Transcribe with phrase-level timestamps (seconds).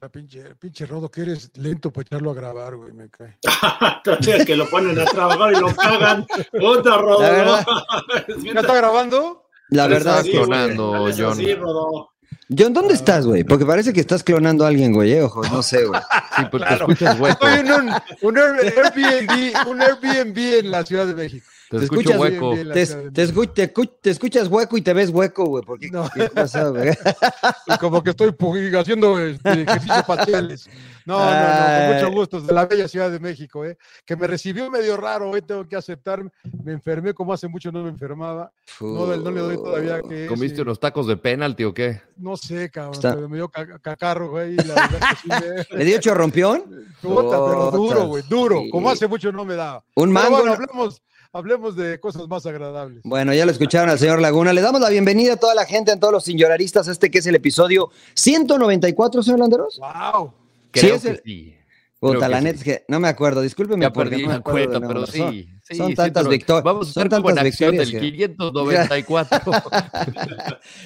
[0.00, 3.36] Puta, pinche, pinche rodo que eres lento para echarlo a grabar, güey, me cae.
[3.96, 6.26] Entonces, que lo ponen a trabajar y lo cagan.
[6.58, 7.18] Puta, Rodo.
[7.20, 7.66] Verdad.
[8.42, 9.44] ¿Ya está grabando?
[9.68, 11.32] La verdad, así, güey, clonando, eres John.
[11.32, 12.08] así, Rodo.
[12.56, 13.44] John, ¿dónde estás, güey?
[13.44, 15.12] Porque parece que estás clonando a alguien, güey.
[15.12, 16.00] eh, Ojo, no sé, güey.
[16.34, 17.46] Sí, pues te escuchas hueco.
[17.46, 17.92] Estoy en un,
[18.22, 21.46] un Airbnb, un Airbnb en la Ciudad de México.
[21.70, 22.50] Te Te escucho escuchas hueco.
[22.54, 22.74] bien, bien.
[22.74, 25.62] Te, te escu- te escu- te escuchas hueco y te ves hueco, güey.
[25.64, 25.88] ¿Por qué?
[25.88, 26.10] No.
[26.12, 26.90] ¿Qué pasa, güey?
[27.80, 28.34] Como que estoy
[28.76, 30.68] haciendo este, ejercicios faciales.
[31.06, 33.78] No, no, no, con mucho gusto, de la bella Ciudad de México, ¿eh?
[34.04, 36.22] que me recibió medio raro, hoy tengo que aceptar,
[36.62, 40.26] me enfermé como hace mucho no me enfermaba, no, no le doy todavía que...
[40.26, 42.02] ¿Comiste sí, unos tacos de penalti o qué?
[42.16, 45.28] No sé, cabrón, Está- pero me dio ca- cacarro, güey, la verdad que sí
[45.72, 46.64] me- ¿Le dio chorrompión?
[47.00, 48.70] Puta, pero duro, güey, duro, sí.
[48.70, 49.82] como hace mucho no me daba.
[49.94, 50.42] Un Pero mango.
[50.42, 50.90] bueno, no-
[51.32, 53.00] hablemos, de cosas más agradables.
[53.04, 54.52] Bueno, ya lo escucharon al señor Laguna.
[54.52, 57.18] Le damos la bienvenida a toda la gente, a todos los señoraristas, a este que
[57.18, 59.78] es el episodio 194, señor Landeros.
[59.78, 60.32] ¡Wow!
[60.72, 61.56] Sí, Creo es que el- sí.
[62.00, 62.44] Puta, la sí.
[62.44, 65.06] neta es que no me acuerdo, discúlpeme Ya porque perdí no me acuerdo cuenta, pero
[65.06, 65.18] sí.
[65.18, 65.32] Son-
[65.62, 66.64] sí, son tantas victorias.
[66.64, 69.52] Vamos a Son estar como en tantas acción victorias del que- 594.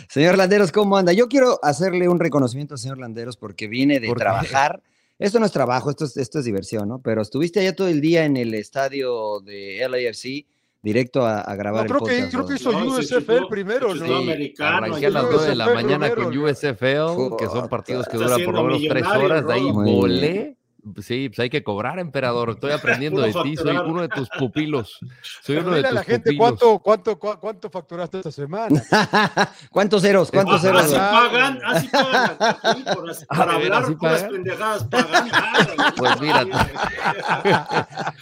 [0.08, 1.12] Señor Landeros, ¿cómo anda?
[1.12, 4.24] Yo quiero hacerle un reconocimiento al señor Landeros porque viene de ¿Por qué?
[5.24, 7.00] Esto no es trabajo, esto es, esto es diversión, ¿no?
[7.00, 10.46] Pero estuviste allá todo el día en el estadio de LAFC,
[10.82, 12.34] directo a, a grabar No, creo el que, podcast.
[12.34, 14.06] creo que hizo No, USFL primero, ¿no?
[14.06, 14.76] Sí, americano.
[14.86, 16.38] Arranqué a las yo- 9 de la mañana primero, con.
[16.38, 19.46] USFL, que son partidos que duran por lo menos 3 millonario, horas.
[19.46, 20.56] De ahí volé.
[21.02, 22.50] Sí, pues hay que cobrar, emperador.
[22.50, 23.56] Estoy aprendiendo de ti.
[23.56, 24.98] Soy uno de tus pupilos.
[25.42, 26.58] Soy uno de dile a tus la gente pupilos.
[26.60, 26.78] cuánto,
[27.18, 28.82] cuánto, cuánto facturaste esta semana.
[29.70, 30.30] ¿Cuántos ceros?
[30.30, 30.82] ¿Cuántos ceros?
[30.84, 32.36] Así Ah, pagan, así pagan.
[32.94, 35.28] por, ¿de veras hablar puras pendejadas pagan.
[35.96, 36.44] Pues mira.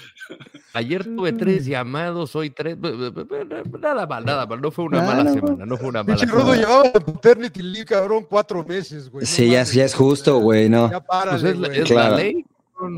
[0.75, 2.79] Ayer tuve tres llamados, hoy tres.
[2.79, 4.61] Nada mal, nada mal.
[4.61, 5.35] No fue una Nada mala mal.
[5.35, 5.67] semana.
[5.67, 6.55] No fue una mala semana.
[6.57, 9.23] llevaba de paternity leave, cabrón, cuatro meses, güey.
[9.25, 9.73] No Sí, ya, mames.
[9.75, 10.91] ya es justo, güey, ¿no?
[10.91, 11.81] Ya Pues párale, es, la, güey.
[11.81, 12.11] es Claro.
[12.13, 12.47] la ley.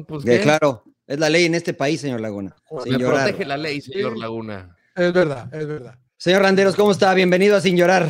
[0.07, 0.41] Pues, Eh, ¿qué?
[0.41, 2.55] claro, es la ley en este país, señor Laguna.
[2.85, 3.25] Sin Me llorar.
[3.25, 4.21] protege la ley, señor Sí.
[4.21, 4.77] Laguna.
[4.97, 5.99] Es verdad, es verdad.
[6.17, 7.13] Señor Landeros, ¿cómo está?
[7.15, 8.09] Bienvenido a Sin Llorar.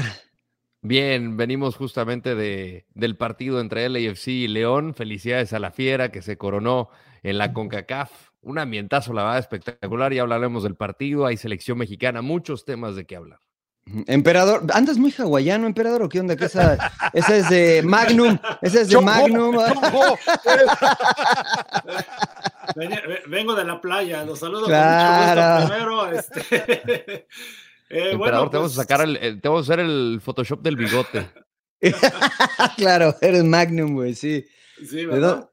[0.82, 4.94] Bien, venimos justamente de, del partido entre LAFC y León.
[4.94, 6.90] Felicidades a la Fiera que se coronó
[7.22, 8.10] en la CONCACAF.
[8.42, 10.12] Un ambientazo, la verdad, espectacular.
[10.12, 11.24] Ya hablaremos del partido.
[11.24, 13.40] Hay selección mexicana, muchos temas de qué hablar.
[14.06, 16.36] Emperador, ¿andas muy hawaiano, emperador, o qué onda?
[16.36, 19.56] Que esa, esa es de Magnum, esa es de Magnum.
[23.28, 25.68] Vengo de la playa, los saludo Claro.
[25.68, 26.10] con mucho gusto primero.
[26.12, 26.40] Este,
[27.90, 30.62] eh, Emperador, bueno, te vamos a pues, sacar el, te vamos a hacer el Photoshop
[30.62, 31.28] del bigote.
[32.78, 34.46] claro, eres Magnum, güey, sí.
[34.78, 35.50] sí, ¿De ¿verdad?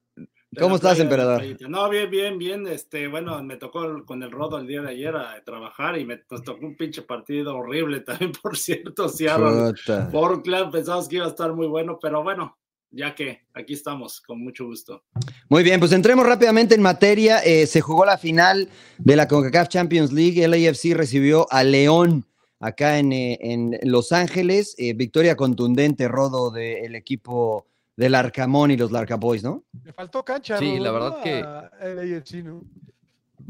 [0.60, 1.70] ¿Cómo estás, playa, emperador?
[1.70, 2.68] No, bien, bien, bien.
[2.68, 6.20] Este, bueno, me tocó con el rodo el día de ayer a trabajar y me
[6.30, 9.08] nos tocó un pinche partido horrible también, por cierto.
[9.08, 9.74] Seattle.
[10.12, 12.58] Portland, pensamos que iba a estar muy bueno, pero bueno,
[12.90, 15.04] ya que aquí estamos, con mucho gusto.
[15.48, 17.40] Muy bien, pues entremos rápidamente en materia.
[17.40, 20.44] Eh, se jugó la final de la CONCACAF Champions League.
[20.44, 22.26] El AFC recibió a León
[22.60, 24.76] acá en, eh, en Los Ángeles.
[24.78, 27.68] Eh, victoria contundente, rodo del equipo
[28.02, 29.64] del Arcamón y los Larca Boys, ¿no?
[29.84, 30.94] Le faltó cancha, Sí, la ¿no?
[30.94, 32.64] verdad que- A LAFC, ¿no?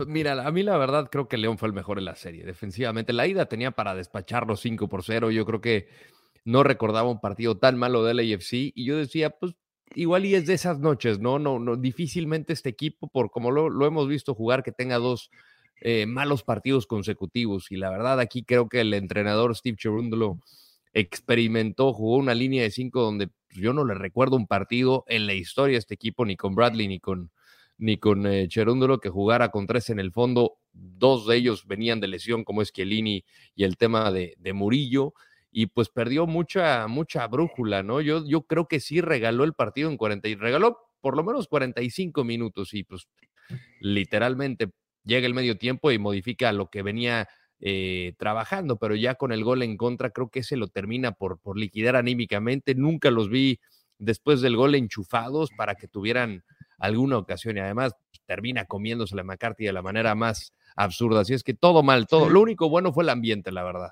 [0.07, 3.13] Mira, a mí la verdad creo que León fue el mejor en la serie, defensivamente.
[3.13, 5.31] La ida tenía para despacharlo 5 por 0.
[5.31, 5.88] Yo creo que
[6.44, 9.56] no recordaba un partido tan malo del AFC y yo decía, pues
[9.95, 11.39] igual y es de esas noches, ¿no?
[11.39, 15.29] No, no difícilmente este equipo, por como lo, lo hemos visto jugar, que tenga dos
[15.81, 17.72] eh, malos partidos consecutivos.
[17.72, 20.39] Y la verdad aquí creo que el entrenador Steve Cherundolo
[20.94, 25.27] experimentó, jugó una línea de 5 donde pues, yo no le recuerdo un partido en
[25.27, 27.31] la historia de este equipo, ni con Bradley, ni con
[27.77, 30.59] ni con eh, que jugara con tres en el fondo.
[30.71, 33.25] Dos de ellos venían de lesión, como es Chiellini
[33.56, 35.15] y el tema de, de Murillo,
[35.51, 38.00] y pues perdió mucha, mucha brújula, ¿no?
[38.00, 41.48] Yo, yo creo que sí regaló el partido en 40 y regaló por lo menos
[41.48, 43.07] 45 minutos y pues
[43.80, 44.69] literalmente
[45.03, 47.27] llega el medio tiempo y modifica lo que venía
[47.62, 51.38] eh, trabajando, pero ya con el gol en contra creo que ese lo termina por,
[51.40, 52.74] por liquidar anímicamente.
[52.75, 53.60] Nunca los vi
[54.00, 56.44] después del gol enchufados para que tuvieran
[56.80, 57.94] alguna ocasión y además
[58.25, 61.22] termina comiéndose la McCarthy de la manera más absurda.
[61.22, 62.30] Así es que todo mal, todo.
[62.30, 63.90] Lo único bueno fue el ambiente, la verdad.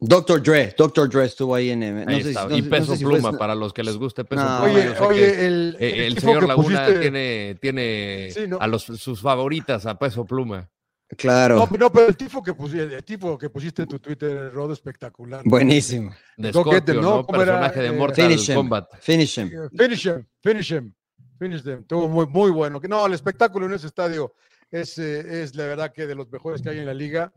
[0.00, 0.40] Dr.
[0.40, 1.08] Dre, Dr.
[1.10, 1.82] Dre estuvo ahí en.
[1.82, 3.82] eh, No Ahí sé no y no peso sé si fue- pluma, para los que
[3.82, 4.62] les guste peso pluma.
[4.62, 8.28] Oye, oye, que, el, el señor Laguna pusiste- tiene, tiene
[8.60, 10.70] a los, sus favoritas a peso pluma.
[11.16, 11.56] Claro.
[11.56, 14.74] No, no, pero el tipo que pusiste, el tipo que pusiste en tu Twitter, Rodo,
[14.74, 15.42] espectacular.
[15.44, 16.14] Buenísimo.
[16.36, 17.26] De Scorpion, ¿no?
[17.26, 18.54] Personaje de Eh, Mortal Finish him.
[18.56, 18.94] Kombat.
[19.00, 19.50] Finish him.
[19.76, 20.94] Finish him, finish him,
[21.38, 21.80] finish them.
[21.80, 22.78] Estuvo muy, muy bueno.
[22.88, 24.34] No, el espectáculo en ese estadio
[24.70, 27.32] es, eh, es la verdad que de los mejores que hay en la liga.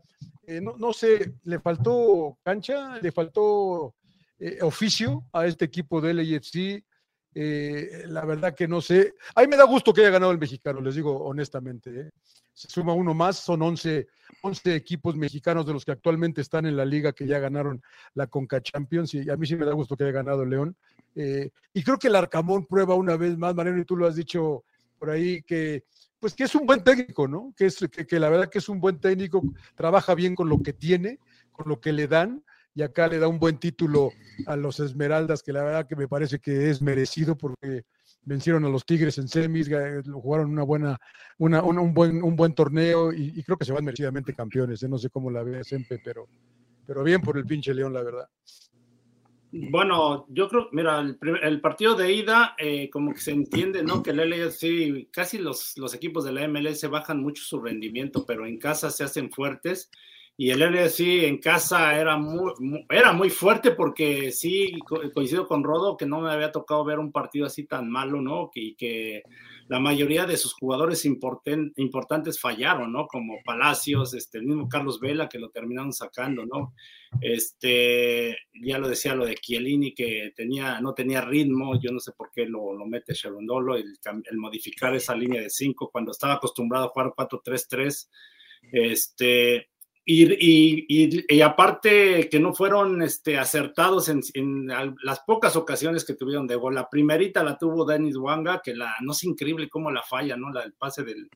[0.46, 3.94] Eh, no, no sé, le faltó cancha, le faltó
[4.38, 6.84] eh, oficio a este equipo del LAFC.
[7.34, 9.14] Eh, la verdad que no sé.
[9.34, 11.90] A mí me da gusto que haya ganado el mexicano, les digo honestamente.
[12.00, 12.10] ¿eh?
[12.52, 14.06] Se suma uno más, son 11,
[14.42, 17.82] 11 equipos mexicanos de los que actualmente están en la liga que ya ganaron
[18.14, 20.76] la Conca Champions y a mí sí me da gusto que haya ganado León.
[21.14, 24.16] Eh, y creo que el Arcamón prueba una vez más, Mariano, y tú lo has
[24.16, 24.64] dicho
[24.98, 25.84] por ahí, que
[26.20, 27.52] pues que es un buen técnico, ¿no?
[27.56, 29.42] Que, es, que, que la verdad que es un buen técnico,
[29.74, 31.18] trabaja bien con lo que tiene,
[31.50, 32.44] con lo que le dan,
[32.74, 34.12] y acá le da un buen título
[34.46, 37.84] a los Esmeraldas, que la verdad que me parece que es merecido porque
[38.24, 40.98] vencieron a los Tigres en semis, ga- jugaron una buena,
[41.38, 44.82] una, una- un, buen, un buen torneo y, y creo que se van merecidamente campeones.
[44.82, 44.88] ¿eh?
[44.88, 46.28] No sé cómo la ve Sempe, pero,
[46.86, 48.28] pero bien por el pinche León, la verdad.
[49.54, 54.02] Bueno, yo creo, mira, el, el partido de ida, eh, como que se entiende, ¿no?
[54.02, 58.46] Que el LAFC, casi los, los equipos de la MLS bajan mucho su rendimiento, pero
[58.46, 59.90] en casa se hacen fuertes.
[60.44, 65.46] Y el LAFC en casa era muy, mu- era muy fuerte porque sí, co- coincido
[65.46, 68.50] con Rodo, que no me había tocado ver un partido así tan malo, ¿no?
[68.52, 69.22] Y que
[69.68, 73.06] la mayoría de sus jugadores importen- importantes fallaron, ¿no?
[73.06, 76.74] Como Palacios, este, el mismo Carlos Vela, que lo terminaron sacando, ¿no?
[77.20, 82.10] Este, ya lo decía lo de Chiellini, que tenía, no tenía ritmo, yo no sé
[82.12, 83.96] por qué lo, mete Cherundolo, el
[84.38, 88.08] modificar esa línea de 5 cuando estaba acostumbrado a jugar 4-3-3.
[88.70, 89.68] Este,
[90.04, 94.66] y, y, y- y aparte que no fueron este, acertados en,
[95.02, 96.74] las pocas ocasiones que tuvieron de gol.
[96.74, 100.50] La primerita la tuvo Denis Wanga, que la, no es increíble cómo la falla, ¿no?
[100.50, 101.28] La, el pase del,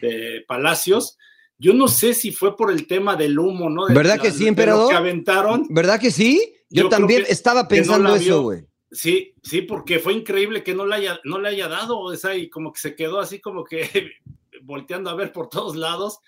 [0.00, 1.16] de Palacios.
[1.58, 3.86] Yo no sé si fue por el tema del humo, ¿no?
[3.86, 4.90] De- ¿Verdad la- que sí, emperador?
[4.90, 5.66] que aventaron.
[5.70, 6.54] ¿Verdad que sí?
[6.70, 8.60] Yo, también que- estaba no pensando eso, güey.
[8.90, 12.34] Sí, sí, porque fue increíble que no le haya, no le haya dado, o sea,
[12.34, 13.82] y como que se quedó así como que
[14.62, 16.18] volteando a ver por todos lados.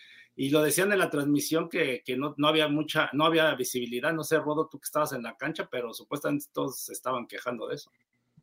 [0.42, 4.10] Y lo decían en la transmisión que, que no, no había mucha, no había visibilidad.
[4.14, 7.66] No sé, Rodo, tú que estabas en la cancha, pero supuestamente todos se estaban quejando
[7.68, 7.90] de eso.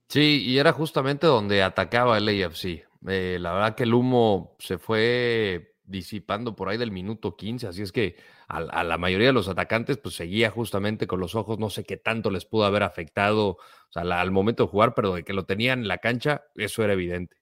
[0.07, 2.85] Sí, y era justamente donde atacaba el AFC.
[3.07, 7.81] Eh, la verdad que el humo se fue disipando por ahí del minuto 15, así
[7.81, 8.15] es que
[8.47, 11.83] a, a la mayoría de los atacantes pues seguía justamente con los ojos, no sé
[11.83, 13.57] qué tanto les pudo haber afectado o
[13.89, 16.83] sea, la- al momento de jugar, pero de que lo tenían en la cancha, eso
[16.83, 17.37] era evidente.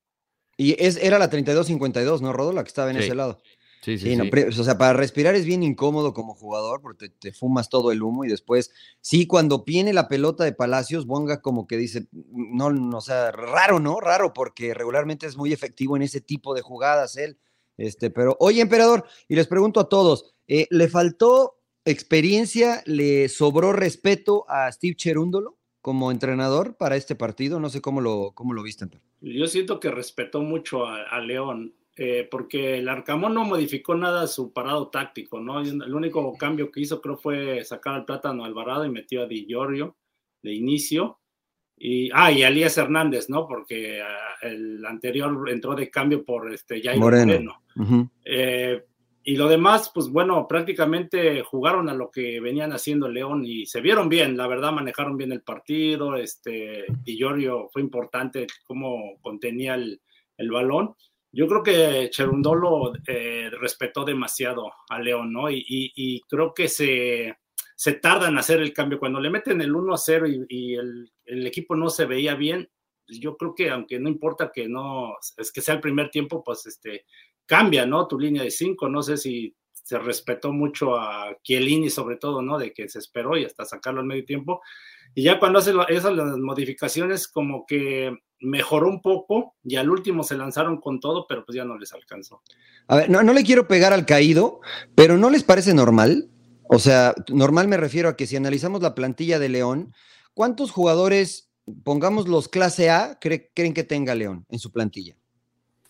[0.56, 2.54] Y es, era la 32-52, ¿no, Rodo?
[2.54, 3.04] La que estaba en Sí.
[3.04, 3.42] ese lado.
[3.82, 4.30] Sí, sí, Sí, no, sí.
[4.32, 7.92] pre- o sea, para respirar es bien incómodo como jugador porque te, te fumas todo
[7.92, 12.08] el humo y después, sí, cuando viene la pelota de Palacios, Bonga como que dice,
[12.12, 14.00] no, no, o sea, raro, ¿no?
[14.00, 17.38] Raro porque regularmente es muy efectivo en ese tipo de jugadas él.
[17.78, 23.74] Este, pero, oye, emperador, y les pregunto a todos, eh, ¿le faltó experiencia, le sobró
[23.74, 27.60] respeto a Steve Cherúndolo como entrenador para este partido?
[27.60, 28.86] No sé cómo lo, cómo lo viste.
[29.22, 34.28] Yo siento que respetó mucho a, a León, eh, porque el Arcamón no modificó nada
[34.28, 35.62] su parado táctico, ¿no?
[35.62, 39.46] El único cambio que hizo creo fue sacar al plátano Alvarado y metió a Di
[39.46, 39.96] Giorgio
[40.42, 41.20] de inicio.
[41.78, 43.48] Y, ah, y Elías Hernández, ¿no?
[43.48, 47.26] Porque ah, el anterior entró de cambio por este Jair Moreno.
[47.26, 47.64] Moreno.
[47.78, 48.10] Ujú.
[48.26, 48.84] Eh,
[49.24, 53.82] y lo demás, pues bueno, prácticamente jugaron a lo que venían haciendo León y se
[53.82, 56.16] vieron bien, la verdad, manejaron bien el partido.
[56.16, 60.00] Este, Di Giorgio fue importante cómo contenía el,
[60.38, 60.94] el balón.
[61.36, 65.50] Yo creo que Cherundolo eh, respetó demasiado a León, ¿no?
[65.52, 67.36] Y, y- y creo que se,
[67.76, 68.98] se tarda en hacer el cambio.
[69.00, 71.12] Cuando le meten el 1 a 0 y, el,
[71.46, 72.70] equipo no se veía bien,
[73.06, 76.42] pues yo creo que aunque no importa que no, es que sea el primer tiempo,
[76.42, 77.06] pues este,
[77.46, 78.08] cambia, ¿no?
[78.08, 79.54] Tu línea de cinco, no sé si
[79.86, 82.58] se respetó mucho a Chiellini sobre todo, ¿no?
[82.58, 84.62] De que se esperó y hasta sacarlo al medio tiempo.
[85.14, 90.24] Y ya cuando hace esas las modificaciones como que mejoró un poco y al último
[90.24, 92.42] se lanzaron con todo, pero pues ya no les alcanzó.
[92.88, 94.60] A ver, no, no le quiero pegar al caído,
[94.96, 96.32] pero ¿no les parece normal?
[96.68, 99.94] O sea, normal me refiero a que si analizamos la plantilla de León,
[100.34, 101.52] ¿cuántos jugadores,
[101.84, 105.16] pongamos los clase A, cre- creen que tenga León en su plantilla?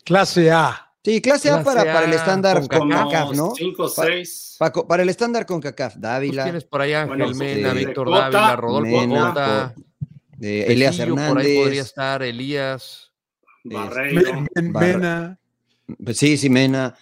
[0.04, 0.92] Clase A.
[1.06, 3.54] Sí, clase A para, para el estándar con con CACAF, CACAF, ¿no?
[3.56, 4.56] Cinco, Pa- seis.
[4.58, 7.72] Paco, para el estándar con CACAF, Pues Dávila, tienes por ahí a Ángel Bueno, Mena,
[7.72, 7.78] sí.
[7.78, 9.76] Víctor Cota, Dávila, Rodolfo Mena, Cota,
[10.42, 13.12] eh, Elias Tecillo, por ahí podría Hernández, estar, Elías.
[13.64, 14.46] Barreiro.
[14.56, 15.40] Men- Mena.
[16.04, 16.96] pues sí, sí, Mena,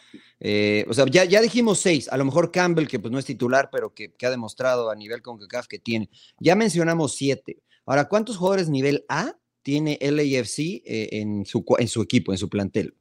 [0.46, 2.10] Eh, o sea, ya, ya dijimos seis.
[2.12, 4.96] A lo mejor Campbell, que pues no es titular, pero que, que ha demostrado a
[4.96, 6.10] nivel con CACAF que tiene.
[6.38, 7.60] Ya mencionamos siete.
[7.86, 12.50] Ahora, ¿cuántos jugadores nivel A tiene LAFC eh, en, su, en su equipo, en su
[12.50, 12.94] plantel?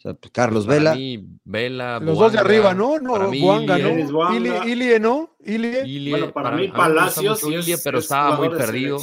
[0.00, 0.94] O sea, pues, Carlos Para Vela.
[0.94, 2.98] mí, Vela, Los dos de arriba, ¿no?
[2.98, 3.78] No, para mí, Ilie,
[4.08, 4.34] ¿no?
[4.34, 5.36] Ilie, Ilie, ¿no?
[5.44, 5.86] Ilie.
[5.86, 8.98] Ilie, Bueno, para mí a Palacios Ilie, es- pero es estaba muy jugador perdido.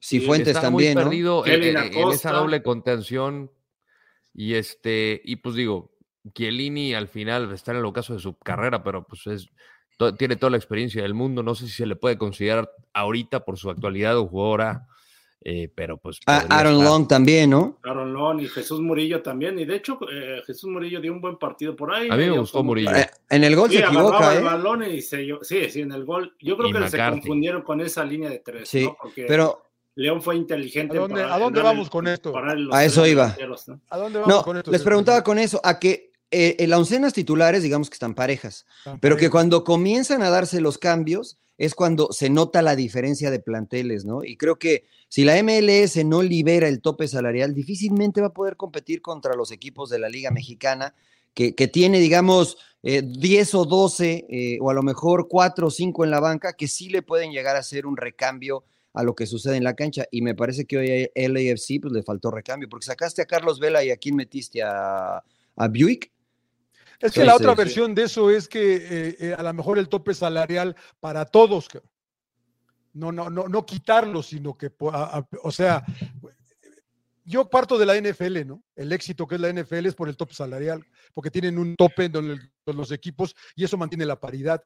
[0.00, 1.10] Cifuentes Estaba también, muy ¿no?
[1.10, 3.50] perdido en, en esa doble contención.
[4.32, 5.92] Y este, y pues digo,
[6.34, 9.48] Chiellini al final está en el ocaso de su carrera, pero pues es,
[9.98, 11.42] to- tiene toda la experiencia del mundo.
[11.42, 14.86] No sé si se le puede considerar ahorita por su actualidad o jugadora,
[15.44, 16.20] eh, pero pues.
[16.26, 16.86] A- podría Aaron estar.
[16.88, 17.78] Long también, ¿no?
[17.84, 19.58] Aaron Long y Jesús Murillo también.
[19.58, 22.08] Y de hecho, eh, Jesús Murillo dio un buen partido por ahí.
[22.10, 22.90] A mí me gustó como Murillo.
[22.96, 25.82] Eh, en el gol Sí, se agarraba equivoca, el balón y se yo- sí, sí,
[25.82, 26.34] en el gol.
[26.40, 28.96] Yo creo Y que se confundieron con esa línea de tres, Sí, ¿no?
[29.00, 29.62] Porque pero
[29.96, 30.96] León fue inteligente.
[30.96, 32.32] ¿A dónde- para a dónde darle- vamos con esto?
[32.72, 33.36] A eso iba.
[33.68, 33.80] ¿no?
[33.90, 34.70] ¿A dónde vamos no, con esto?
[34.72, 38.66] les preguntaba con eso, a que eh, en las oncenas titulares, digamos que están parejas,
[38.78, 43.30] Están pero que cuando comienzan a darse los cambios es cuando se nota la diferencia
[43.30, 44.24] de planteles, ¿no?
[44.24, 48.56] Y creo que si la MLS no libera el tope salarial, difícilmente va a poder
[48.56, 50.92] competir contra los equipos de la Liga Mexicana,
[51.34, 55.70] que, que tiene, digamos, eh, 10 o 12, eh, o a lo mejor 4 o
[55.70, 59.14] 5 en la banca, que sí le pueden llegar a hacer un recambio a lo
[59.14, 60.04] que sucede en la cancha.
[60.10, 63.60] Y me parece que hoy a LAFC pues, le faltó recambio, porque sacaste a Carlos
[63.60, 65.22] Vela y a quién metiste a,
[65.54, 66.10] a Buick.
[66.98, 69.88] Es que la otra versión de eso es que eh, eh, a lo mejor el
[69.88, 71.68] tope salarial para todos.
[72.94, 75.84] No, no, no, no quitarlo, sino que, a- a- o sea,
[77.24, 78.62] yo parto de la NFL, ¿no?
[78.76, 80.84] El éxito que es la NFL es por el tope salarial,
[81.14, 84.62] porque tienen un tope donde los equipos y eso mantiene la paridad.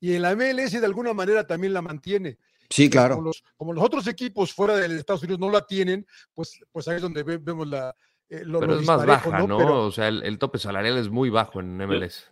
[0.00, 2.38] Y en la MLS de alguna manera también la mantiene.
[2.70, 3.20] Sí, Como claro.
[3.22, 6.96] los, como los otros equipos fuera de Estados Unidos no la tienen, pues, pues ahí
[6.96, 7.94] es donde ve- vemos la,
[8.28, 9.56] eh, lo, Pero lo es más baja, ¿no?
[9.58, 12.24] Pero- O sea, el, el tope salarial es muy bajo en MLS.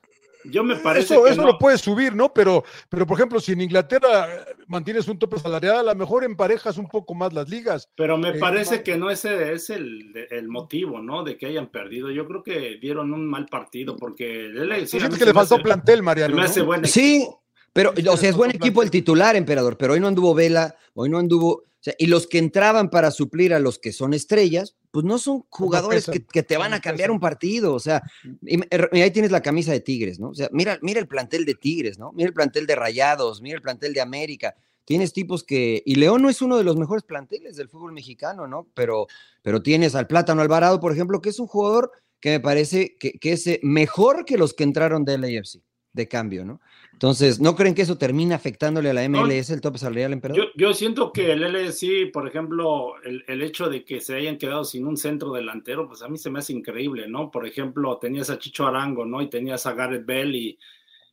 [0.51, 1.49] Yo me parece eso que eso no.
[1.49, 2.33] lo puedes subir, ¿no?
[2.33, 6.25] Pero, pero, por ejemplo, si en Inglaterra eh, mantienes un tope salarial, a lo mejor
[6.25, 7.89] emparejas un poco más las ligas.
[7.97, 11.25] Pero me Eh, parece que no ese es el, el motivo, ¿no?
[11.25, 12.11] De que hayan perdido.
[12.11, 15.25] Yo creo que dieron un mal partido porque el LAFC ¿Tú a sientes mí que
[15.25, 16.35] le me faltó hace- plantel, Mariano?
[16.37, 16.47] me ¿no?
[16.49, 17.43] hace buen Sí, equipo.
[17.77, 20.75] Pero, Sí, o sea, es buen equipo el titular, emperador, pero hoy no anduvo Vela,
[20.95, 21.49] hoy no anduvo.
[21.49, 25.19] o sea, y los que entraban para suplir a los que son estrellas, pues no
[25.19, 27.75] son jugadores que, te van a cambiar un partido.
[27.75, 28.03] O sea,
[28.43, 30.31] y, y ahí tienes la camisa de Tigres, ¿no?
[30.31, 32.13] O sea, mira, mira el plantel de Tigres, ¿no?
[32.13, 34.55] Mira el plantel de Rayados, mira el plantel de América.
[34.87, 35.83] Tienes tipos que.
[35.85, 38.69] Y León no es uno de los mejores planteles del fútbol mexicano, ¿no?
[38.73, 39.07] Pero,
[39.43, 43.19] pero tienes al Plátano Alvarado, por ejemplo, que es un jugador que me parece que,
[43.19, 45.61] que es eh, mejor que los que entraron del AFC,
[45.97, 46.61] de cambio, ¿no?
[46.93, 50.45] Entonces, ¿no creen que eso termina afectándole a la MLS el tope salarial, emperador?
[50.45, 54.39] Yo, yo siento que el LSI, por ejemplo, el, el hecho de que se hayan
[54.39, 57.31] quedado sin un centro delantero, pues a mí se me hace increíble, ¿no?
[57.31, 59.21] Por ejemplo, tenías a Chicho Arango, ¿no?
[59.23, 60.59] Y tenías a Gareth Bell y,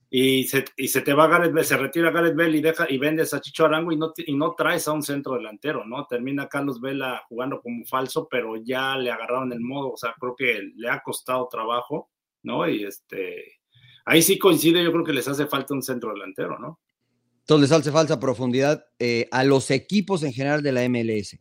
[0.10, 2.98] y, se, y se te va Gareth Bell, se retira Gareth Bell y deja y
[2.98, 6.06] vendes a Chicho Arango y no, y no traes a un centro delantero, ¿no?
[6.06, 10.36] Termina Carlos Vela jugando como falso, pero ya le agarraron el modo, o sea, creo
[10.36, 12.10] que le ha costado trabajo,
[12.44, 12.70] ¿no?
[12.70, 13.62] Y este,
[14.05, 16.79] ahí sí coincide, yo creo que les hace falta un centro delantero, ¿no?
[17.41, 21.38] Entonces les hace falsa profundidad eh, a los equipos en general de la MLS.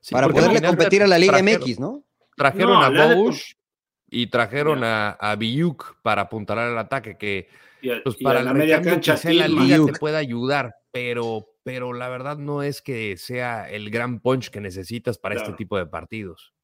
[0.00, 2.04] Sí, para poderle competir a la Liga trajeron- MX, ¿no?
[2.36, 3.54] Trajeron No, a Bogusch
[4.08, 7.48] y trajeron a, a Biuk para apuntalar el ataque, que
[7.82, 9.98] Y, a- pues y para a la media cancha, en la liga te Biuk.
[9.98, 15.18] puede ayudar, pero, pero la verdad no es que sea el gran punch que necesitas
[15.18, 15.56] para este Claro.
[15.58, 16.54] tipo de partidos.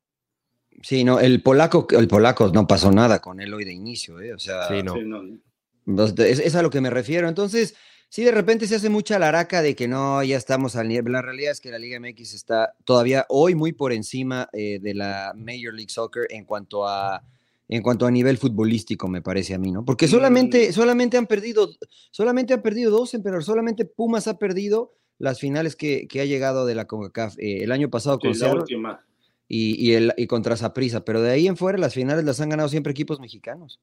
[0.82, 4.32] Sí, no, el polaco, el polaco no pasó nada con él hoy de inicio, ¿eh?
[4.34, 4.94] O sea, Sí, no.
[4.94, 6.04] Sí, no.
[6.24, 7.28] Es, es a lo que me refiero.
[7.28, 7.74] Entonces,
[8.08, 11.12] sí, de repente se hace mucha laraca de que no, ya estamos al nivel.
[11.12, 14.94] La realidad es que la Liga MX está todavía hoy muy por encima eh, de
[14.94, 17.22] la Major League Soccer en cuanto a
[17.68, 19.84] en cuanto a nivel futbolístico, me parece a mí, ¿no?
[19.84, 21.68] Porque solamente, solamente han perdido,
[22.12, 26.66] solamente han perdido dos, pero solamente Pumas ha perdido las finales que, que ha llegado
[26.66, 29.05] de la CONCACAF eh, el año pasado con Sí, la Seattle última.
[29.48, 32.48] Y, y, el, y contra Saprissa, pero de ahí en fuera las finales las han
[32.50, 33.80] ganado siempre equipos mexicanos.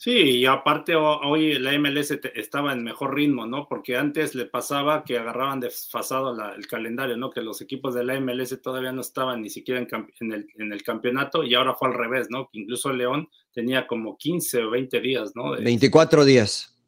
[0.00, 3.66] Sí, y aparte ho- hoy la MLS te- estaba en mejor ritmo, ¿no?
[3.68, 7.30] Porque antes le pasaba que agarraban desfasado la- el calendario, ¿no?
[7.30, 10.82] Que los equipos de la MLS todavía no estaban ni siquiera en, el, en el
[10.84, 12.48] campeonato y ahora fue al revés, ¿no?
[12.48, 15.54] Que incluso León tenía como 15 o 20 días, ¿no?
[15.56, 16.78] De- 24 días.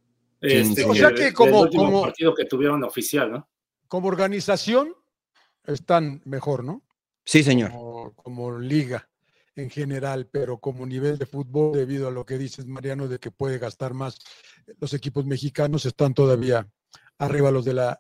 [0.41, 3.49] este, O sea que como- último como- partido que tuvieron oficial, ¿no?
[3.89, 4.95] Como organización,
[5.67, 6.81] están mejor, ¿no?
[7.25, 7.71] Sí, señor.
[7.73, 9.09] Como, como liga
[9.57, 13.31] en general, pero como nivel de fútbol, debido a lo que dices, Mariano, de que
[13.31, 14.19] puede gastar más,
[14.81, 16.67] los equipos mexicanos están todavía
[17.19, 17.99] arriba los de la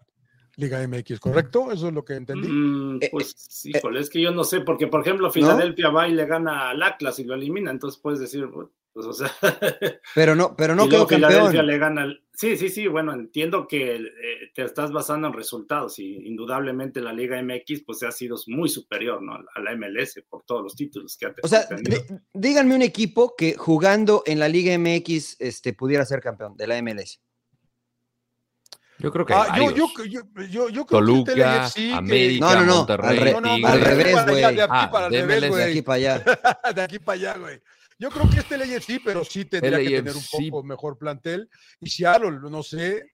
[0.56, 1.72] Liga MX, ¿correcto?
[1.72, 2.48] Eso es lo que entendí.
[2.48, 6.12] Mm, Eh, pues, híjole, es que yo no sé, porque por ejemplo, Filadelfia va y
[6.12, 8.48] le gana al Atlas y lo elimina, entonces puedes decir,
[8.92, 9.30] Pues, o sea,
[10.16, 11.66] Pero no, pero no Filadelfia campeón.
[11.66, 14.08] le gana el- Sí, sí, sí, bueno, entiendo que eh,
[14.54, 19.22] te estás basando en resultados y indudablemente la Liga MX pues ha sido muy superior,
[19.22, 19.34] ¿no?
[19.34, 22.00] A la MLS por todos los títulos que ha O sea, tenido.
[22.02, 26.66] dí- díganme un equipo que jugando en la Liga MX este, pudiera ser campeón de
[26.66, 27.20] la MLS.
[28.98, 30.12] Yo creo que Ah, yo, yo, varios.
[30.12, 30.20] yo,
[30.50, 33.40] yo, yo creo Toluca, que LAFC que- América, No, no, no, Monterrey, al re- No,
[33.40, 34.36] no, al de revés, güey.
[34.40, 35.62] De aquí Ah, de De güey.
[35.62, 36.24] aquí para allá.
[36.74, 37.60] de aquí para allá, güey.
[38.00, 41.50] Yo creo que este LAFC, pero sí tendría que tener un poco mejor plantel.
[41.80, 43.12] Y Seattle, no sé,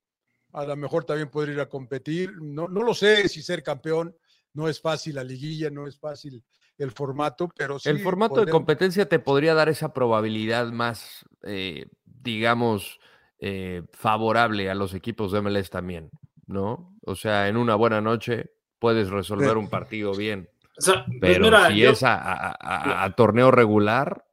[0.52, 2.32] a lo mejor también podría ir a competir.
[2.40, 4.16] No, no lo sé si ser campeón
[4.54, 6.42] no es fácil la liguilla, no es fácil
[6.78, 7.88] el formato, pero sí.
[7.88, 13.00] el formato de competencia te podría dar esa probabilidad más, eh, digamos,
[13.40, 16.10] eh, favorable a los equipos de MLS también,
[16.46, 16.96] ¿no?
[17.02, 21.44] O sea, en una buena noche puedes resolver un partido bien, O sea, pues pero
[21.44, 24.24] mira, si yo- es a, a- a- a torneo regular,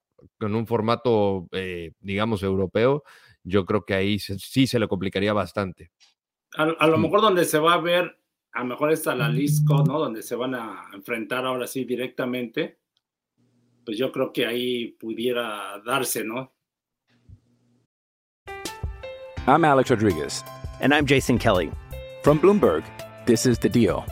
[0.43, 3.03] con un formato, eh, digamos, europeo,
[3.43, 5.91] yo creo que ahí se- sí se le complicaría bastante.
[6.57, 7.01] A, a lo Mm.
[7.01, 8.17] mejor donde se va a ver,
[8.53, 9.99] a lo mejor está la Lisco, ¿no?
[9.99, 12.79] Donde se van a enfrentar ahora sí directamente.
[13.85, 16.53] Pues yo creo que ahí pudiera darse, ¿no?
[19.47, 20.43] I'm Alex Rodriguez.
[20.79, 21.69] And I'm Jason Kelly.
[22.23, 22.83] From Bloomberg,
[23.25, 24.05] this is The Deal.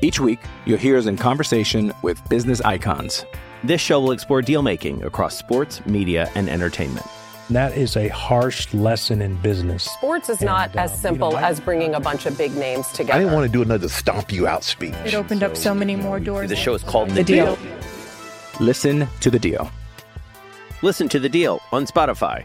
[0.00, 3.24] Each week, you'll hear us in conversation with business icons.
[3.64, 7.06] This show will explore deal making across sports, media, and entertainment.
[7.50, 9.84] That is a harsh lesson in business.
[9.84, 12.36] Sports is not And, as um, you simple know, I- as bringing a bunch of
[12.38, 13.12] big names together.
[13.14, 14.94] I didn't want to do another stomp you out speech.
[15.04, 16.48] It opened up so many more doors.
[16.48, 17.58] The show is called The Deal.
[18.60, 19.70] Listen to The Deal.
[20.84, 22.44] Listen to the deal on Spotify.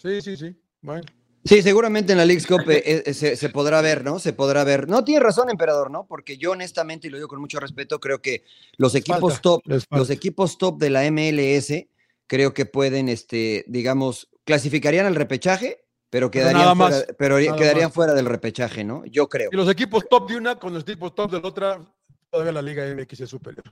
[0.00, 0.54] Sí, sí, sí.
[0.84, 1.02] Bueno.
[1.44, 4.18] Sí, seguramente en la League's Cup eh, eh, se, se podrá ver, ¿no?
[4.18, 4.88] Se podrá ver.
[4.88, 6.06] No, tiene razón, emperador, ¿no?
[6.06, 8.44] Porque yo honestamente, y lo digo con mucho respeto, creo que
[8.76, 11.86] los equipos falta, top, los equipos top de la MLS,
[12.26, 17.94] creo que pueden, este, digamos, clasificarían al repechaje, pero quedarían, fuera, pero quedarían más.
[17.94, 19.04] fuera del repechaje, ¿no?
[19.06, 19.48] Yo creo.
[19.50, 21.84] Y los equipos top de una con los equipos top de la otra,
[22.28, 23.64] todavía la Liga MX es superior.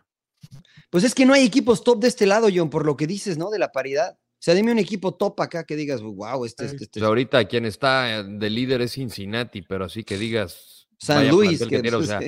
[0.88, 3.36] Pues es que no hay equipos top de este lado, John, por lo que dices,
[3.36, 3.50] ¿no?
[3.50, 4.18] De la paridad.
[4.38, 7.00] O sea, dime un equipo top acá que digas, wow, este, este, este.
[7.00, 10.88] Pues ahorita quien está de líder es Cincinnati, pero así que digas.
[10.96, 12.20] San Luis, que que- tiene, o, sea,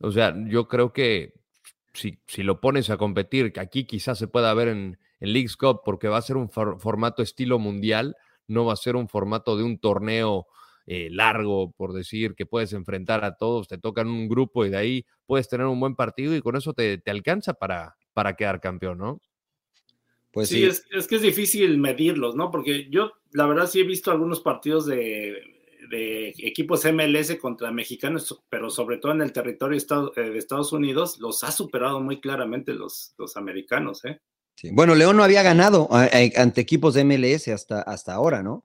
[0.00, 1.32] o sea, yo creo que
[1.94, 5.56] si, si lo pones a competir, que aquí quizás se pueda ver en, en League's
[5.56, 8.16] Cup, porque va a ser un for- formato estilo mundial,
[8.48, 10.46] no va a ser un formato de un torneo
[10.86, 14.76] eh, largo, por decir, que puedes enfrentar a todos, te tocan un grupo y de
[14.76, 18.60] ahí puedes tener un buen partido y con eso te, te alcanza para, para quedar
[18.60, 19.20] campeón, ¿no?
[20.36, 20.64] Pues sí, sí.
[20.66, 22.50] Es, es que es difícil medirlos, ¿no?
[22.50, 25.32] Porque yo, la verdad, sí he visto algunos partidos de,
[25.88, 29.78] de equipos MLS contra mexicanos, pero sobre todo en el territorio
[30.14, 34.20] eh, de Estados Unidos, los ha superado muy claramente los, los americanos, ¿eh?
[34.56, 34.68] Sí.
[34.74, 38.62] Bueno, León no había ganado ante equipos de MLS hasta, hasta ahora, ¿no?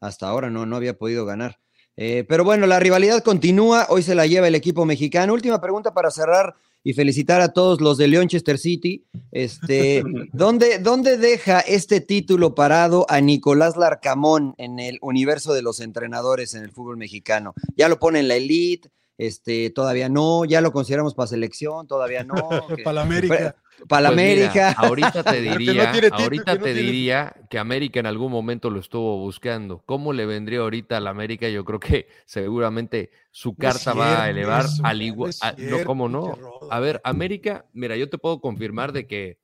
[0.00, 1.60] Hasta ahora no, no había podido ganar.
[1.96, 3.86] Eh, pero bueno, la rivalidad continúa.
[3.90, 5.34] Hoy se la lleva el equipo mexicano.
[5.34, 9.04] Última pregunta para cerrar y felicitar a todos los de Leonchester City.
[9.30, 15.80] Este, ¿dónde, ¿Dónde deja este título parado a Nicolás Larcamón en el universo de los
[15.80, 17.54] entrenadores en el fútbol mexicano?
[17.76, 22.24] Ya lo pone en la elite, este, todavía no, ya lo consideramos para selección, todavía
[22.24, 22.34] no.
[22.84, 23.56] Para la América.
[23.88, 24.74] Para la Pues mira, América.
[24.76, 28.70] ahorita te no diría, título, ahorita no te tiene- diría que América en algún momento
[28.70, 29.82] lo estuvo buscando.
[29.86, 31.48] ¿Cómo le vendría ahorita a la América?
[31.48, 35.32] Yo creo que seguramente su No carta va a elevar eso, al igual.
[35.58, 36.36] No, ¿cómo no?
[36.70, 39.38] A ver, América, mira, yo te puedo confirmar de que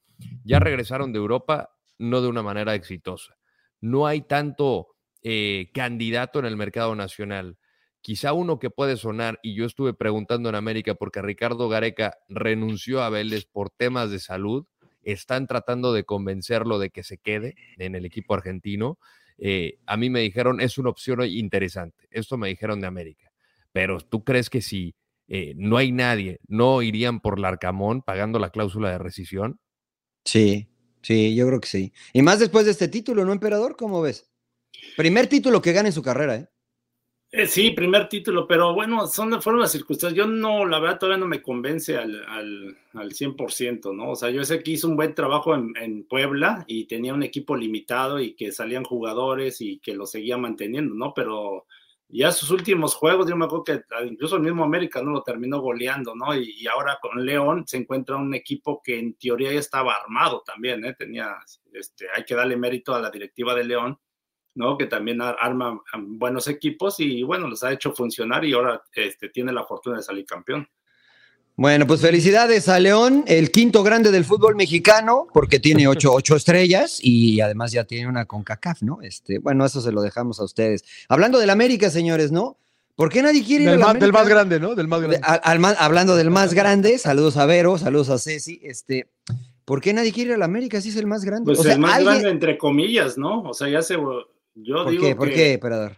[0.44, 3.36] ya regresaron de Europa, no de una manera exitosa.
[3.80, 4.88] No hay tanto
[5.22, 7.58] eh, candidato en el mercado nacional.
[8.00, 13.02] Quizá uno que puede sonar, y yo estuve preguntando en América porque Ricardo Gareca renunció
[13.02, 14.66] a Vélez por temas de salud,
[15.02, 18.98] están tratando de convencerlo de que se quede en el equipo argentino.
[19.38, 22.08] Eh, a mí me dijeron, es una opción interesante.
[22.10, 23.30] Esto me dijeron de América.
[23.72, 24.94] Pero tú crees que si
[25.28, 29.60] eh, no hay nadie, no irían por Larcamón pagando la cláusula de rescisión?
[30.24, 30.68] Sí,
[31.02, 31.92] sí, yo creo que sí.
[32.12, 33.76] Y más después de este título, ¿no, emperador?
[33.76, 34.30] ¿Cómo ves?
[34.96, 36.48] Primer título que gana en su carrera, ¿eh?
[37.30, 40.16] Eh, sí, primer título, pero bueno, son, fueron las circunstancias.
[40.16, 44.12] Yo no, la verdad, todavía no me convence al, al, al 100%, ¿no?
[44.12, 47.22] O sea, yo sé que hizo un buen trabajo en, en, Puebla y tenía un
[47.22, 51.12] equipo limitado y que salían jugadores y que lo seguía manteniendo, ¿no?
[51.14, 51.66] Pero
[52.08, 55.60] ya sus últimos juegos, yo me acuerdo que incluso el mismo América no lo terminó
[55.60, 56.34] goleando, ¿no?
[56.34, 60.42] Y, y ahora con León se encuentra un equipo que en teoría ya estaba armado
[60.46, 60.94] también, ¿eh?
[60.98, 61.36] Tenía,
[61.74, 63.98] este, hay que darle mérito a la directiva de León
[64.58, 64.76] ¿no?
[64.76, 69.52] Que también arma buenos equipos y bueno, los ha hecho funcionar y ahora este, tiene
[69.52, 70.68] la fortuna de salir campeón.
[71.56, 76.36] Bueno, pues felicidades a León, el quinto grande del fútbol mexicano, porque tiene ocho, ocho
[76.36, 79.00] estrellas y además ya tiene una con CACAF, ¿no?
[79.02, 80.84] Este, bueno, eso se lo dejamos a ustedes.
[81.08, 82.58] Hablando del América, señores, ¿no?
[82.94, 84.06] ¿Por qué nadie quiere ir Del, al más, América?
[84.06, 84.74] del más grande, ¿no?
[84.74, 85.16] Del más grande.
[85.18, 89.08] De- al- al más- hablando del más grande, saludos a Vero, saludos a Ceci, este,
[89.64, 91.44] ¿por qué nadie quiere ir al América si es el más grande?
[91.46, 93.42] Pues o sea, el más alguien- grande entre comillas, ¿no?
[93.42, 93.96] O sea, ya se...
[94.60, 95.16] Yo ¿Por digo qué?
[95.16, 95.96] ¿Por que- qué, Emperador?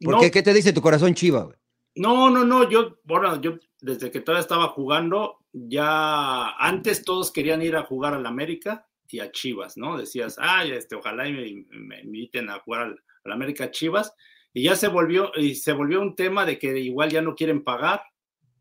[0.00, 0.30] ¿Por No, qué?
[0.30, 1.44] ¿Qué te dice tu corazón chiva?
[1.44, 1.56] güey?
[1.96, 7.62] No, no, no, yo, bueno, yo desde que todavía estaba jugando, ya antes todos querían
[7.62, 9.96] ir a jugar al América y a Chivas, ¿no?
[9.96, 14.12] Decías, ay, este, ojalá y me, me inviten a jugar al, al América Chivas,
[14.52, 17.64] y ya se volvió, y se volvió un tema de que igual ya no quieren
[17.64, 18.02] pagar,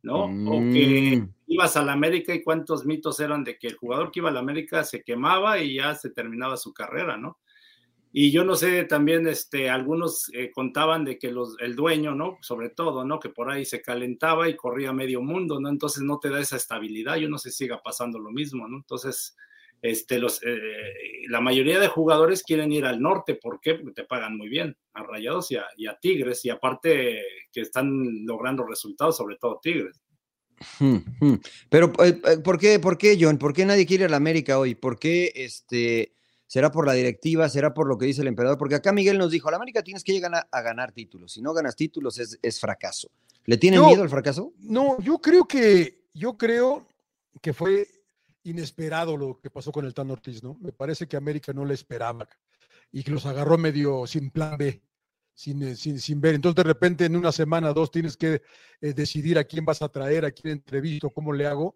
[0.01, 0.25] ¿no?
[0.25, 1.33] O que Mm.
[1.47, 4.83] ibas al América y cuántos mitos eran de que el jugador que iba al América
[4.85, 7.39] se quemaba y ya se terminaba su carrera, ¿no?
[8.17, 12.38] Y yo no sé, también este, algunos eh, contaban de que los, el dueño, ¿no?
[12.39, 13.19] Sobre todo, ¿no?
[13.19, 15.67] Que por ahí se calentaba y corría medio mundo, ¿no?
[15.67, 17.17] Entonces no te da esa estabilidad.
[17.17, 18.78] Yo no sé si siga pasando lo mismo, ¿no?
[18.78, 19.36] Entonces,
[19.82, 23.36] este, los, eh, la mayoría de jugadores quieren ir al norte.
[23.36, 23.75] ¿Por qué?
[23.75, 26.45] Porque te pagan muy bien a Rayados y a, y a Tigres.
[26.45, 30.01] Y aparte que están logrando resultados, sobre todo Tigres.
[30.80, 31.36] Hmm, hmm.
[31.67, 33.38] Pero, eh, eh, ¿por qué, por qué, John?
[33.38, 34.73] ¿Por qué nadie quiere ir a la América hoy?
[34.73, 36.15] ¿Por qué este,
[36.47, 37.49] será por la directiva?
[37.49, 38.58] ¿Será por lo que dice el emperador?
[38.58, 41.34] Porque acá Miguel nos dijo, a la América tienes que llegar a, a ganar títulos.
[41.34, 43.10] Si no ganas títulos es, es fracaso.
[43.45, 44.53] ¿Le tienen miedo al fracaso?
[44.60, 46.88] No, yo creo que, yo creo
[47.41, 47.88] que fue
[48.43, 50.58] inesperado lo que pasó con el Tan Ortiz, ¿no?
[50.62, 52.27] Me parece que América no le esperaba
[52.91, 54.81] y que los agarró medio sin plan B,
[55.34, 56.36] sin, eh, sin, sin ver.
[56.36, 58.41] Entonces, de repente, en una semana, dos, tienes que
[58.81, 61.75] eh, decidir a quién vas a traer, a quién entrevisto, cómo le hago.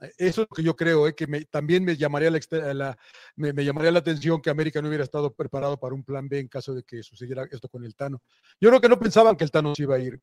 [0.00, 2.96] Eh, Eso es lo que yo creo, eh, que me- también me llamaría la,
[3.36, 6.38] me, me llamaría la atención que América no hubiera estado preparado para un plan B
[6.40, 8.20] en caso de que sucediera esto con el Tano.
[8.60, 10.20] Yo creo que no pensaban que el Tano se iba a ir.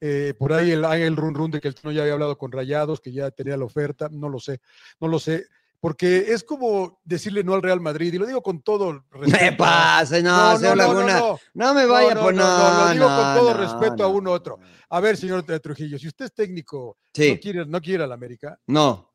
[0.00, 2.36] Eh, por ahí el, hay el run run de que el Tano ya había hablado
[2.36, 4.60] con Rayados, que ya tenía la oferta, no lo sé,
[5.00, 5.46] no lo sé,
[5.80, 9.44] porque es como decirle no al Real Madrid, y lo digo con todo respeto.
[9.44, 11.20] Me pasa, no, Laguna.
[11.54, 14.04] No, me vaya no, por no, no, no, lo digo con no, todo no, respeto
[14.04, 14.10] a no.
[14.10, 14.58] uno otro.
[14.90, 17.32] A ver, señor Trujillo, si usted es técnico, Sí.
[17.32, 18.58] no quiere, no quiere a la América.
[18.66, 19.12] No.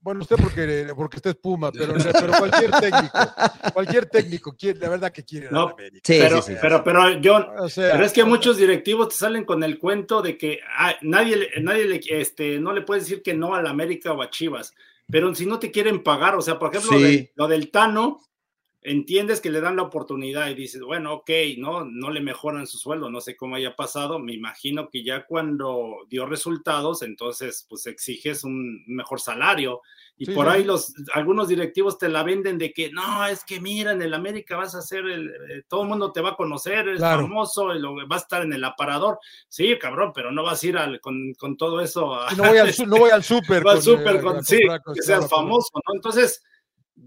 [0.00, 3.18] Bueno, usted porque, porque usted es Puma, pero, pero cualquier técnico,
[3.74, 6.02] cualquier técnico quiere, la verdad que quiere No, América.
[6.06, 9.78] pero, pero, pero, John, O sea, pero es que muchos directivos te salen con el
[9.78, 13.54] cuento de que ah, nadie, le- nadie le, este, no le puede decir que no
[13.54, 14.72] a la América o a Chivas,
[15.10, 17.30] pero si no te quieren pagar, o sea, por ejemplo, Sí.
[17.34, 18.20] lo del Tano,
[18.90, 22.78] entiendes que le dan la oportunidad y dices, bueno, ok, no, no le mejoran su
[22.78, 27.86] sueldo, no sé cómo haya pasado, me imagino que ya cuando dio resultados, entonces pues
[27.86, 29.82] exiges un mejor salario
[30.16, 33.60] y Sí, por ahí los algunos directivos te la venden de que no, es que
[33.60, 36.36] mira, en el América vas a ser el, eh, todo el mundo te va a
[36.36, 37.22] conocer, eres Claro.
[37.22, 39.18] famoso y lo, vas a estar en el aparador.
[39.48, 42.58] Sí, cabrón, pero no vas a ir al- con, con todo eso a, no voy
[42.58, 44.60] al, no voy al al con, eh, sí,
[44.94, 45.94] que seas famoso, ¿no?
[45.94, 46.42] Entonces,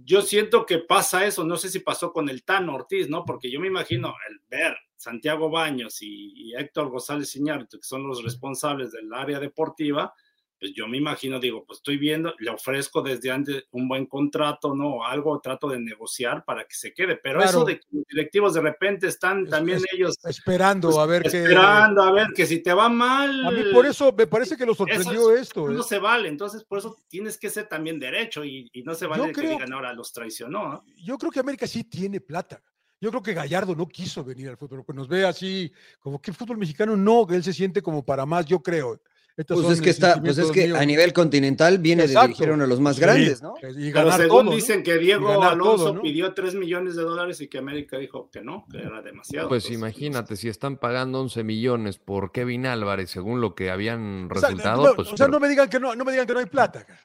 [0.03, 3.23] yo siento que pasa eso, no sé si pasó con el Tano Ortiz, ¿no?
[3.25, 8.07] Porque yo me imagino el ver Santiago Baños y, y Héctor González Iñárritu, que son
[8.07, 10.13] los responsables del área deportiva,
[10.61, 14.75] pues yo me imagino, digo, pues estoy viendo, le ofrezco desde antes un buen contrato,
[14.75, 14.97] ¿no?
[14.97, 18.53] O algo, trato de negociar para que se quede, pero eso de que los directivos
[18.53, 21.27] de repente están también es- ellos Esperando pues, a ver qué.
[21.29, 23.43] esperando a ver que si te va mal.
[23.43, 25.67] A mí por eso me parece que lo sorprendió es- esto.
[25.67, 25.83] No ¿eh?
[25.83, 29.31] se vale, entonces por eso tienes que ser también derecho y, y no se vale
[29.31, 30.85] que digan ahora los traicionó.
[31.03, 32.61] Yo creo que América sí tiene plata.
[32.99, 36.29] Yo creo que Gallardo no quiso venir al fútbol, que nos ve así, como que
[36.29, 39.01] el fútbol mexicano no, que él se siente como para más, yo creo.
[39.37, 40.77] Estos Pues son, es que está, pues es que míos.
[40.77, 42.27] a nivel continental viene de Exacto.
[42.27, 43.53] dirigir a uno de los más Sí, grandes, ¿no?
[43.77, 44.51] Y Pero según todo, ¿no?
[44.51, 46.01] dicen que Diego Alonso todo, ¿no?
[46.01, 49.47] pidió 3 millones de dólares y que América dijo que no, que era demasiado.
[49.47, 54.29] Pues Entonces, imagínate, si están pagando 11 millones por Kevin Álvarez, según lo que habían
[54.29, 56.11] O sea, resultado, no, pues o sea, pero- no me digan que no, no me
[56.11, 56.83] digan que no hay plata.
[56.85, 56.99] cara.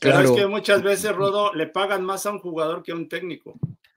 [0.00, 0.30] Pero Claro.
[0.30, 3.54] es que muchas veces, Rodo, le pagan más a un jugador que a un técnico.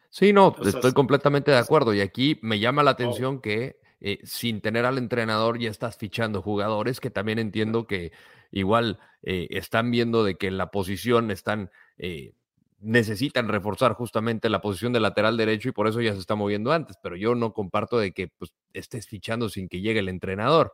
[0.10, 1.94] Sí, no, O sea, estoy completamente de acuerdo.
[1.94, 6.44] Y aquí me llama la atención que eh, sin tener al entrenador ya estás fichando
[6.44, 8.12] jugadores que también entiendo que
[8.52, 12.36] igual eh, están viendo de que en la posición están, eh,
[12.80, 16.72] necesitan reforzar justamente la posición de lateral derecho y por eso ya se está moviendo
[16.72, 16.98] antes.
[17.02, 20.72] Pero yo no comparto de que pues, estés fichando sin que llegue el entrenador,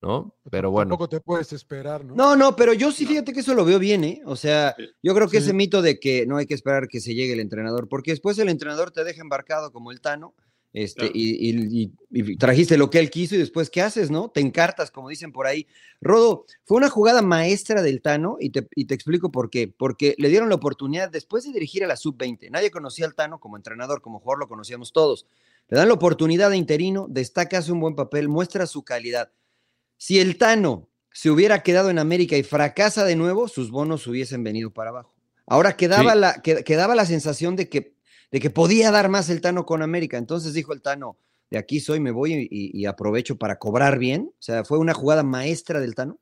[0.00, 0.36] ¿no?
[0.48, 0.90] Pero bueno.
[0.90, 2.14] Tampoco te puedes esperar, ¿no?
[2.14, 4.22] No, no, pero yo sí fíjate que eso lo veo bien, ¿eh?
[4.24, 5.46] O sea, yo creo que Sí.
[5.46, 8.38] ese mito de que no hay que esperar que se llegue el entrenador, porque después
[8.38, 10.36] el entrenador te deja embarcado como el Tano,
[10.84, 11.12] este, Claro.
[11.14, 14.28] y, y- y- y trajiste lo que él quiso y después, ¿qué haces, no?
[14.30, 15.66] Te encartas, como dicen por ahí.
[16.00, 19.68] Rodo, fue una jugada maestra del Tano y te, y te explico por qué.
[19.68, 22.50] Porque le dieron la oportunidad después de dirigir a la sub-20.
[22.50, 25.26] Nadie conocía al Tano como entrenador, como jugador lo conocíamos todos.
[25.68, 29.30] Le dan la oportunidad de interino, destaca, hace un buen papel, muestra su calidad.
[29.96, 34.44] Si el Tano se hubiera quedado en América y fracasa de nuevo, sus bonos hubiesen
[34.44, 35.14] venido para abajo.
[35.46, 36.18] Ahora quedaba, Sí.
[36.18, 37.94] la, que- quedaba la sensación de que,
[38.30, 40.18] de que podía dar más el Tano con América.
[40.18, 41.16] Entonces dijo el Tano,
[41.50, 44.30] de aquí soy, me voy y, y aprovecho para cobrar bien.
[44.32, 46.18] O sea, fue una jugada maestra del Tano.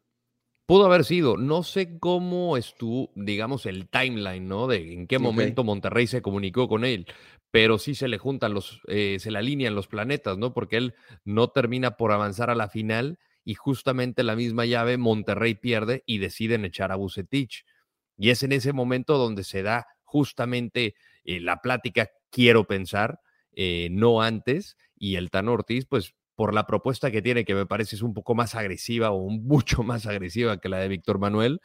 [0.66, 1.36] Pudo haber sido.
[1.36, 4.66] No sé cómo estuvo, digamos, el timeline, ¿no?
[4.66, 7.06] De en qué momento Monterrey se comunicó con él.
[7.52, 10.52] Pero sí se le juntan los, eh, se le alinean los planetas, ¿no?
[10.52, 15.54] Porque él no termina por avanzar a la final y justamente la misma llave Monterrey
[15.54, 17.64] pierde y deciden echar a Bucetich.
[18.18, 23.20] Y es en ese momento donde se da justamente eh, la plática, quiero pensar,
[23.52, 27.66] eh, no antes, y el Tan Ortiz, pues por la propuesta que tiene, que me
[27.66, 31.60] parece es un poco más agresiva o mucho más agresiva que la de Víctor Manuel,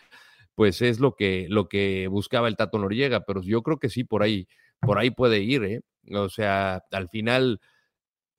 [0.56, 4.04] pues es lo que, lo que buscaba el Tato Noriega, pero yo creo que sí,
[4.04, 4.48] por ahí,
[4.82, 5.82] por ahí puede ir, ¿eh?
[6.14, 7.62] O sea, al final,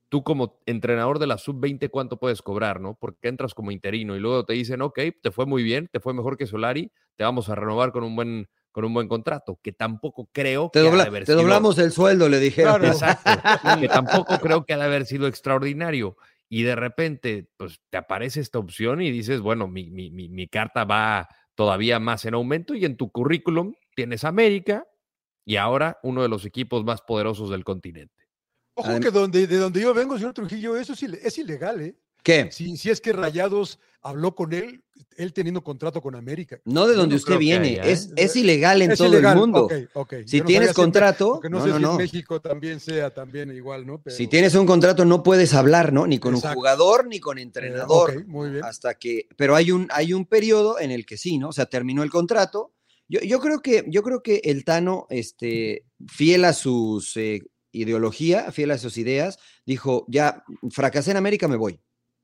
[0.09, 2.97] tú como entrenador de la sub-20, ¿cuánto puedes cobrar, no?
[3.01, 6.15] Porque entras como interino y luego te dicen, ok, te fue muy bien, te fue
[6.15, 9.73] mejor que Solari, te vamos a renovar con un buen, con un buen contrato, que
[9.73, 12.81] tampoco creo Te, que ha de dobla- haber te sido- doblamos el sueldo, le dijeron.
[12.81, 12.93] Claro.
[12.93, 13.31] Exacto,
[13.81, 16.17] que tampoco creo que ha de haber sido extraordinario.
[16.49, 20.49] Y de repente, pues te aparece esta opción y dices, bueno, mi, mi- mi- mi
[20.49, 24.87] carta va todavía más en aumento y en tu currículum tienes América
[25.45, 28.29] y ahora uno de los equipos más poderosos del continente.
[28.75, 31.97] Ojo que donde, de donde yo vengo, señor Trujillo, eso es, es ilegal, ¿eh?
[32.23, 32.49] ¿Qué?
[32.53, 34.83] Si, si es que Rayados habló con él,
[35.17, 36.61] él teniendo contrato con América.
[36.65, 37.93] No de donde no usted viene, haya, ¿eh?
[37.93, 39.65] es, es ilegal en Es todo ilegal, el mundo.
[39.65, 40.15] ok, ok.
[40.27, 41.91] Si Yo tienes contrato, Porque no, no, sé no, si no.
[41.93, 44.01] en México también sea también igual, ¿no?
[44.03, 46.07] Pero- Si tienes un contrato no puedes hablar, ¿no?
[46.07, 46.51] Ni con Exacto.
[46.51, 48.27] un jugador ni con eh, entrenador.
[48.27, 48.65] muy bien.
[48.65, 51.49] Hasta que, pero hay un, hay un periodo en el que sí, ¿no?
[51.51, 52.73] O sea, terminó el contrato.
[53.09, 58.51] Yo, yo creo que, yo creo que el Tano, este, fiel a sus eh, ideología,
[58.53, 61.79] fiel a sus ideas, dijo, ya fracasé en América, me voy.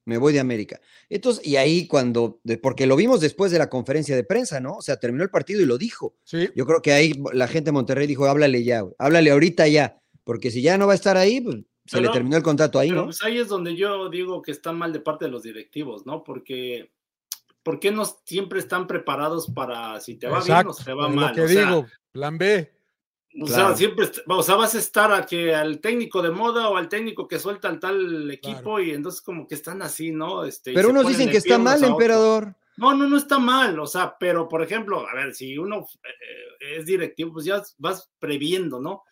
[0.08, 0.80] Me voy de América.
[1.10, 4.76] Entonces, y ahí cuando, porque lo vimos después de la conferencia de prensa, ¿no?
[4.76, 6.16] O sea, terminó el partido y lo dijo.
[6.24, 9.68] Sí, Yo creo que ahí la gente de Monterrey dijo, háblale ya, güey, háblale ahorita
[9.68, 12.78] ya, porque si ya no va a estar ahí, pues se le terminó el contrato
[12.78, 13.06] ahí, Pero ¿no?
[13.08, 16.24] pues ahí es donde yo digo que están mal de parte de los directivos, ¿no?
[16.24, 16.90] Porque
[17.62, 21.14] ¿por qué no siempre están preparados para si te va bien o te va es
[21.14, 21.28] mal?
[21.28, 22.77] Lo que o sea, digo, plan B.
[23.40, 26.76] O sea, siempre, o sea, vas a estar a que al técnico de moda o
[26.76, 30.44] al técnico que suelta al tal equipo y entonces como que están así, ¿no?
[30.44, 32.56] Este, Pero unos dicen que está mal, emperador.
[32.76, 36.76] No, no, no está mal, o sea, pero por ejemplo, a ver, si uno eh,
[36.78, 39.02] es directivo, pues ya vas previendo, ¿no?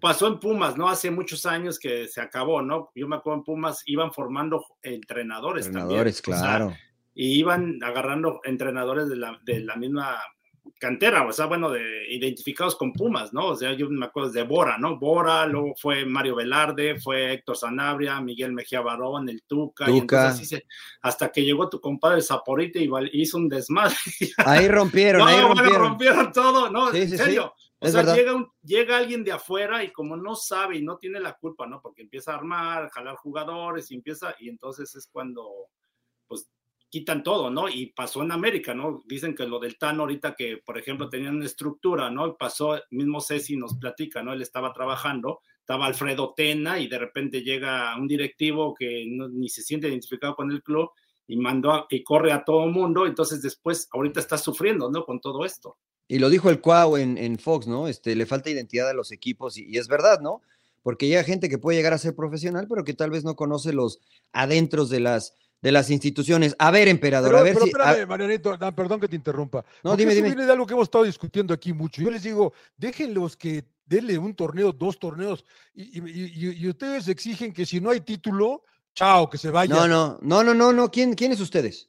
[0.00, 0.88] Pasó en Pumas, ¿no?
[0.88, 2.90] Hace muchos años que se acabó, ¿no?
[2.94, 6.42] Yo me acuerdo en Pumas iban formando entrenadores, Entrenadores, también.
[6.42, 6.76] o sea, claro.
[7.14, 10.16] y iban agarrando entrenadores de la, de la misma
[10.78, 11.82] cantera, o sea, bueno, de,
[12.14, 13.46] identificados con Pumas, ¿no?
[13.48, 14.98] O sea, yo me acuerdo de Bora, ¿no?
[14.98, 20.30] Bora, luego fue Mario Velarde, fue Héctor Sanabria, Miguel Mejía Barón, el Tuca, y entonces
[20.34, 20.66] así se-
[21.00, 23.94] hasta que llegó tu compadre Zaporite y hizo un desmadre.
[24.38, 25.82] Ahí rompieron, no, ahí bueno, rompieron.
[25.88, 26.90] rompieron todo, ¿no?
[26.92, 27.24] Sí, en sí, sí.
[27.24, 27.54] serio.
[27.78, 30.96] O Es sea, llega, un- llega alguien de afuera y como no sabe y no
[30.96, 31.80] tiene la culpa, ¿no?
[31.82, 35.46] Porque empieza a armar, jalar jugadores y empieza, y entonces es cuando,
[36.26, 36.48] pues,
[36.88, 37.68] quitan todo, ¿no?
[37.68, 39.02] Y pasó en América, ¿no?
[39.06, 42.36] Dicen que lo del Tano ahorita que, por ejemplo, tenían una estructura, ¿no?
[42.36, 44.32] Pasó, mismo Ceci nos platica, ¿no?
[44.32, 49.62] Él estaba trabajando, estaba Alfredo Tena y de repente llega un directivo que ni se
[49.62, 50.90] siente identificado con el club
[51.28, 55.04] y mandó a- y corre a todo mundo, entonces después ahorita está sufriendo, ¿no?
[55.04, 55.76] Con todo esto.
[56.08, 57.88] Y lo dijo el Cuau en, Fox, ¿no?
[57.88, 60.40] Este, le falta identidad a los equipos y, es verdad, ¿no?
[60.84, 63.72] Porque llega gente que puede llegar a ser profesional, pero que tal vez no conoce
[63.72, 63.98] los
[64.32, 66.54] adentros de las, de las instituciones.
[66.58, 67.72] A ver, emperador, Pero, a ver pero si...
[67.74, 69.64] a- espérame, Marianito, no, perdón que te interrumpa.
[69.82, 70.28] No, Porque dime, eso dime.
[70.28, 72.02] viene de algo que hemos estado discutiendo aquí mucho.
[72.02, 77.08] Yo les digo, déjenlos que denle un torneo, dos torneos, y, y- y- y ustedes
[77.08, 78.62] exigen que si no hay título,
[78.94, 79.74] chao, que se vaya.
[79.74, 80.90] no, no, no, no, no, no.
[80.90, 81.88] ¿Quién, ¿Quiénes ustedes?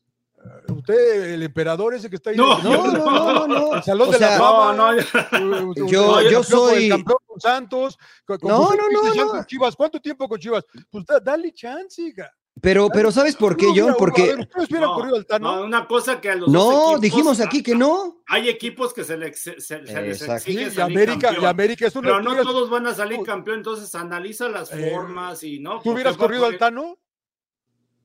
[0.70, 2.38] Usted, el emperador ese que está ahí.
[2.38, 3.76] No, No, no, no, no, no.
[3.76, 4.96] El Salón O de la No, Fama.
[5.42, 7.98] no, Yo- yo soy- El campeón con Santos.
[8.28, 8.38] No,
[8.74, 9.32] no, no, decían no.
[9.34, 9.76] con Chivas.
[9.76, 10.64] ¿Cuánto tiempo con Chivas?
[10.90, 12.32] Pues da- dale chance, hija.
[12.62, 13.96] Pero, pero ¿sabes por qué, John?
[13.98, 14.22] Porque...
[14.40, 15.56] ¿Ustedes hubieran No, corrido al Tano?
[15.58, 18.22] no, una cosa que a los No, equipos- dijimos aquí que no.
[18.28, 21.46] Hay equipos que se, le, se, se- se les exige y salir América, y campeón.
[21.46, 25.44] América es una Pero no todos van a salir campeón, entonces analiza las Eh, formas
[25.44, 25.82] y no.
[25.82, 26.98] ¿Tú hubieras corrido al Tano?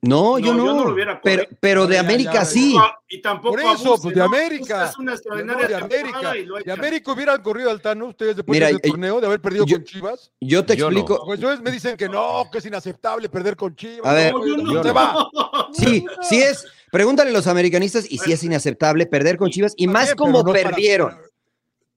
[0.04, 0.66] No, yo No, no.
[0.66, 2.76] yo no lo hubiera pero, pero de América ya, sí.
[3.08, 4.24] Y tampoco Por eso, abuse, pues de ¿no?
[4.26, 4.86] América.
[4.90, 6.36] Es una No, extraordinaria de América.
[6.36, 6.72] y lo De.
[6.72, 9.76] América hubieran corrido al Tano ustedes después Mira, del eh, torneo de haber perdido yo-
[9.76, 10.32] con Chivas.
[10.40, 10.98] Yo te Yo no.
[10.98, 11.24] explico.
[11.24, 14.10] Pues me dicen que no, que es inaceptable perder con Chivas.
[14.10, 14.82] A ver, No, yo no.
[14.82, 15.28] se va.
[15.72, 16.66] Sí, sí es.
[16.90, 20.52] Pregúntale a los americanistas y sí es inaceptable perder con Chivas y más como no
[20.52, 21.10] perdieron.
[21.10, 21.22] para-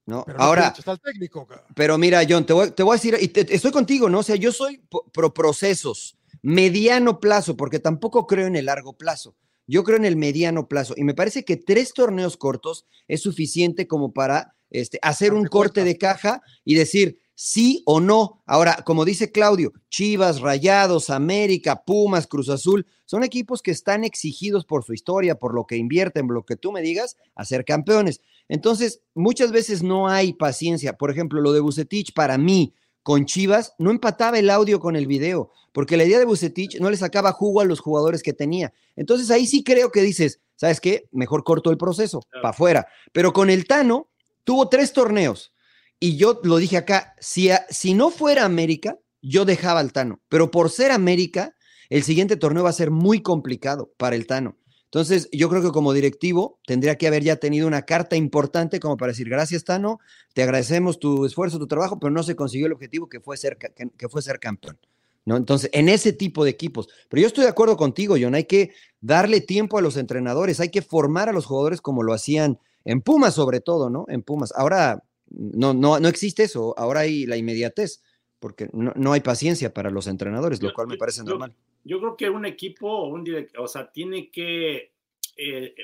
[0.06, 0.22] ¿no?
[0.24, 1.44] pero no Ahora, técnico.
[1.44, 1.64] ca.
[1.74, 4.20] pero mira, John, te voy, te voy a decir, y te- estoy contigo, ¿no?
[4.20, 4.80] O sea, yo soy
[5.12, 9.36] pro procesos, mediano plazo, porque tampoco creo en el largo plazo.
[9.66, 13.88] Yo creo en el mediano plazo y me parece que tres torneos cortos es suficiente
[13.88, 18.42] como para este, hacer un corte de caja y decir sí o no.
[18.46, 24.64] Ahora, como dice Claudio, Chivas, Rayados, América, Pumas, Cruz Azul, son equipos que están exigidos
[24.64, 28.20] por su historia, por lo que invierten, lo que tú me digas, a ser campeones.
[28.48, 30.94] Entonces, muchas veces no hay paciencia.
[30.94, 32.74] Por ejemplo, lo de Bucetich para mí
[33.06, 36.90] con Chivas no empataba el audio con el video, porque la idea de Bucetich no
[36.90, 38.72] le sacaba jugo a los jugadores que tenía.
[38.96, 41.08] Entonces ahí sí creo que dices, ¿sabes qué?
[41.12, 42.88] Mejor corto el proceso, para afuera.
[43.12, 44.10] Pero con el Tano
[44.42, 45.52] tuvo tres torneos
[46.00, 50.50] y yo lo dije acá, si, si no fuera América, yo dejaba al Tano, pero
[50.50, 51.54] por ser América,
[51.88, 54.56] el siguiente torneo va a ser muy complicado para el Tano.
[54.96, 58.96] Entonces, yo creo que como directivo tendría que haber ya tenido una carta importante como
[58.96, 60.00] para decir, gracias Tano,
[60.32, 63.58] te agradecemos tu esfuerzo, tu trabajo, pero no se consiguió el objetivo que fue ser,
[63.58, 64.78] que, fue ser campeón.
[65.26, 65.36] ¿no?
[65.36, 66.88] Entonces, en ese tipo de equipos.
[67.10, 70.70] Pero yo estoy de acuerdo contigo, John, hay que darle tiempo a los entrenadores, hay
[70.70, 74.06] que formar a los jugadores como lo hacían en Pumas sobre todo, ¿no?
[74.08, 74.54] En Pumas.
[74.56, 78.00] Ahora no, no, no existe eso, ahora hay la inmediatez,
[78.38, 81.54] porque no, no hay paciencia para los entrenadores, lo cual me parece normal
[81.86, 84.92] yo creo que un equipo, un director, o sea, tiene que
[85.38, 85.74] eh,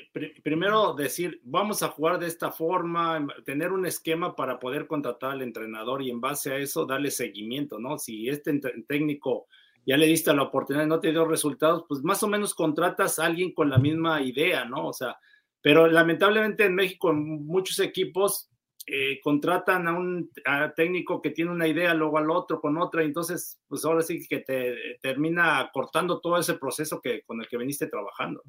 [0.43, 5.43] primero decir, vamos a jugar de esta forma, tener un esquema para poder contratar al
[5.43, 7.99] entrenador y en base a eso darle seguimiento, ¿no?
[7.99, 9.45] Si este técnico
[9.85, 13.19] ya le diste la oportunidad y no te dio resultados, pues más o menos contratas
[13.19, 14.87] a alguien con la misma idea, ¿no?
[14.87, 15.17] O sea,
[15.61, 18.49] pero lamentablemente en México muchos equipos
[18.85, 20.31] eh, contratan a un
[20.75, 24.25] técnico que tiene una idea, luego al otro con otra, y entonces, pues ahora sí
[24.27, 28.43] que te termina cortando todo ese proceso que, con el que veniste trabajando.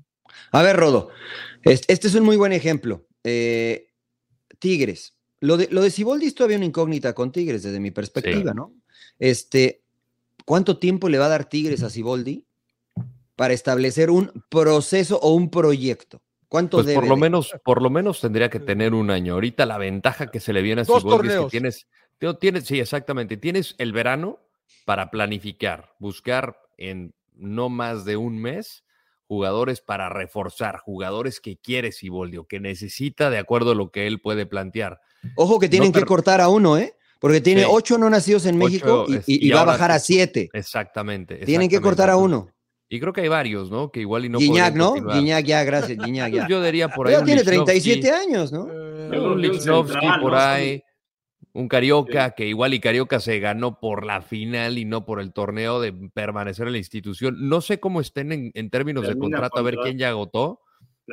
[0.53, 1.11] A ver, Rodo,
[1.63, 3.07] este es un muy buen ejemplo.
[3.23, 3.89] Eh,
[4.59, 5.19] Tigres.
[5.41, 8.73] Lo de, lo de Ciboldi es todavía una incógnita con Tigres desde mi perspectiva, ¿no?
[9.19, 9.85] Este,
[10.45, 12.47] ¿Cuánto tiempo le va a dar Tigres a Ciboldi
[13.37, 16.23] para establecer un proceso o un proyecto?
[16.55, 19.35] ¿Cuánto pues por lo menos, por lo menos tendría que tener un año.
[19.35, 21.89] Ahorita la ventaja que se le viene a Siboldi es que tienes,
[22.39, 24.39] tienes, sí, exactamente, tienes el verano
[24.85, 28.85] para planificar, buscar en no más de un mes
[29.27, 34.07] jugadores para reforzar, jugadores que quiere Siboldi o que necesita de acuerdo a lo que
[34.07, 35.01] él puede plantear.
[35.35, 36.95] Ojo que tienen que cortar a uno, ¿eh?
[37.19, 40.51] Porque tiene ocho no nacidos en México y, va a bajar a siete.
[40.53, 42.54] Exactamente, Tienen que cortar a uno.
[42.95, 43.91] Y creo que hay varios, ¿no?
[43.91, 44.95] Que igual y no Guiñac, ¿no?
[44.95, 46.47] Guiñac ya, gracias, Guiñac ya.
[46.47, 47.15] Yo diría por ahí.
[47.15, 48.67] Ya tiene 37 años, ¿no?
[48.67, 50.81] un Lichnowsky por ahí.
[51.53, 55.33] Un Carioca, que igual y Carioca se ganó por la final y no por el
[55.33, 57.49] torneo de permanecer en la institución.
[57.49, 60.61] No sé cómo estén en, términos de contrato, a ver quién ya agotó.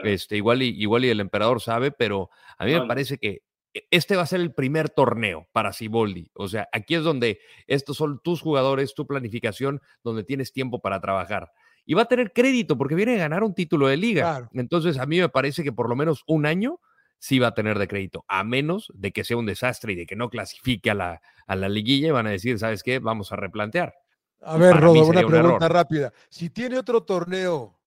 [0.04, 3.42] Este, igual, y, igual y el emperador sabe, pero a mí me parece que
[3.74, 6.30] e, este va a ser el primer torneo para Siboldi.
[6.36, 11.02] O sea, aquí es donde estos son tus jugadores, tu planificación, donde tienes tiempo para
[11.02, 11.52] trabajar
[11.86, 14.50] y va a tener crédito porque viene a ganar un título de liga.
[14.54, 16.80] Entonces, a mí me parece que por lo menos un año
[17.18, 20.06] sí va a tener de crédito, a menos de que sea un desastre y de
[20.06, 23.00] que no clasifique a la, a la liguilla y van a decir, ¿sabes qué?
[23.00, 23.94] Vamos a replantear.
[24.42, 26.12] A ver, Rodo, una pregunta rápida.
[26.30, 27.80] Si tiene otro torneo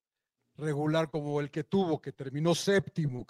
[0.57, 3.27] regular como el que tuvo, que terminó séptimo,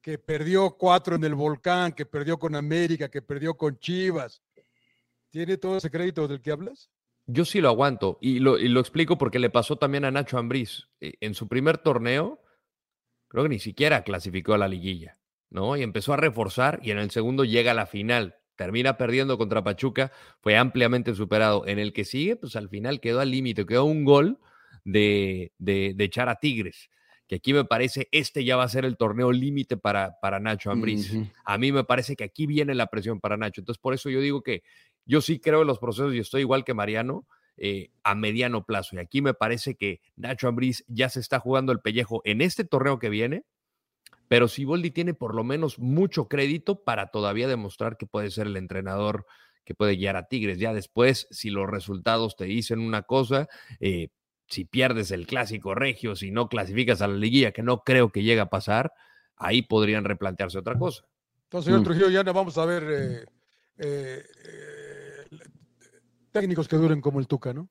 [0.00, 4.42] que perdió cuatro en el volcán, que perdió con América, que perdió con Chivas,
[5.28, 6.90] ¿tiene todo ese crédito del que hablas?
[7.32, 10.88] Yo sí lo aguanto y lo, explico porque le pasó también a Nacho Ambriz.
[11.00, 12.42] E, en su primer torneo,
[13.28, 15.76] creo que ni siquiera clasificó a la liguilla, ¿no?
[15.76, 18.36] Y empezó a reforzar y en el segundo llega a la final.
[18.56, 21.66] Termina perdiendo contra Pachuca, fue ampliamente superado.
[21.66, 24.38] En el que sigue, pues al final quedó al límite, quedó un gol
[24.84, 26.90] de, de, echar a Tigres
[27.30, 30.72] que aquí me parece este ya va a ser el torneo límite para, para Nacho
[30.72, 31.12] Ambriz.
[31.44, 33.60] A mí me parece que aquí viene la presión para Nacho.
[33.60, 34.64] Entonces, por eso yo digo que
[35.04, 37.26] yo sí creo en los procesos y estoy igual que Mariano
[37.62, 38.96] eh, a mediano plazo.
[38.96, 42.64] Y aquí me parece que Nacho Ambriz ya se está jugando el pellejo en este
[42.64, 43.44] torneo que viene,
[44.28, 48.56] pero Siboldi tiene por lo menos mucho crédito para todavía demostrar que puede ser el
[48.56, 49.26] entrenador
[49.64, 50.58] que puede guiar a Tigres.
[50.58, 53.46] Ya después, si los resultados te dicen una cosa,
[53.78, 54.08] eh,
[54.46, 58.22] si pierdes el clásico regio, si no clasificas a la liguilla, que no creo que
[58.22, 58.92] llegue a pasar,
[59.36, 61.02] ahí podrían replantearse otra cosa.
[61.44, 61.84] Entonces, señor mm.
[61.84, 63.26] Trujillo, ya no vamos a ver
[63.76, 64.24] eh,
[66.30, 67.68] técnicos que duren como el Tuca, ¿no?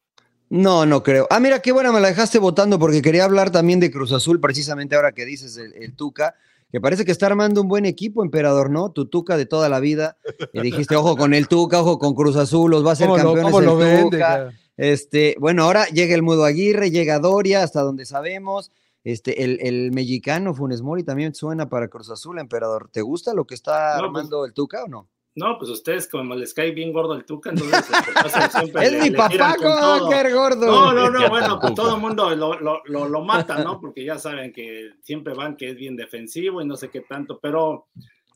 [0.49, 1.27] No, no creo.
[1.29, 4.39] Ah, mira, qué buena me la dejaste votando porque quería hablar también de Cruz Azul,
[4.39, 6.33] precisamente ahora que dices el, Tuca,
[6.71, 8.91] que parece que está armando un buen equipo, emperador, ¿no?
[8.91, 10.17] Tu Tuca de toda la vida.
[10.53, 13.53] Y dijiste, ojo con el Tuca, ojo con Cruz Azul, los va a hacer campeones
[13.53, 14.51] el Tuca.
[14.75, 18.71] este, bueno, ahora llega el Mudo Aguirre, llega Doria, hasta donde sabemos.
[19.03, 22.89] Este, el, el mexicano Funes Mori también suena para Cruz Azul, emperador.
[22.91, 25.07] ¿Te gusta lo que está pues armando el Tuca o no?
[25.39, 28.91] No, pues ustedes como les cae bien gordo el Tuca, entonces este, pasan siempre Es
[28.91, 30.09] le- mi le papá, con ¿cómo va a todo.
[30.09, 30.65] caer gordo?
[30.65, 33.79] No, no, no, bueno, pues todo el mundo lo, lo, lo, lo mata, ¿no?
[33.79, 37.39] Porque ya saben que siempre van que es bien defensivo y no sé qué tanto,
[37.41, 37.87] pero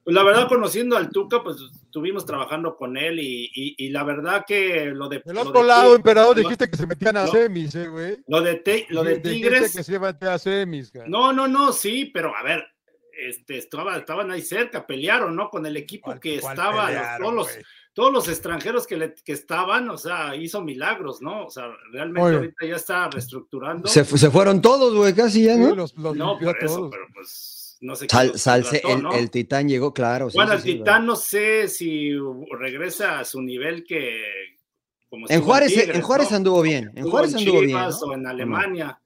[0.03, 4.03] pues, la verdad conociendo al Tuca, pues estuvimos trabajando con él y, y, y la
[4.03, 5.21] verdad que lo de...
[5.25, 8.17] Del otro de lado, emperador, dijiste que se metían a semis, eh, güey.
[8.27, 9.75] Lo de, Te- lo de Dijiste Tigres...
[9.75, 9.95] que se
[10.27, 11.05] a semis, cara.
[11.07, 12.63] No, no, no, sí, pero a ver,
[13.17, 15.49] este, estaba, estaban ahí cerca, pelearon, ¿no?
[15.49, 17.47] Con el equipo ¿Cuál- que estaba, los- todos, los,
[17.93, 21.45] todos los extranjeros que, le- que estaban, o sea, hizo milagros, ¿no?
[21.45, 23.87] O sea, realmente ahorita ya está reestructurando.
[23.87, 25.75] Se, se fueron todos, güey, casi ya, Sí, ¿no?
[25.75, 26.91] los, los no, limpió a por eso, todos.
[26.91, 29.13] pero pues no sé Sal- Salce- el, ¿no?
[29.13, 30.29] el titán llegó, claro.
[30.29, 32.11] sí, bueno, sí, el sí, Titán no sé si
[32.51, 34.23] regresa a su nivel que...
[35.09, 36.37] Como En Juárez, Tigres, en Juárez ¿no?
[36.37, 36.91] anduvo bien.
[36.95, 37.69] En Juárez anduvo bien.
[37.69, 38.07] Chivas ¿no?
[38.07, 38.99] o en Alemania.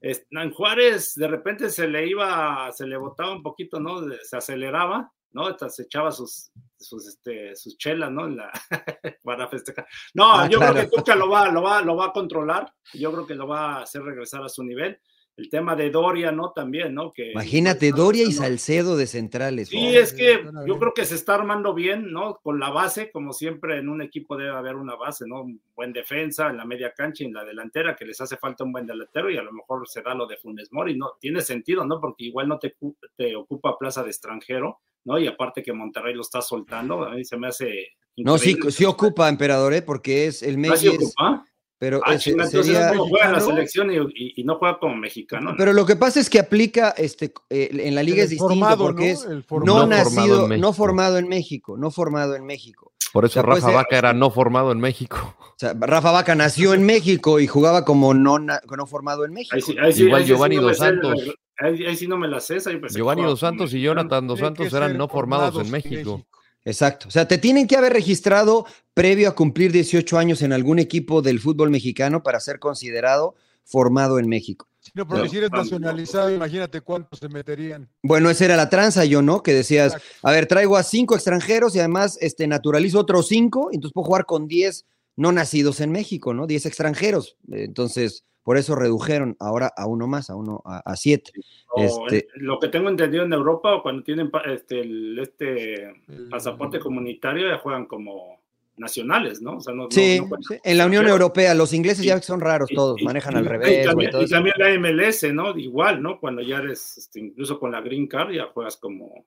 [0.00, 4.00] Es- no, en Juárez de repente se le iba, se le botaba un poquito, ¿no?
[4.22, 5.56] Se aceleraba, ¿no?
[5.68, 8.26] Se echaba sus, sus, este, sus chelas, ¿no?
[8.28, 8.50] La-
[9.22, 9.86] para festejar.
[10.14, 10.74] No, Ah, yo claro.
[10.74, 12.72] creo que Tuca lo va, lo va, lo va a controlar.
[12.94, 14.98] Yo creo que lo va a hacer regresar a su nivel.
[15.40, 16.52] El tema de Doria, ¿no?
[16.52, 17.12] También, ¿no?
[17.12, 19.68] Que Imagínate, Doria y Salcedo de centrales.
[19.68, 20.00] Sí, oh.
[20.00, 22.38] es que yo creo que se está armando bien, ¿no?
[22.42, 25.42] Con la base, como siempre en un equipo debe haber una base, ¿no?
[25.42, 28.64] Un buen defensa en la media cancha y en la delantera, que les hace falta
[28.64, 31.12] un buen delantero y a lo mejor se da lo de Funes Mori, ¿no?
[31.18, 32.00] Tiene sentido, ¿no?
[32.00, 32.76] Porque igual no te,
[33.16, 35.18] te ocupa plaza de extranjero, ¿no?
[35.18, 37.88] Y aparte que Monterrey lo está soltando, a mí se me hace...
[38.16, 39.80] No, sí, sí ocupa, emperador, ¿eh?
[39.80, 40.86] porque es el ¿Ah, sí Messi.
[40.88, 41.46] es- ocupa?
[41.80, 42.92] Pero Ah, ese chinga, entonces sería.
[42.92, 45.50] no juega en la selección y, y- y no juega como mexicano.
[45.52, 45.56] ¿no?
[45.56, 48.48] Pero lo que pasa es que aplica este, eh, en la liga El es distinto
[48.54, 49.10] formado, porque ¿no?
[49.12, 49.66] es no, formado.
[49.66, 50.66] No formado nacido, en México.
[50.66, 52.92] no formado en México, no formado en México.
[53.12, 55.34] Por eso sea, Rafa ser- Vaca era no formado en México.
[55.40, 59.56] O sea, Rafa Vaca nació en México y jugaba como no, no formado en México.
[59.56, 61.14] Ahí sí- ahí sí- Igual ahí sí Giovanni no Dos Santos.
[61.58, 62.58] Ahí, ahí sí no me la sé.
[62.94, 63.80] Giovanni Dos Santos y.
[63.80, 66.22] Jonathan Dos Santos eran no formados en México.
[66.64, 67.08] Exacto.
[67.08, 71.22] O sea, te tienen que haber registrado previo a cumplir 18 años en algún equipo
[71.22, 73.34] del fútbol mexicano para ser considerado
[73.64, 74.68] formado en México.
[74.94, 77.88] No, porque No, si eres nacionalizado, imagínate cuántos se meterían.
[78.02, 79.42] Bueno, esa era la tranza, yo, ¿no?
[79.42, 80.28] Que decías, Exacto.
[80.28, 84.26] a ver, traigo a cinco extranjeros y además este, naturalizo otros cinco, entonces puedo jugar
[84.26, 84.86] con 10
[85.16, 86.46] no nacidos en México, ¿no?
[86.46, 87.36] 10 extranjeros.
[87.50, 91.30] Entonces, por eso redujeron ahora a uno más, a uno, a, a siete.
[91.68, 96.80] O Este- lo que tengo entendido en Europa, cuando tienen este, el, este El- pasaporte
[96.80, 98.40] comunitario, ya juegan como
[98.76, 99.58] nacionales, ¿no?
[99.58, 101.06] O sea, no, no- Sí, no en la Unión.
[101.06, 104.26] Europea, los ingleses ya son raros Y- todos, y- manejan y- al revés, también, y
[104.28, 105.56] también la MLS, ¿no?
[105.56, 106.18] Igual, ¿no?
[106.18, 109.26] Cuando ya eres, este, incluso con la Green Card, ya juegas como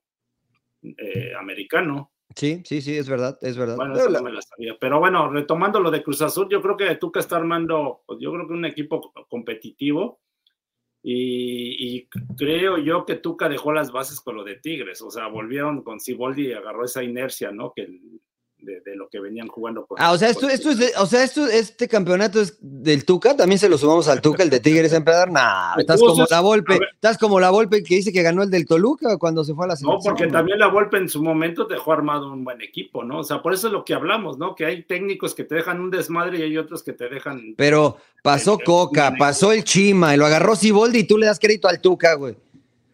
[0.84, 2.12] eh, americano.
[2.36, 3.76] Sí, sí, sí, es verdad, es verdad.
[3.76, 4.76] Bueno, Pero no me la sabía.
[4.80, 8.32] Pero bueno, retomando lo de Cruz Azul, yo creo que Tuca está armando, pues, yo
[8.32, 10.20] creo que un equipo co- competitivo.
[11.06, 12.08] Y, y
[12.38, 15.02] creo yo que Tuca dejó las bases con lo de Tigres.
[15.02, 17.74] O sea, volvieron con Siboldi y agarró esa inercia, ¿no?
[17.76, 17.88] Que
[18.64, 19.86] de, de lo que venían jugando.
[19.86, 23.06] con- Ah, o sea, esto, esto es, de- o sea, esto, este campeonato es del
[23.06, 25.32] Tuca, también se lo sumamos al Tuca, el de Tigres Emperador.
[25.32, 28.50] Nah, estás Entonces, como la Volpe, estás como la Volpe que dice que ganó el
[28.50, 30.02] del Toluca cuando se fue a la No, selección.
[30.16, 33.20] porque también la Volpe en su momento dejó armado un buen equipo, ¿no?
[33.20, 34.56] O sea, por eso es lo que hablamos, ¿no?
[34.56, 37.54] Que hay técnicos que te dejan un desmadre y hay otros que te dejan.
[37.58, 41.40] Pero pasó El- Coca, pasó el Chima, y lo agarró Siboldi y tú le das
[41.40, 42.36] crédito al Tuca, güey.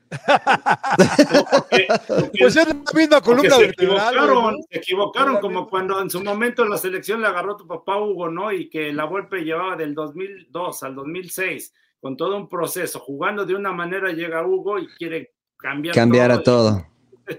[0.10, 4.14] Porque- porque- Pues es la misma columna se vertebral.
[4.14, 4.58] equivocaron, ¿no?
[4.70, 8.30] se equivocaron Era como cuando en su momento la selección le agarró tu papá Hugo,
[8.30, 8.52] ¿no?
[8.52, 13.56] Y que la Volpe llevaba del 2002 al 2006 con todo un proceso, jugando de
[13.56, 16.86] una manera llega Hugo y quiere cambiar Cambiar a todo.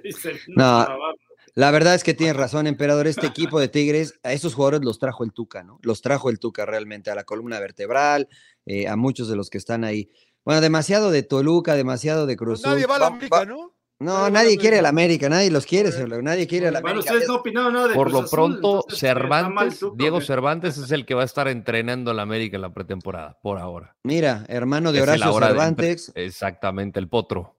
[0.04, 0.86] Dice, No.
[1.56, 3.08] La verdad es que tienes razón, Emperador.
[3.08, 5.80] Este equipo de Tigres, a esos jugadores los trajo el Tuca, ¿no?
[5.82, 8.28] Los trajo el Tuca realmente a la columna vertebral,
[8.66, 10.08] eh, a muchos de los que están ahí.
[10.44, 12.90] Bueno, demasiado de Toluca, demasiado de Cruz Pues nadie Azul.
[12.92, 13.74] va a la América, ¿no?
[14.02, 14.88] No, Nadie va a nadie la quiere América.
[14.88, 17.12] América, nadie los quiere, A nadie quiere el Bueno, América.
[17.12, 20.20] ustedes no opinaron nada de Por Cruz lo Azul, pronto, Cervantes, Diego.
[20.22, 23.58] Cervantes es el que va a estar entrenando en la América en la pretemporada, por
[23.58, 23.94] ahora.
[24.02, 27.56] Mira, hermano de Horacio de- Cervantes, Exactamente, el potro.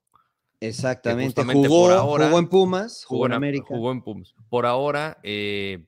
[0.60, 3.66] exactamente, jugó, por ahora- jugó en Pumas, jugó, Jugó en en, América.
[3.68, 4.34] jugó en Pumas.
[4.50, 5.86] Por ahora, eh,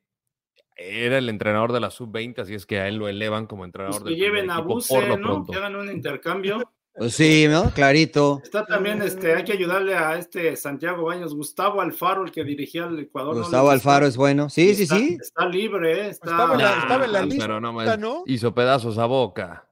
[0.75, 3.69] era el entrenador de la sub-20, así es que a él lo elevan como Pues
[3.69, 5.23] entrenador que del primer lleven a Buse, por lo ¿no?
[5.27, 5.51] pronto.
[5.51, 6.71] Que hagan un intercambio.
[6.95, 7.71] Pues sí, ¿no?
[7.73, 8.39] Clarito.
[8.43, 12.83] Está también, este, hay que ayudarle a este Santiago Baños, Gustavo Alfaro, el que dirigía
[12.85, 13.35] al Ecuador.
[13.35, 14.47] Gustavo Alfaro es bueno.
[14.49, 15.17] Sí, sí, está- sí.
[15.19, 16.09] Está libre, ¿eh?
[16.09, 18.23] Está, Estaba en la- Nah, estaba en la lista, pero no ¿no?
[18.27, 19.67] hizo pedazos a boca.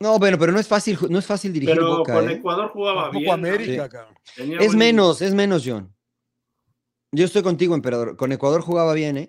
[0.00, 2.34] No, bueno, pero no es fácil, no es fácil dirigir pero Boca, con ¿eh?
[2.34, 3.44] Ecuador jugaba bien.
[3.46, 5.94] Es buen- menos, es menos, John.
[7.12, 8.16] Yo estoy contigo, emperador.
[8.16, 9.28] Con Ecuador jugaba bien, ¿eh?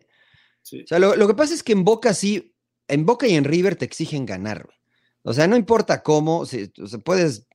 [0.61, 0.81] sí.
[0.83, 2.55] O sea, lo, lo que pasa es que en Boca sí,
[2.87, 4.77] en Boca y en River te exigen ganar, güey.
[5.25, 7.47] O sea, no importa cómo, si, o sea, puedes.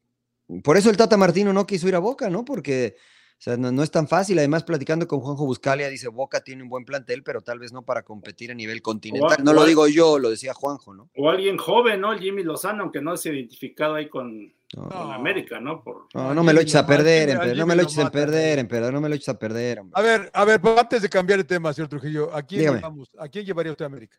[0.65, 2.45] Por eso el Tata Martino no quiso ir a Boca, ¿no?
[2.45, 2.97] Porque
[3.41, 4.37] O sea, no, no es tan fácil.
[4.39, 7.85] Además, platicando con Juanjo Buscalia, dice Boca tiene un buen plantel, pero tal vez no
[7.87, 9.39] para competir a nivel continental.
[9.43, 11.09] No lo digo yo, lo decía Juanjo, ¿no?
[11.17, 12.13] O alguien joven, ¿no?
[12.13, 15.83] El Jimmy Lozano, aunque no se ha identificado ahí con, No, con América, ¿no?
[15.83, 18.59] Por, no, no me lo eches a perder, emperador, no me lo eches a perder,
[18.59, 19.93] emperador, no me lo eches a perder, hombre.
[19.97, 23.09] A ver, a ver, pero antes de cambiar de tema, señor Trujillo, ¿a quién, llevamos?
[23.17, 24.19] ¿A quién llevaría usted a América?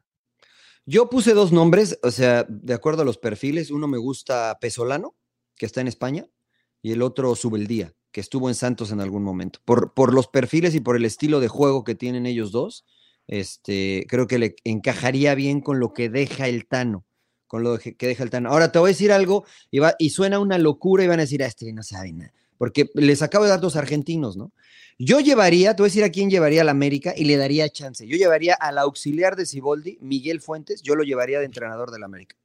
[0.85, 3.71] Yo puse dos nombres, o sea, de acuerdo a los perfiles.
[3.71, 5.15] Uno me gusta Pesolano,
[5.55, 6.27] que está en España,
[6.81, 9.59] y el otro Subeldía, que estuvo en Santos en algún momento.
[9.63, 12.85] Por, por los perfiles y por el estilo de juego que tienen ellos dos,
[13.27, 17.05] este, creo que le encajaría bien con lo que deja el Tano.
[17.47, 18.49] Con lo que deja el Tano.
[18.49, 21.23] Ahora te voy a decir algo y, va, y suena una locura y van a
[21.23, 22.33] decir, ah, este no sabe nada.
[22.61, 24.51] Porque les acabo de dar dos argentinos, ¿no?
[24.99, 27.67] Yo llevaría, te voy a decir a quién llevaría a la América y le daría
[27.69, 28.05] chance.
[28.05, 32.35] Yo llevaría al auxiliar de Siboldi, Miguel Fuentes, yo lo llevaría de entrenador del América.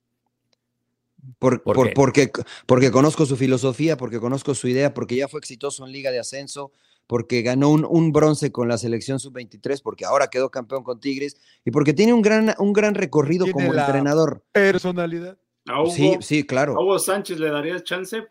[1.39, 1.93] Por, ¿Por por- qué?
[1.95, 2.31] porque,
[2.65, 6.19] porque conozco su filosofía, porque conozco su idea, porque ya fue exitoso en Liga de
[6.19, 6.73] Ascenso,
[7.07, 11.37] porque ganó un, un bronce con la selección sub-23, porque ahora quedó campeón con Tigres
[11.63, 14.43] y porque tiene un gran, un gran recorrido Tiene como la- entrenador.
[14.53, 15.37] Personalidad.
[15.67, 16.73] a Hugo, Sí, sí, a claro.
[16.81, 18.23] Hugo Sánchez le daría chance.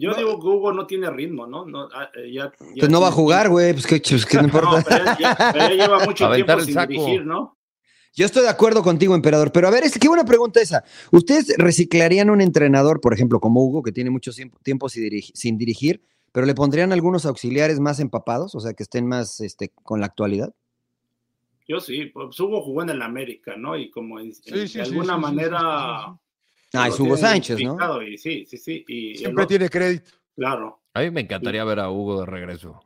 [0.00, 0.16] Yo No.
[0.16, 1.64] digo que Hugo no tiene ritmo, ¿no?
[1.66, 2.44] no ah, eh, ya,
[2.74, 4.78] ya Pues no va a jugar, güey, pues que, pues no importa.
[4.78, 6.88] No, pero ya, ya- pero ya lleva mucho Aventar tiempo sin saco.
[6.92, 7.56] dirigir, ¿no?
[8.14, 10.82] Yo estoy de acuerdo contigo, emperador, pero a ver, es, qué buena pregunta esa.
[11.12, 14.30] ¿Ustedes reciclarían un entrenador, por ejemplo, como Hugo, que tiene mucho
[14.62, 18.82] tiempo, sin, dirigi- sin dirigir, pero le pondrían algunos auxiliares más empapados, o sea, que
[18.84, 20.54] estén más este, con la actualidad?
[21.68, 23.76] Yo sí, pues Hugo jugó en el América, ¿no?
[23.76, 26.18] Y como en- Sí, en- sí, sí, de alguna sí, sí, sí, manera.
[26.76, 28.02] Ah, es Hugo Sánchez, ¿no?
[28.02, 28.84] Y sí, sí, sí.
[28.88, 30.10] Y Siempre tiene crédito.
[30.36, 30.80] Claro.
[30.94, 32.80] A mí me encantaría ver a Hugo de regreso.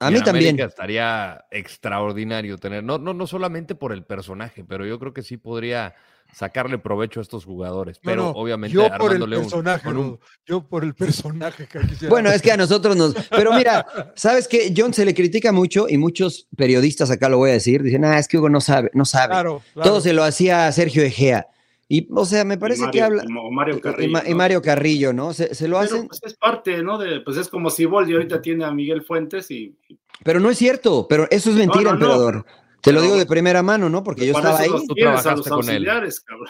[0.00, 0.48] A Y mí en también.
[0.54, 5.22] América estaría extraordinario tener, no, no, no solamente por el personaje, pero yo creo que
[5.22, 5.94] sí podría
[6.32, 7.98] sacarle provecho a estos jugadores.
[8.02, 11.80] No, Pero no, obviamente yo por el un- personaje, un- yo por el personaje que
[11.80, 12.08] quisiera.
[12.08, 13.14] Bueno, es que a nosotros nos...
[13.28, 13.86] Pero mira,
[14.16, 14.72] ¿sabes qué?
[14.76, 18.18] John se le critica mucho y muchos periodistas acá lo voy a decir, dicen, ah,
[18.18, 19.28] es que Hugo no sabe, no sabe.
[19.32, 19.88] Claro, claro.
[19.90, 21.46] Todo se lo hacía a Sergio Egea.
[21.94, 23.24] Y, o sea, me parece Y que Mario- habla...
[23.50, 24.36] Mario y- Carrillo, y, Ma- y ¿no?
[24.36, 25.34] Mario Carrillo, ¿no?
[25.34, 26.08] Se, se lo Pero, hacen...
[26.08, 26.96] pues, es parte, ¿no?
[26.96, 29.76] De, pues es como si Boldi ahorita tiene a Miguel Fuentes y.
[30.24, 32.46] Pero no es cierto, pero eso es mentira, no, no, emperador.
[32.80, 34.02] Te lo digo de primera mano, ¿no?
[34.02, 34.86] Porque yo para estaba ahí.
[34.88, 35.84] Tú trabajaste con él.
[35.84, 36.48] cabrón.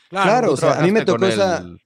[0.10, 1.58] Claro, o sea, a mí me tocó esa...
[1.58, 1.80] él.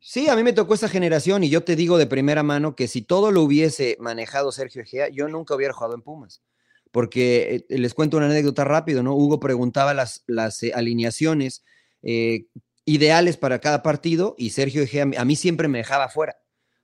[0.00, 2.88] Sí, a mí me tocó esa generación y yo te digo de primera mano que
[2.88, 6.42] si todo lo hubiese manejado Sergio Egea, yo nunca hubiera jugado en Pumas.
[6.90, 9.14] Porque eh, les cuento una anécdota rápido, ¿no?
[9.14, 11.64] Hugo preguntaba las, las eh, alineaciones
[12.02, 12.46] eh,
[12.84, 16.36] ideales para cada partido y Sergio Egea a mí siempre me dejaba fuera.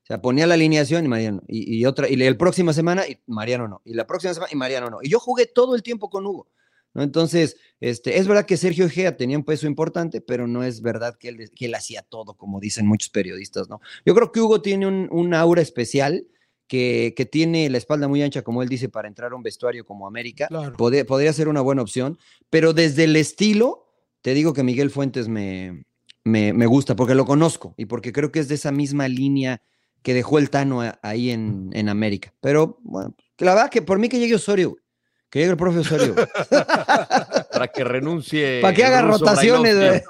[0.03, 3.19] O sea, ponía la alineación y Mariano, y, y otra, y la próxima semana y
[3.27, 4.99] Mariano no, y la próxima semana y Mariano no.
[5.03, 6.51] Y yo jugué todo el tiempo con Hugo.
[6.93, 7.03] ¿no?
[7.03, 11.17] Entonces, este, es verdad que Sergio Egea tenía un peso importante, pero no es verdad
[11.19, 13.81] que él, que él hacía todo, como dicen muchos periodistas, ¿no?
[14.07, 16.27] Yo creo que Hugo tiene un, un aura especial
[16.67, 19.85] que, que, tiene la espalda muy ancha, como él dice, para entrar a un vestuario
[19.85, 20.47] como América.
[20.49, 20.77] Claro.
[20.77, 23.84] Podría, podría ser una buena opción, pero desde el estilo,
[24.25, 25.85] te digo que Miguel Fuentes me,
[26.25, 29.61] me, me gusta, porque lo conozco y porque creo que es de esa misma línea
[30.01, 32.33] que dejó el Tano a, ahí en, en, América.
[32.41, 34.83] Pero, bueno, la verdad que por mí que llegue Osorio, güey.
[35.29, 36.15] Que llegue el profe Osorio.
[37.53, 38.61] Para que renuncie.
[38.63, 40.01] Para que haga rotaciones, güey.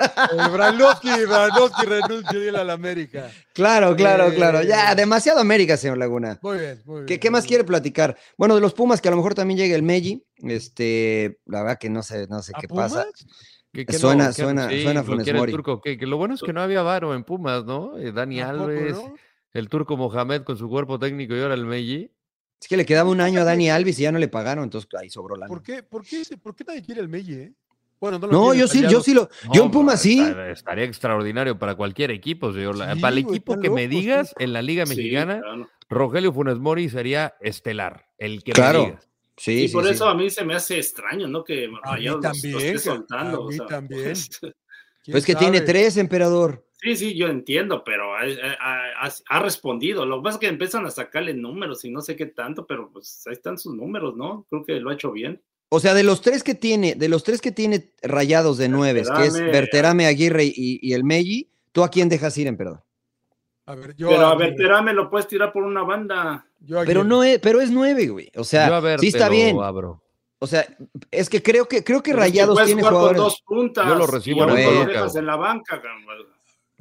[0.53, 3.33] Brailovsky, Brailovsky renuncie a la América.
[3.53, 4.62] Claro, claro, eh, claro.
[4.62, 6.39] Ya, demasiado América, señor Laguna.
[6.41, 7.07] Muy bien, muy bien.
[7.07, 8.17] ¿Qué, qué más quiere platicar?
[8.39, 10.25] Bueno, de los Pumas, que a lo mejor también llegue el Meji.
[10.37, 12.93] Este, la verdad que no sé, no sé qué Pumas?
[12.93, 13.09] pasa.
[13.75, 16.43] Que, que suena, no, que, suena, sí, suena lo Funes turco, que, lo bueno es
[16.43, 17.99] que no había varo en Pumas, ¿no?
[17.99, 19.14] Eh, Dani Alves, ¿no?
[19.53, 22.09] el turco Mohamed con su cuerpo técnico y ahora el Meji.
[22.61, 24.89] Es que le quedaba un año a Dani Alves y ya no le pagaron, entonces
[24.99, 25.47] ahí sobró la.
[25.49, 27.43] ¿Por qué, por qué, por qué nadie quiere el Melle?
[27.43, 27.53] Eh?
[28.01, 29.29] Bueno, no, lo No, quiere yo sí, yo sí lo.
[29.53, 30.20] yo en Pumas sí.
[30.20, 32.77] Estaría, estaría extraordinario para cualquier equipo, señor.
[32.77, 35.68] Sí, para el equipo que me digas en la Liga Sí, Mexicana, claro.
[35.89, 38.07] Rogelio Funes Mori sería estelar.
[38.18, 38.81] El que Claro.
[38.81, 39.09] me digas.
[39.37, 39.91] Sí, Y sí, por sí.
[39.93, 41.43] eso a mí se me hace extraño, ¿no?
[41.45, 43.37] Que Rayados los- los también, esté ca- soltando.
[43.37, 44.03] a o mí sea, también.
[44.05, 44.28] pues,
[45.05, 46.64] ¿Quién Pues que tiene tres, emperador.
[46.80, 50.05] Sí, sí, yo entiendo, pero ha, ha- ha- ha respondido.
[50.07, 52.91] Lo que pasa es que empiezan a sacarle números y no sé qué tanto, pero
[52.93, 54.47] pues ahí están sus números, ¿no?
[54.51, 55.43] Creo que lo ha hecho bien.
[55.70, 59.03] O sea, de los tres que tiene, de los tres que tiene rayados de nueve,
[59.16, 62.82] que es Berterame, Berterame, Aguirre y, y el Meji, ¿tú a quién dejas ir, emperador?
[63.67, 66.47] A ver, yo pero a Aguirre, Berterame lo puedes tirar por una banda.
[66.61, 68.31] yo Pero no es, pero es nueve, güey.
[68.37, 69.59] O sea, Yo a ver, sí está bien.
[69.61, 70.03] abro.
[70.39, 70.67] O sea,
[71.11, 73.19] es que creo que creo que Pero es Rayados tiene jugar con jugadores.
[73.23, 73.87] dos puntas.
[73.89, 75.21] Yo lo recibo y a en la lo banca, dejas güey.
[75.21, 75.81] en la banca.
[75.81, 76.05] cabrón.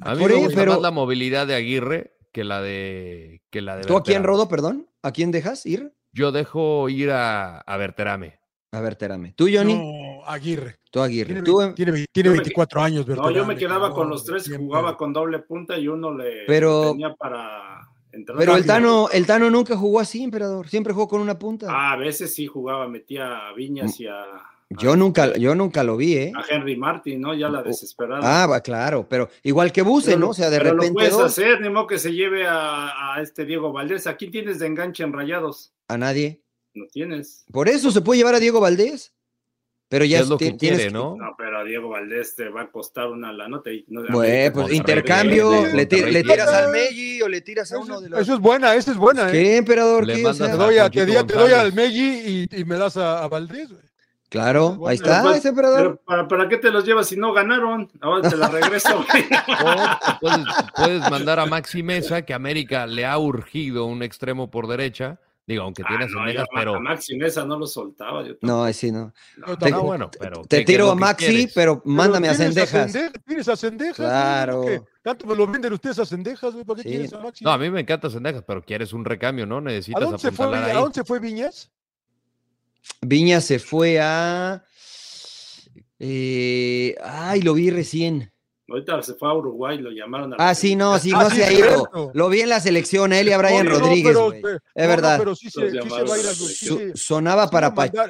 [0.00, 3.62] A mí Por me gusta pero- más la movilidad de Aguirre que la de que
[3.62, 4.22] la de ¿Tú a quién.
[4.24, 4.88] Rodo, perdón?
[5.02, 5.92] ¿A quién dejas ir?
[6.12, 8.38] Yo dejo ir a, a Berterame.
[8.72, 9.32] A Berterame.
[9.36, 9.74] ¿Tú, Johnny?
[9.78, 10.76] No, Aguirre.
[10.94, 11.26] Tú, Aguirre.
[11.26, 14.44] Tiene, Tú, tiene, tiene Yo me 24 años, No, yo me quedaba con los tres,
[14.44, 14.64] siempre.
[14.64, 17.80] jugaba con doble punta y uno le Pero- tenía para
[18.12, 18.64] entró Pero el.
[18.64, 20.68] Tano, el Tano nunca jugó así, emperador.
[20.68, 21.66] Siempre jugó con una punta.
[21.68, 24.24] Ah, a veces sí jugaba, metía a Viñas y a,
[24.70, 26.32] yo nunca, yo nunca lo vi, ¿eh?
[26.36, 27.34] a Henry Martin, ¿no?
[27.34, 28.44] Ya la desesperada.
[28.44, 30.28] Ah, va, claro, pero igual que Buse, Pero ¿no?
[30.28, 30.88] O sea, de pero repente.
[30.90, 34.06] Lo puedes dos, hacer, ni modo que se lleve a, a este Diego Valdés.
[34.06, 35.74] ¿A quién tienes de enganche en rayados?
[35.88, 36.40] A nadie.
[36.72, 37.44] No tienes.
[37.52, 39.12] Por eso se puede llevar a Diego Valdés.
[39.88, 41.14] Pero ya es lo que tienes quiere, ¿no?
[41.16, 43.70] No, pero a Diego Valdés te va a costar una la nota.
[43.70, 47.84] Y no, Bueno, pues intercambio, le, le tiras al Meji o le tiras a Eso,
[47.84, 48.20] uno de los.
[48.20, 49.28] eso es buena, esa es buena.
[49.28, 49.32] ¿eh?
[49.32, 50.06] ¿Qué, emperador?
[50.06, 50.26] Le ¿Qué?
[50.26, 52.96] O Te doy, a- te doy a- te doy al Meji y, y me das
[52.96, 53.68] a, a Valdés.
[53.68, 53.82] güey.
[54.30, 55.78] Claro, Bueno, ahí está, pues, ese emperador.
[55.78, 57.88] Pero ¿para, ¿para qué te los llevas si no ganaron?
[58.00, 59.04] Ahora te la regreso.
[59.64, 60.38] O puedes,
[60.74, 65.20] puedes mandar a Maxi Mesa, que América le ha urgido un extremo por derecha.
[65.46, 66.74] Digo, aunque Ah, tiene no, pero.
[66.76, 68.22] a Maxi Mesa no lo soltaba.
[68.22, 68.46] yo tampoco.
[68.66, 69.12] No, sí, no.
[69.58, 69.82] Tampoco.
[69.82, 70.40] bueno, pero.
[70.42, 71.52] Te ¿qué- qué tiro a Maxi, quieres?
[71.54, 72.94] pero mándame a tienes Cendejas.
[72.94, 73.96] Cende- Tienes a Cendejas.
[73.96, 74.64] Claro.
[74.64, 74.86] ¿no?
[75.02, 76.64] Tanto me lo venden ustedes a Cendejas, güey.
[76.64, 76.88] ¿Para qué Sí.
[76.88, 77.44] quieres a Maxi?
[77.44, 79.58] No, a mí me encanta Cendejas, pero quieres un recambio, ¿no?
[79.58, 81.70] ¿A Necesitas dónde, se fue, ¿A dónde se fue Viñas?
[83.02, 84.64] Viña se fue a.
[85.98, 88.32] eh, ay, lo vi recién.
[88.66, 90.32] Ahorita se fue a Uruguay, lo llamaron.
[90.32, 91.66] a Ah, sí, no, sí, Ah, no sí, se ha ido.
[91.68, 92.10] cierto.
[92.14, 94.04] Lo vi en la selección, a él y a Brian No, no, Rodríguez.
[94.06, 94.40] pero- güey.
[94.42, 95.18] pero- Es no, verdad.
[95.18, 96.10] pero sí se, sí se llamaron.
[96.10, 98.08] va a ir a Su- sí Su- se- sonaba para Pachuca.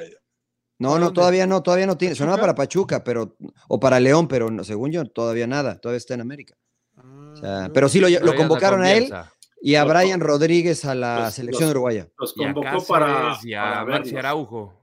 [0.77, 2.15] No, ¿Para no, todavía no, todavía no tiene.
[2.15, 3.35] Sonaba para Pachuca, pero.
[3.69, 5.77] O para León, pero no, según yo, todavía nada.
[5.79, 6.55] Todavía está en América.
[6.97, 9.13] O sea, Ah, pero sí lo, convocaron con a él
[9.61, 12.07] y a Brian Rodríguez a la los- selección los- uruguaya.
[12.17, 14.19] Los Y a convocó para, y a para.
[14.19, 14.81] Araujo.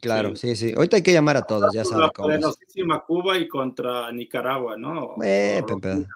[0.00, 0.54] Claro, Sí.
[0.56, 0.74] sí, sí.
[0.76, 4.76] Ahorita hay que llamar a todos, ya saben la cómo poderosísima Cuba y contra Nicaragua,
[4.76, 5.14] ¿no?
[5.22, 6.06] Eh, Pepe.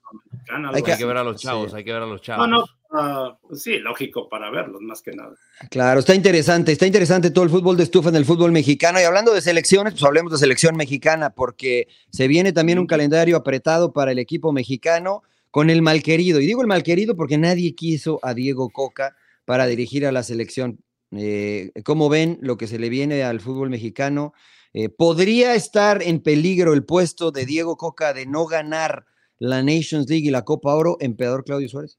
[0.74, 1.46] Hay que- Hay que ver a los Sí.
[1.46, 2.48] chavos, hay que ver a los No, chavos.
[2.48, 5.34] no, ah, pues sí, lógico para verlos, más que nada.
[5.70, 9.00] Claro, está interesante, está interesante todo el fútbol de estufa en el fútbol mexicano.
[9.00, 13.36] Y hablando de selecciones, pues hablemos de selección mexicana, porque se viene también un calendario
[13.36, 16.40] apretado para el equipo mexicano con el malquerido.
[16.40, 20.78] Y digo el malquerido porque nadie quiso a Diego Coca para dirigir a la selección.
[21.12, 24.32] Eh, ¿Cómo ven lo que se le viene al fútbol mexicano?
[24.72, 29.06] Eh, ¿Podría estar en peligro el puesto de Diego Coca de no ganar
[29.38, 31.98] la Nations League y la Copa Oro, emperador Claudio Suárez?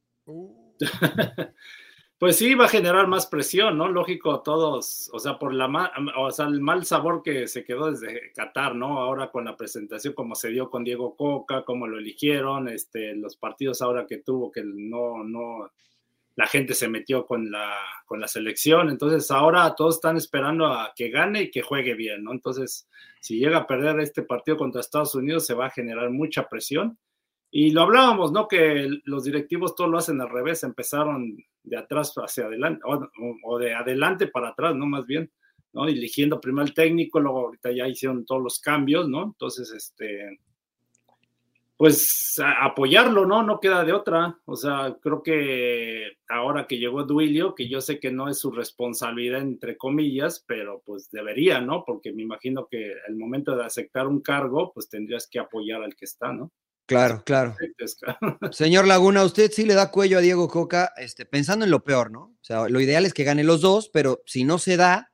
[2.19, 3.87] Pues sí, va a generar más presión, ¿no?
[3.87, 8.33] Lógico, todos, o sea, por la o sea, el mal sabor que se quedó desde
[8.33, 8.99] Qatar, ¿no?
[8.99, 13.37] Ahora con la presentación, como se dio con Diego Coca, cómo lo eligieron, este, los
[13.37, 15.71] partidos ahora que tuvo, que no, no,
[16.39, 17.75] la gente se metió con la,
[18.05, 22.23] con la selección, entonces ahora todos están esperando a que gane y que juegue bien,
[22.23, 22.31] ¿no?
[22.31, 22.87] Entonces,
[23.19, 26.97] si llega a perder este partido contra Estados Unidos, se va a generar mucha presión.
[27.51, 28.47] Y lo hablábamos, ¿no?
[28.47, 33.05] Que los directivos todo lo hacen al revés, empezaron de atrás hacia adelante, o,
[33.43, 34.85] o de adelante para atrás, ¿no?
[34.85, 35.29] Más bien,
[35.73, 35.89] ¿no?
[35.89, 39.23] Eligiendo primero el técnico, luego ahorita ya hicieron todos los cambios, ¿no?
[39.23, 40.39] Entonces, este,
[41.79, 43.41] pues apoyarlo, ¿no?
[43.41, 44.37] No queda de otra.
[44.43, 48.51] O sea, creo que ahora que llegó Duilio, que yo sé que no es su
[48.51, 51.85] responsabilidad, entre comillas, pero pues debería, ¿no?
[51.87, 55.95] Porque me imagino que el momento de aceptar un cargo, pues tendrías que apoyar al
[55.95, 56.51] que está, ¿no?
[56.85, 57.55] Claro, claro.
[58.51, 62.11] Señor Laguna, usted sí le da cuello a Diego Coca, este, pensando en lo peor,
[62.11, 62.23] ¿no?
[62.23, 65.13] O sea, lo ideal es que gane los dos, pero si no se da,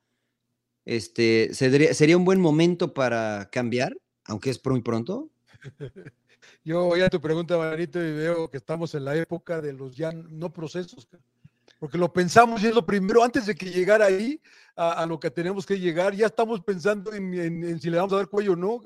[0.84, 5.30] este, ¿sería, sería un buen momento para cambiar, aunque es muy pronto.
[6.66, 9.96] Yo oí a tu pregunta, Marito, y veo que estamos en la época de los
[9.96, 11.08] ya no procesos.
[11.80, 14.42] Porque lo pensamos y es lo primero, antes de que llegara ahí
[14.76, 17.98] a, a lo que tenemos que llegar, ya estamos pensando en, en- en si le
[17.98, 18.82] vamos a dar cuello o no.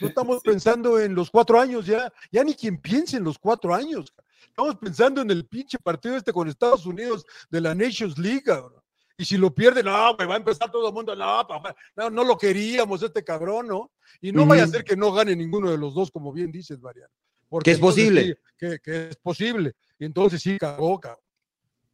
[0.00, 3.72] No estamos pensando en los cuatro años ya, ya ni quien piense en los cuatro
[3.72, 4.12] años.
[4.48, 8.42] Estamos pensando en el pinche partido este con Estados Unidos de la Nations League.
[8.42, 8.82] cabrón.
[9.16, 12.10] Y si lo pierde, no, me va a empezar todo el mundo, no, papá, no,
[12.10, 13.91] no lo queríamos este cabrón, ¿no?
[14.20, 16.80] Y no vaya a ser que no gane ninguno de los dos, como bien dices,
[16.80, 17.12] Mariano.
[17.48, 18.24] Porque Que es posible.
[18.24, 19.74] sí, que, que es posible.
[19.98, 21.20] Y entonces sí, cagó, cabrón.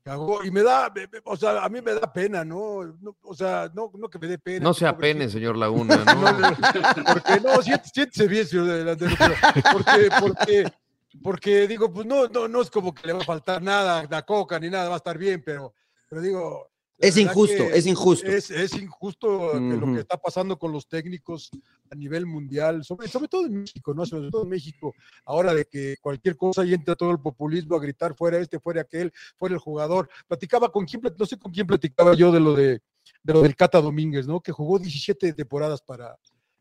[0.02, 0.42] Cagó.
[0.44, 2.84] Y me da, me- me- o sea, a mí me da pena, ¿no?
[3.00, 4.61] No, o sea, no, no que me dé pena.
[4.64, 5.96] No se apene, señor Laguna.
[6.06, 6.56] No, ¿no?
[7.12, 9.14] porque no, siéntese, siéntese bien, señor delantero,
[9.72, 10.72] porque, porque,
[11.22, 14.22] porque digo, pues no, no, no es como que le va a faltar nada, la
[14.24, 15.74] coca ni nada, va a estar bien, pero,
[16.09, 16.70] pero digo.
[16.99, 18.26] Es injusto, es injusto.
[18.26, 21.49] Es, es injusto lo que está pasando con los técnicos
[21.90, 24.05] a nivel mundial, sobre, sobre todo en México, ¿no?
[24.05, 24.94] Sobre todo en México,
[25.24, 28.80] ahora de que cualquier cosa y entra todo el populismo a gritar fuera este, fuera
[28.80, 30.09] aquel, fuera el jugador.
[30.26, 32.80] Platicaba con quién, no sé con quién platicaba yo de lo de,
[33.22, 34.40] de lo del Cata Domínguez, ¿no?
[34.40, 36.18] Que jugó 17 temporadas para,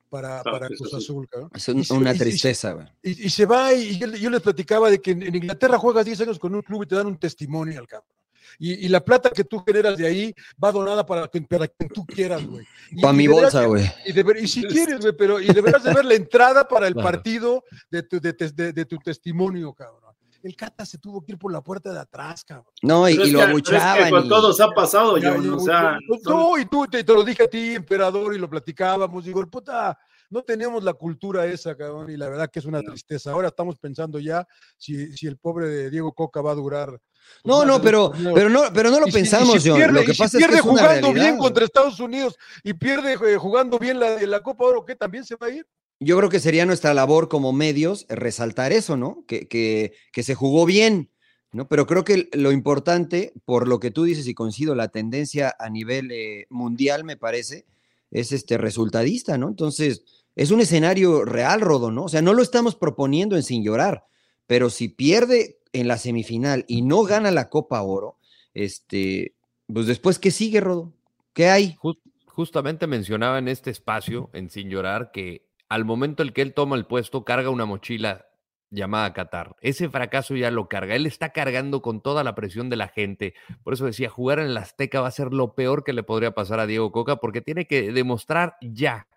[0.09, 1.27] para, para Cruz Azul.
[1.27, 1.49] Cabrón.
[1.55, 2.93] Es un- Y se- una y- tristeza.
[3.01, 6.05] Y, y se va y yo, yo les platicaba de que en, en Inglaterra juegas
[6.05, 8.13] 10 años con un club y te dan un testimonio al campo.
[8.59, 10.33] Y, y la plata que tú generas de ahí
[10.63, 12.65] va donada para, quien- para quien tú quieras, güey.
[13.01, 13.85] Para mi bolsa, güey.
[14.05, 17.09] Y, y si quieres, güey, pero y deberás de ver la entrada para el Claro.
[17.09, 20.13] partido de tu, de, de- de tu testimonio, cabrón.
[20.43, 22.71] el Cata se tuvo que ir por la puerta de atrás, cabrón.
[22.81, 24.09] No, y, y lo pero es que abuchaban.
[24.11, 26.85] con y- todos ha pasado, Ya, John, ya, o sea, no, son- no, y tú
[26.87, 29.25] te, te lo dije a ti, emperador, y lo platicábamos.
[29.25, 29.97] Digo, el puta,
[30.30, 33.32] no tenemos la cultura esa, cabrón, y la verdad que es una tristeza.
[33.32, 34.47] Ahora estamos pensando ya
[34.78, 36.89] si, si el pobre de Diego Coca va a durar.
[36.89, 37.01] pues,
[37.45, 39.78] No, no, pero, pero no, pero no lo Y pensamos, si John.
[39.80, 42.73] pierde- Lo que si pasa es que pierde es jugando bien contra Estados Unidos y
[42.73, 45.65] pierde eh, jugando bien la, la Copa Oro, ¿qué también se va a ir?
[45.99, 49.23] Yo creo que sería nuestra labor como medios eh, resaltar eso, ¿no?
[49.28, 51.09] Que, que, que se jugó bien,
[51.51, 51.67] ¿no?
[51.67, 55.69] Pero creo que lo importante, por lo que tú dices y coincido, la tendencia a
[55.69, 57.65] nivel eh, mundial, me parece,
[58.11, 59.47] es este resultadista, ¿no?
[59.49, 60.03] Entonces,
[60.38, 62.03] es un escenario real, Rodo, ¿no?
[62.03, 64.05] O sea, no lo estamos proponiendo en sin llorar,
[64.45, 68.17] pero si pierde en la semifinal y no gana la Copa Oro,
[68.53, 69.35] este,
[69.71, 70.93] pues después, ¿qué sigue, Rodo?
[71.33, 71.75] ¿Qué hay?
[71.81, 76.53] Jus- justamente mencionaba en este espacio, en Sin Llorar, que al momento en que él
[76.53, 78.27] toma el puesto, carga una mochila
[78.69, 79.55] llamada Qatar.
[79.61, 80.95] Ese fracaso ya lo carga.
[80.95, 83.33] Él está cargando con toda la presión de la gente.
[83.63, 86.35] Por eso decía, jugar en el Azteca va a ser lo peor que le podría
[86.35, 89.07] pasar a Diego Coca, porque tiene que demostrar ya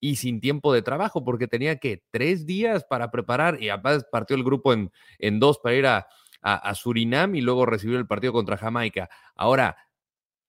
[0.00, 4.36] y sin tiempo de trabajo, porque tenía que tres días para preparar y además partió
[4.36, 6.06] el grupo en, en dos para ir a,
[6.40, 9.08] a- a Surinam y luego recibir el partido contra Jamaica.
[9.34, 9.76] Ahora,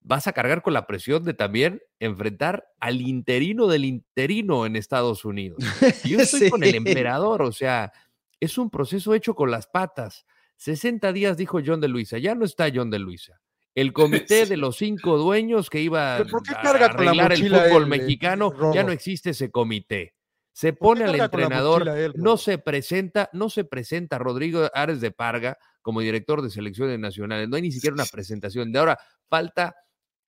[0.01, 5.25] vas a cargar con la presión de también enfrentar al interino del interino en Estados
[5.25, 5.57] Unidos.
[6.05, 7.91] Yo estoy con el emperador, o sea,
[8.39, 10.25] es un proceso hecho con las patas.
[10.57, 13.41] 60 días dijo John de Luisa, ya no está John de Luisa.
[13.75, 14.49] El comité Sí.
[14.49, 17.39] de los cinco dueños que iba a ¿Pero por qué carga con la arreglar el
[17.49, 20.13] fútbol él, eh, mexicano, ya no existe ese comité.
[20.51, 25.11] Se ¿Por pone al entrenador, él, no se presenta, no se presenta Rodrigo Ares de
[25.11, 27.47] Parga como director de selecciones nacionales.
[27.47, 28.71] No hay ni siquiera una presentación.
[28.73, 28.99] De ahora
[29.29, 29.75] falta,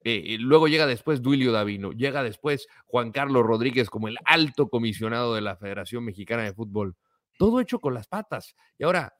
[0.03, 5.35] eh, luego llega después Duilio Davino, llega después Juan Carlos Rodríguez como el alto comisionado
[5.35, 6.95] de la Federación Mexicana de Fútbol.
[7.37, 8.55] Todo hecho con las patas.
[8.77, 9.13] Y ahora,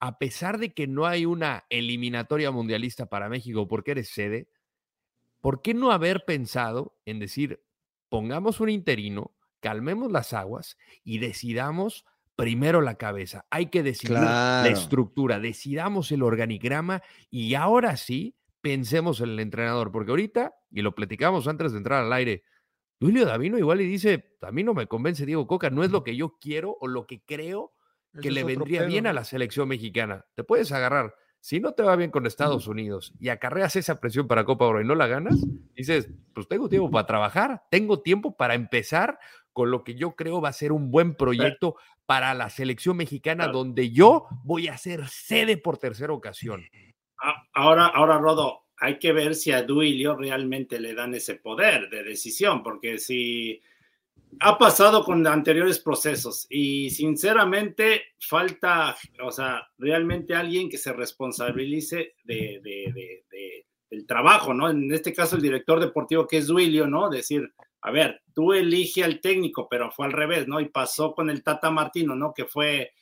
[0.00, 4.48] a pesar de que no hay una eliminatoria mundialista para México porque eres sede,
[5.40, 7.62] ¿por qué no haber pensado en decir,
[8.08, 13.46] pongamos un interino, calmemos las aguas y decidamos primero la cabeza?
[13.50, 19.92] Hay que decidir la estructura, decidamos el organigrama y ahora sí pensemos en el entrenador,
[19.92, 22.42] porque ahorita, y lo platicamos antes de entrar al aire,
[23.00, 26.02] Julio Davino igual y dice, a mí no me convence Diego Coca, no es lo
[26.02, 27.72] que yo quiero o lo que creo
[28.22, 30.24] que le vendría pedo, bien a la selección mexicana.
[30.34, 31.14] Te puedes agarrar.
[31.40, 34.80] Si no te va bien con Estados Unidos y acarreas esa presión para Copa Oro
[34.80, 35.36] y no la ganas,
[35.76, 39.18] dices, pues tengo tiempo para trabajar, tengo tiempo para empezar
[39.52, 43.46] con lo que yo creo va a ser un buen proyecto para la selección mexicana,
[43.48, 46.64] donde yo voy a ser sede por tercera ocasión.
[47.18, 51.88] A- Ahora, ahora, Rodo, hay que ver si a Duilio realmente le dan ese poder
[51.90, 53.60] de decisión, porque si
[54.40, 62.14] ha pasado con anteriores procesos y sinceramente falta, o sea, realmente alguien que se responsabilice
[62.24, 64.68] de, de- de- de- del trabajo, ¿no?
[64.68, 67.08] En este caso el director deportivo que es Duilio, ¿no?
[67.08, 70.60] Decir, a ver, tú elige al técnico, pero fue al revés, ¿no?
[70.60, 72.34] Y pasó con el Tata Martino, ¿no?
[72.34, 72.92] Que fue...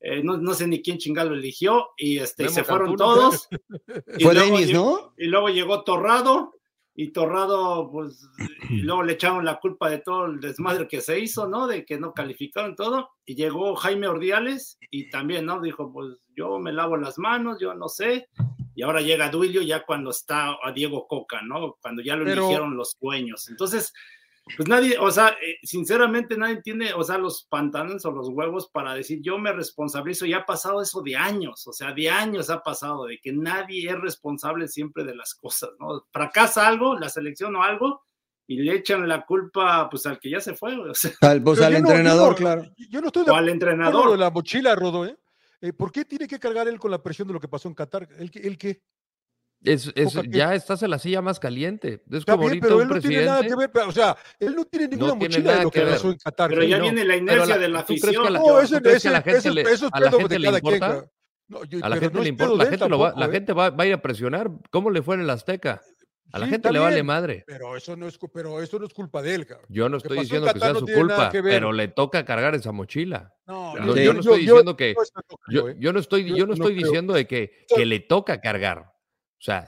[0.00, 3.48] eh, no, no sé ni quién chingado eligió y, este, Memo se fueron todos.
[4.18, 5.14] Y Fue luego Denis, llegó- ¿no?
[5.16, 6.52] y luego llegó Torrado,
[6.96, 8.28] y Torrado, pues,
[8.70, 11.66] y luego le echaron la culpa de todo el desmadre que se hizo, ¿no?
[11.66, 15.60] De que no calificaron todo, y llegó Jaime Ordiales, y también, ¿no?
[15.60, 18.28] Dijo, pues, yo me lavo las manos, yo no sé,
[18.76, 21.76] y ahora llega Duilio ya cuando está a Diego Coca, ¿no?
[21.80, 23.48] Cuando ya lo Pero- eligieron los dueños.
[23.48, 23.92] Entonces,
[24.56, 28.68] pues nadie, o sea, eh, sinceramente nadie tiene, o sea, los pantalones o los huevos
[28.68, 30.26] para decir yo me responsabilizo.
[30.26, 33.88] Ya ha pasado eso de años, o sea, de años ha pasado, de que nadie
[33.88, 36.06] es responsable siempre de las cosas, ¿no?
[36.12, 38.04] Fracasa algo, la selección o algo,
[38.46, 41.60] y le echan la culpa, pues, al que ya se fue, o sea, Al, pues
[41.62, 42.64] al yo no- yo entrenador, no- claro.
[42.76, 44.10] Yo no estoy de o al entrenador.
[44.12, 45.16] de la mochila, Rodo, ¿eh?
[45.62, 47.74] Eh, ¿Por qué tiene que cargar él con la presión de lo que pasó en
[47.74, 48.06] Qatar?
[48.18, 48.40] ¿El qué?
[48.40, 48.82] ¿El qué?
[49.64, 52.02] Es, es- ya estás en la silla más caliente.
[52.10, 54.54] Es Está como bien, pero él no tiene nada que ver, pero, o sea, él
[54.54, 56.50] no tiene ninguna mochila de lo que pasó en Qatar.
[56.50, 56.82] Pero ya no.
[56.84, 58.32] viene la inercia la- de la ¿tú crees que afición.
[58.32, 60.00] la- No, ¿tú ese, crees ese, que a la gente ese- le- eso es a
[60.00, 61.10] la gente de le cada quien, importa?
[61.48, 63.30] No, yo- A la gente no le importa, la gente, va, ¿eh?
[63.32, 64.50] gente va, va a ir a presionar.
[64.70, 65.80] ¿Cómo le fue en el Azteca?
[66.32, 67.44] A la Sí, gente le vale madre.
[67.46, 69.66] Pero eso no es, pero eso no es culpa de él, cabrón.
[69.68, 73.32] Yo no estoy diciendo que sea no su culpa, pero le toca cargar esa mochila.
[73.46, 74.94] No, Yo, no estoy diciendo que,
[75.48, 78.93] yo, yo no estoy, Yo yo no estoy diciendo de que le toca cargar.
[79.44, 79.66] O sea,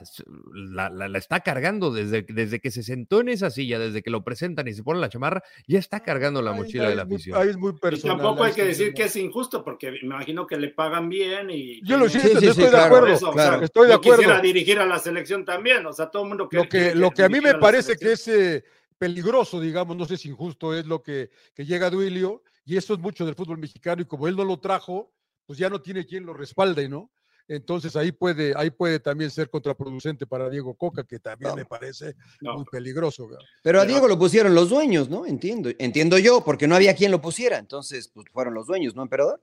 [0.55, 4.09] la, la- la está cargando desde, desde que se sentó en esa silla, desde que
[4.09, 7.03] lo presentan y se pone la chamarra, ya está cargando la mochila ahí de la
[7.03, 7.39] afición.
[7.39, 8.17] Ahí es muy Y personal.
[8.17, 11.51] tampoco ahí hay que decir que es injusto, porque me imagino que le pagan bien
[11.51, 11.79] y...
[11.83, 13.29] Yo lo siento, Sí, yo estoy sí, de claro, acuerdo.
[13.29, 14.41] o sea, Estoy de yo quisiera acuerdo.
[14.41, 17.21] dirigir a la selección también, o sea, todo el mundo que Lo que, lo que
[17.23, 18.63] a mí me parece que es eh,
[18.97, 22.99] peligroso, digamos, no sé si injusto, es lo que, que llega Duilio, y eso es
[22.99, 25.13] mucho del fútbol mexicano, y como él no lo trajo,
[25.45, 27.11] pues ya no tiene quien lo respalde, ¿no?
[27.47, 32.15] Entonces ahí puede, ahí puede también ser contraproducente para Diego Coca, que también me parece
[32.41, 33.27] muy peligroso.
[33.27, 33.45] ¿verdad?
[33.63, 35.25] Pero a Diego lo pusieron los dueños, ¿no?
[35.25, 37.57] Entiendo, entiendo yo, porque no había quien lo pusiera.
[37.57, 39.41] Entonces, pues fueron los dueños, ¿no, emperador?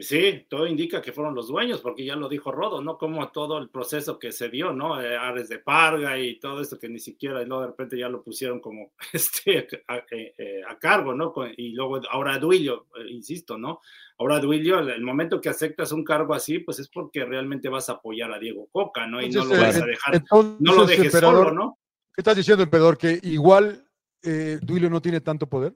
[0.00, 2.98] Sí, todo indica que fueron los dueños, porque ya lo dijo Rodo, ¿no?
[2.98, 5.00] Como todo el proceso que se dio, ¿no?
[5.00, 8.08] Eh, Ares de Parga y todo esto que ni siquiera, y luego de repente ya
[8.10, 11.32] lo pusieron como este, a, eh, eh, a cargo, ¿no?
[11.56, 13.80] Y luego ahora Duilio, insisto, ¿no?
[14.18, 17.92] Ahora Duilio, el, momento que aceptas un cargo así, pues es porque realmente vas a
[17.92, 19.22] apoyar a Diego Coca, ¿no?
[19.22, 21.78] Y no lo vas a dejar, no lo dejes solo, ¿no?
[22.14, 22.98] ¿Qué estás diciendo, emperador?
[22.98, 23.88] ¿Que igual
[24.60, 25.74] Duilio no tiene tanto poder?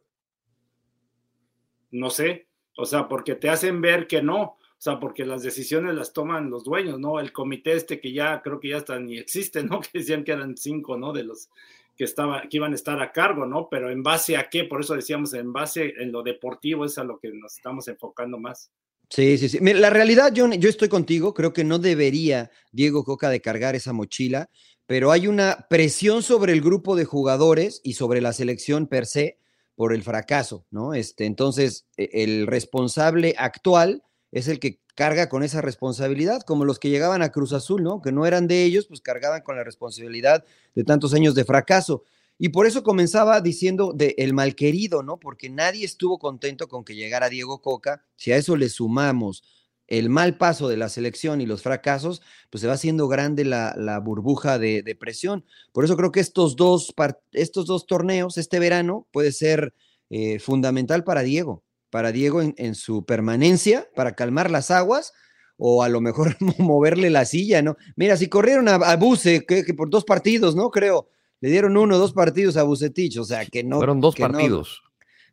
[1.91, 2.49] No sé,
[2.83, 6.51] o sea, porque te hacen ver que no, o sea, porque las decisiones las toman
[6.51, 7.21] los dueños, ¿no?
[7.21, 9.81] El comité este que ya creo que ya hasta ni existe, ¿no?
[9.93, 11.13] Que decían que eran cinco, ¿no?
[11.13, 11.49] De los
[11.97, 13.69] que estaba, que iban a estar a cargo, ¿no?
[13.71, 17.05] Pero en base a qué, por eso decíamos, en base en lo deportivo es a
[17.05, 18.73] lo que nos estamos enfocando más.
[19.09, 19.59] Sí, sí, sí.
[19.61, 23.93] La realidad, yo, yo estoy contigo, creo que no debería Diego Coca de cargar esa
[23.93, 24.51] mochila,
[24.87, 29.39] pero hay una presión sobre el grupo de jugadores y sobre la selección per se
[29.75, 30.95] por el fracaso, ¿no?
[30.95, 36.79] Este, entonces, e, el responsable actual es el que carga con esa responsabilidad, como los
[36.79, 38.03] que llegaban a Cruz Azul, ¿no?
[38.03, 40.45] Que no eran de ellos, pues cargaban con la responsabilidad
[40.75, 42.05] de tantos años de fracaso.
[42.39, 45.19] Y por eso comenzaba diciendo de el malquerido, ¿no?
[45.19, 48.05] Porque nadie estuvo contento con que llegara Diego Coca.
[48.17, 49.45] Si a eso le sumamos
[49.93, 54.01] el mal paso de la selección y los fracasos, pues se va haciendo grande la,
[54.03, 55.45] burbuja de, presión.
[55.71, 56.95] Por eso creo que estos dos,
[57.33, 59.75] estos dos torneos, este verano, puede ser
[60.09, 65.13] eh, fundamental para Diego, para Diego en, su permanencia, para calmar las aguas
[65.59, 67.77] o a lo mejor moverle la silla, ¿no?
[67.95, 70.71] Mira, si corrieron a, Buse, que, por dos partidos, ¿no?
[70.71, 71.11] Creo,
[71.43, 73.77] le dieron uno o dos partidos a Bucetich, o sea, que no.
[73.77, 74.83] Fueron dos partidos.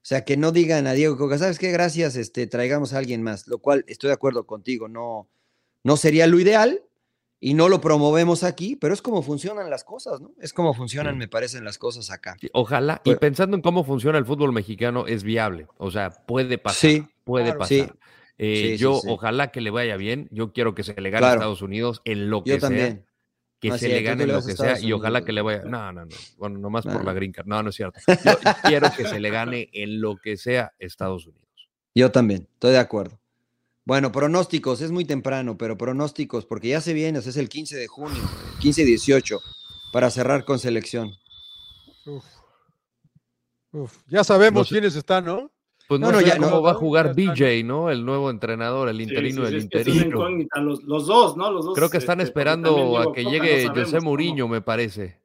[0.01, 1.71] O sea, que no digan a Diego Coca, ¿sabes qué?
[1.71, 5.27] Gracias, este, traigamos a alguien más, lo cual estoy de acuerdo contigo, no,
[5.83, 6.81] no sería lo ideal
[7.41, 10.31] y no lo promovemos aquí, pero es como funcionan las cosas, ¿no?
[10.39, 12.37] Es como funcionan, me parecen, las cosas acá.
[12.53, 16.79] Ojalá, y pensando en cómo funciona el fútbol mexicano, es viable, o sea, puede pasar,
[16.79, 17.95] sí, puede pasar.
[18.41, 21.61] Eh, yo ojalá que le vaya bien, yo quiero que se le gane a Estados
[21.61, 23.05] Unidos en lo que yo También
[23.59, 25.63] que se le gane lo que sea y ojalá que le vaya.
[25.63, 26.15] No, no, no.
[26.37, 27.47] Bueno, nomás por la green card.
[27.47, 27.99] No, no es cierto.
[28.07, 28.33] Yo
[28.63, 31.47] quiero que se le gane en lo que sea Estados Unidos.
[31.93, 33.19] Yo también, estoy de acuerdo.
[33.85, 37.87] Bueno, pronósticos, es muy temprano, pero pronósticos, porque ya se viene, es el 15 de
[37.87, 38.21] junio,
[38.59, 39.41] 15 y 18,
[39.91, 41.11] para cerrar con selección.
[42.05, 42.23] Uf.
[43.71, 43.97] Uf.
[44.07, 45.51] Ya sabemos quiénes están, ¿no?
[45.89, 47.89] Pues no, no, ya no va a jugar BJ, ¿no?
[47.89, 50.29] El nuevo entrenador, el interino del interino.
[50.61, 51.49] Los, los, dos, ¿no?
[51.49, 55.19] Los dos, Creo que están este, esperando a que llegue José Mourinho, me parece.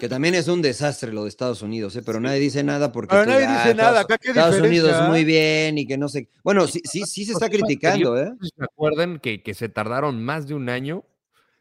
[0.00, 2.02] Que también es un desastre lo de Estados Unidos, ¿eh?
[2.04, 3.14] pero nadie dice nada porque.
[3.14, 4.00] Pero nadie dice nada.
[4.00, 6.28] Acá, ¿qué Estados Unidos muy bien y que no sé.
[6.42, 8.32] Bueno, sí, sí, sí se está criticando, ¿eh?
[8.40, 11.04] ¿Se acuerdan que, que se tardaron más de un año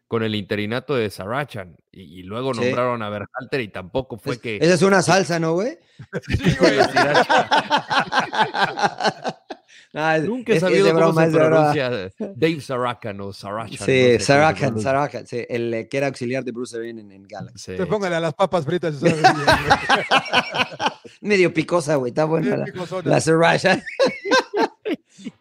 [0.07, 4.57] con el interinato de Sarachan y, luego nombraron a Berhalter y tampoco fue que.
[4.57, 5.79] Esa es una salsa, ¿no, güey?
[6.27, 6.77] sí, güey.
[10.23, 11.89] Nunca he sabido cómo se pronuncia
[12.19, 13.85] Dave Saracan o Sarachan.
[13.85, 17.75] Sí, no Saracan, sí, el eh, que era auxiliar de Bruce Wayne en, en Galaxy.
[17.75, 19.01] Te póngale a las papas fritas.
[21.21, 22.65] Medio picosa, güey, está buena la,
[23.03, 23.83] la Saracan.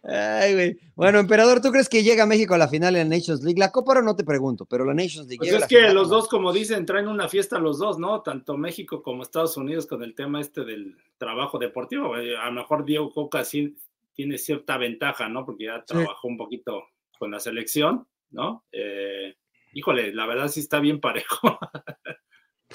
[0.03, 0.79] Ay, güey.
[0.95, 3.59] Bueno, emperador, ¿tú crees que llega a México a la final en la Nations League?
[3.59, 5.39] La Copa no te pregunto, pero la Nations League.
[5.39, 8.23] Pues es que los dos, como dicen, traen una fiesta los dos, ¿no?
[8.23, 12.15] Tanto México como Estados Unidos con el tema este del trabajo deportivo.
[12.15, 13.77] A lo mejor Diego Coca sí
[14.15, 15.45] tiene cierta ventaja, ¿no?
[15.45, 16.85] Porque ya trabajó un poquito
[17.19, 18.65] con la selección, ¿no?
[18.73, 19.37] Eh,
[19.75, 21.59] híjole, la verdad sí está bien parejo.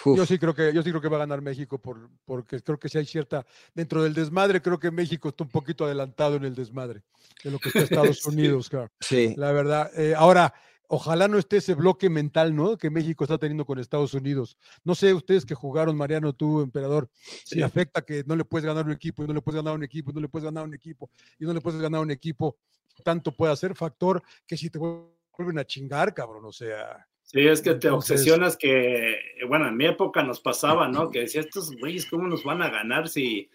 [0.06, 2.80] Yo sí creo que yo sí creo que va a ganar México por, porque creo
[2.80, 6.46] que si hay cierta dentro del desmadre creo que México está un poquito adelantado en
[6.46, 7.04] el desmadre
[7.44, 8.92] de lo que está Estados Unidos, claro.
[9.00, 9.34] Sí.
[9.38, 9.92] La verdad.
[9.98, 10.54] Eh, ahora,
[10.88, 12.78] ojalá no esté ese bloque mental, ¿no?
[12.78, 14.58] Que México está teniendo con Estados Unidos.
[14.84, 17.10] No sé ustedes que jugaron, Mariano, tú, emperador,
[17.46, 19.84] si afecta que no le puedes ganar un equipo, y no le puedes ganar un
[19.84, 22.58] equipo, y no le puedes ganar un equipo, y no le puedes ganar un equipo,
[23.04, 27.08] tanto puede ser factor que si te vuelven a chingar, cabrón, o sea.
[27.32, 29.16] Sí, es que te obsesionas que,
[29.48, 31.10] bueno, en mi época nos pasaba, ¿no?
[31.10, 33.50] Que decía, estos güeyes, ¿cómo nos van a ganar si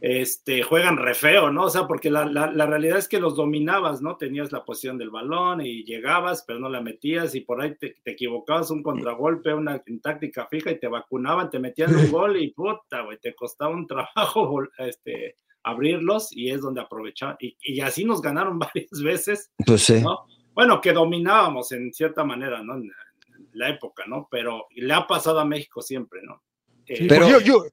[0.00, 1.64] este, juegan re feo, ¿no?
[1.64, 4.16] O sea, porque la, la, realidad es que los dominabas, ¿no?
[4.16, 7.96] Tenías la posición del balón y llegabas, pero no la metías y por ahí te,
[8.04, 13.00] equivocabas un contragolpe, una táctica fija y te vacunaban, te metían un gol y puta,
[13.02, 15.34] güey, te costaba un trabajo este,
[15.64, 17.36] abrirlos y es donde aprovechaban.
[17.40, 19.50] Y, y así nos ganaron varias veces.
[19.66, 20.00] Pues sí.
[20.00, 20.26] ¿no?
[20.54, 22.74] Bueno, que dominábamos en cierta manera, ¿no?
[22.76, 22.90] En
[23.52, 24.28] la época, ¿no?
[24.30, 26.42] Pero le ha pasado a México siempre, ¿no?
[26.86, 27.64] Eh, pero yo, yo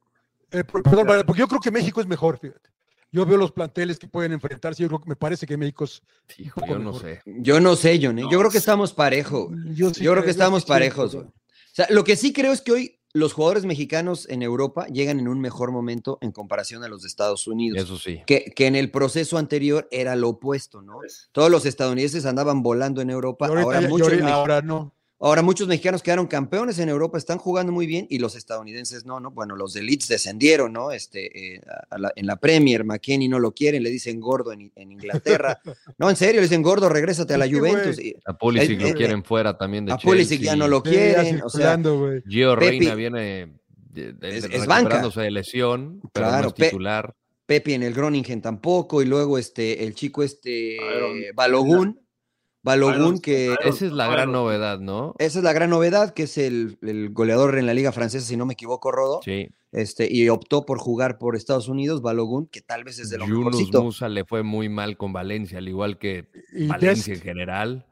[0.52, 2.70] eh, perdón, porque yo creo que México es mejor, fíjate.
[3.12, 4.84] yo veo los planteles que pueden enfrentarse.
[4.84, 6.02] Yo creo que me parece que México es.
[6.38, 7.02] Hijo, yo no mejor.
[7.02, 7.22] sé.
[7.26, 8.20] Yo no sé, John.
[8.20, 8.26] ¿eh?
[8.30, 9.50] Yo creo que estamos parejos.
[9.74, 11.16] Yo, sí Yo creo que estamos sí parejos.
[11.16, 11.28] güey.
[11.28, 11.34] O
[11.78, 15.28] sea, lo que sí creo es que hoy los jugadores mexicanos en Europa llegan en
[15.28, 17.84] un mejor momento en comparación a los de Estados Unidos.
[17.84, 18.22] Eso sí.
[18.26, 21.00] Que, que en el proceso anterior era lo opuesto, ¿no?
[21.32, 23.48] Todos los estadounidenses andaban volando en Europa.
[23.48, 24.97] Ahorita ahora, muchos ahora no.
[25.20, 29.20] Ahora muchos mexicanos quedaron campeones en Europa, están jugando muy bien y los estadounidenses no,
[29.20, 29.32] ¿no?
[29.32, 30.92] Bueno, los de Leeds descendieron, ¿no?
[30.92, 34.72] Este, eh, a- la- en la Premier, McKenny no lo quieren, le dicen gordo en,
[34.76, 35.60] en Inglaterra.
[35.98, 38.00] No, en serio, le dicen gordo, regrésate a la Juventus.
[38.00, 40.84] Y A Pulisic Eh, lo eh, quieren fuera también de a Pulisic ya no lo
[40.84, 41.42] quieren.
[41.44, 41.78] O sea.
[42.28, 43.20] Gio Pepe- Reina viene
[43.90, 44.76] de, de- Es- de- es banca.
[44.90, 47.16] recuperándose de lesión, pero Claro, no es Pe- titular.
[47.48, 51.24] Pepe en el Groningen tampoco, y luego este, el chico este Aaron-
[52.64, 55.16] Balogun, que Esa es la gran novedad, ¿no?
[55.20, 58.36] esa es la gran novedad, que es el, el goleador en la liga francesa, si
[58.36, 59.50] no me equivoco, Rodo, Sí.
[59.72, 63.26] este, y optó por jugar por Estados Unidos, Balogun, que tal vez es de lo
[63.28, 63.84] Yunus mejorcito.
[63.84, 67.86] Musa le fue muy mal con Valencia, al igual que Y Valencia en general.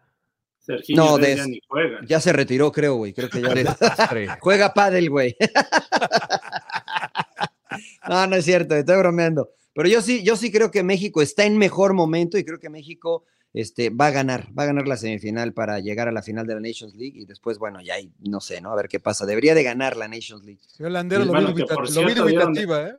[0.59, 1.99] Serginho No, ya ni juega.
[2.07, 4.28] Ya se retiró, creo, güey, creo que ya Desastre.
[4.41, 5.36] juega pádel, güey.
[8.09, 9.49] no, no es cierto, estoy bromeando.
[9.74, 12.70] Pero yo sí, yo sí creo que México está en mejor momento y creo que
[12.70, 13.26] México
[13.56, 16.56] este, va a ganar, va a ganar la semifinal para llegar a la final de
[16.56, 18.72] la Nations League y después, bueno, ya ahí no sé, ¿no?
[18.72, 19.26] A ver qué pasa.
[19.26, 20.60] Debería de ganar la Nations League.
[20.68, 22.95] Señor Landero, lo bueno, vi por de- dubitativa, ¿eh?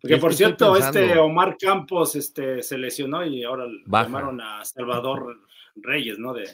[0.00, 1.18] Por que estoy cierto, este.
[1.18, 4.04] Omar Campos este, se lesionó y ahora Baja.
[4.06, 5.36] llamaron a Salvador
[5.76, 6.32] Reyes, ¿no?
[6.32, 6.48] De,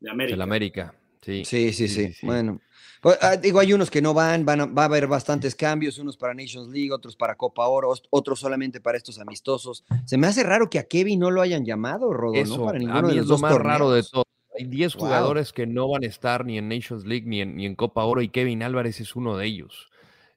[0.00, 0.32] de América.
[0.34, 0.94] Del América.
[1.22, 1.44] Sí.
[1.44, 2.14] Sí, sí, sí.
[2.26, 2.60] Bueno,
[3.00, 5.98] pues, ah, digo, hay unos que no van, van a- va a haber bastantes cambios,
[5.98, 9.84] unos para Nations League, otros para Copa Oro, os- otros solamente para estos amistosos.
[10.04, 12.64] Se me hace raro que a Kevin no lo hayan llamado, Rodo, Eso, ¿no?
[12.66, 14.24] Para a ninguno mí de es los lo dos más raro de todo.
[14.58, 15.06] Hay 10 Wow.
[15.06, 18.04] jugadores que no van a estar ni en Nations League ni en, ni en Copa
[18.04, 19.88] Oro y Kevin Álvarez es uno de ellos.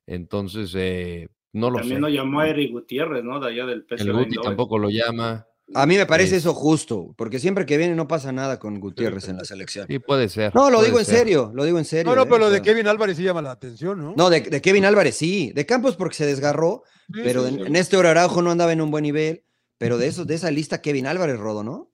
[0.07, 2.01] Entonces, eh, no lo También sé.
[2.01, 3.39] lo llamó a Eric Gutiérrez, ¿no?
[3.39, 5.47] De allá del PSV El Guti tampoco lo llama.
[5.73, 8.79] A mí me parece Es- eso justo, porque siempre que viene no pasa nada con
[8.79, 9.87] Gutiérrez en la selección.
[9.87, 10.53] Sí, puede ser.
[10.53, 11.17] No, lo puede digo en ser.
[11.17, 12.11] serio, lo digo en serio.
[12.11, 12.25] No, no, ¿eh?
[12.25, 14.13] pero lo O de sea, Kevin Álvarez sí llama la atención, ¿no?
[14.15, 17.59] No, de, de Kevin Álvarez sí, de Campos porque se desgarró, Sí, pero sí, en,
[17.61, 17.65] sí.
[17.65, 19.43] en este hora Araujo no andaba en un buen nivel,
[19.79, 21.91] pero de esos, de esa lista Kevin Álvarez, Rodo, ¿no?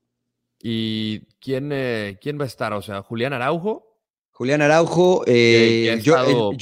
[0.61, 2.73] ¿Y quién, eh, quién va a estar?
[2.73, 3.87] O sea, Julián Araujo,
[4.31, 6.57] Julián Araujo, eh, estado, pues,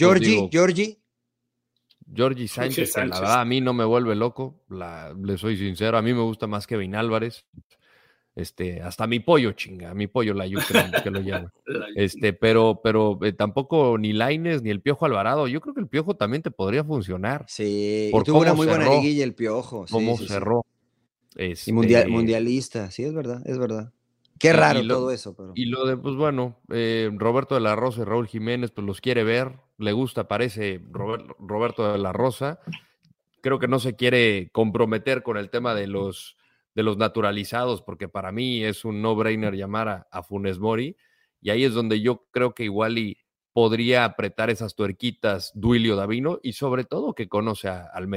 [2.13, 2.47] Georgie,
[2.87, 6.01] Sánchez, que la verdad a mí no me vuelve loco, la- le soy sincero, a
[6.01, 7.45] mí me gusta más Kevin Álvarez.
[8.35, 11.51] Este, hasta mi pollo, chinga, mi pollo la yuca que lo llama.
[11.65, 15.47] La- Este, pero, pero eh, tampoco ni Laines ni el Piojo Alvarado.
[15.47, 17.43] Yo creo que el Piojo también te podría funcionar.
[17.49, 19.87] sí, y Por tuvo una muy buena liguilla el Piojo.
[19.87, 20.29] sí, Cómo sí, sí.
[20.29, 20.65] cerró.
[21.35, 23.91] Y Este, mundial, mundialista, sí, es verdad, es verdad.
[24.37, 25.51] Qué Y- raro y lo- todo eso, pero...
[25.55, 29.01] Y lo de, pues bueno, eh, Roberto de la Rosa y Raúl Jiménez, pues los
[29.01, 32.59] quiere ver, le gusta, parece Robert- Roberto de la Rosa.
[33.41, 36.37] Creo que no se quiere comprometer con el tema de los,
[36.75, 40.97] de los naturalizados, porque para mí es un no-brainer llamar a, a Funes Mori.
[41.41, 43.17] Y ahí es donde yo creo que igual y
[43.53, 48.07] podría apretar esas tuerquitas Duilio Davino y sobre todo que conoce a, al.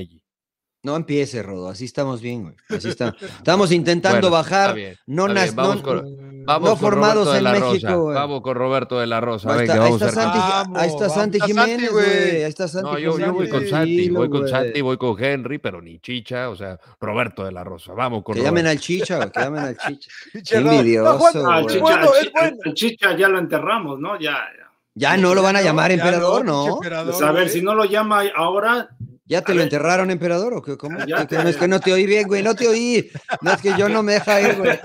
[0.84, 2.54] No empiece, Rodo, así estamos bien, güey.
[2.68, 3.14] Así está.
[3.38, 7.44] Estamos intentando Bueno, bajar, bien, no, bien, vamos no- con- Vamos no con formados en
[7.44, 7.94] México, Rosa.
[7.94, 8.14] güey.
[8.16, 9.48] Vamos con Roberto de la Rosa.
[9.52, 11.92] Ahí venga, está, ahí vamos está Santi, Vamos, ahí está vamos, Santi está Santi, Jiménez,
[11.92, 12.04] güey.
[12.04, 12.30] güey.
[12.42, 14.50] Ahí está Santi No, yo, yo voy con Santi, voy con güey.
[14.50, 17.92] Santi, voy con Henry, pero ni Chicha, o sea, Roberto de la Rosa.
[17.92, 20.10] Vamos con Que llamen al Chicha, güey, que llamen al Chicha.
[20.50, 21.66] Qué envidioso, No, Juan, el güey.
[21.66, 22.20] Chicha, bueno, bueno.
[22.24, 24.18] Chicha- el Chicha ya lo enterramos, ¿no?
[24.18, 24.68] Ya, ya.
[24.94, 26.66] Ya no lo van a llamar emperador, ¿no?
[26.74, 27.54] emperador, Pues a ver, güey.
[27.54, 28.88] si no lo llama ahora,
[29.32, 29.64] ¿Ya te A lo ver.
[29.64, 30.52] enterraron, emperador?
[30.54, 30.76] ¿O qué?
[30.76, 30.98] ¿Cómo?
[31.06, 33.10] Ya no, es que no te oí bien, güey, no te oí.
[33.40, 34.78] No, es que yo no me deja ir, güey.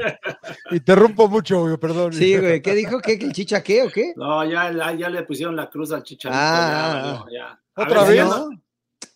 [0.71, 2.13] Interrumpo mucho, güey, perdón.
[2.13, 2.99] Sí, güey, ¿qué dijo?
[2.99, 3.19] ¿Qué?
[3.19, 4.13] ¿Que el chicha qué o qué?
[4.15, 6.39] no, ya, ya, le pusieron la cruz al Chicharito.
[6.39, 7.61] Ah, ya, ya.
[7.75, 8.25] A ¿Otra ver, vez?
[8.25, 8.49] no-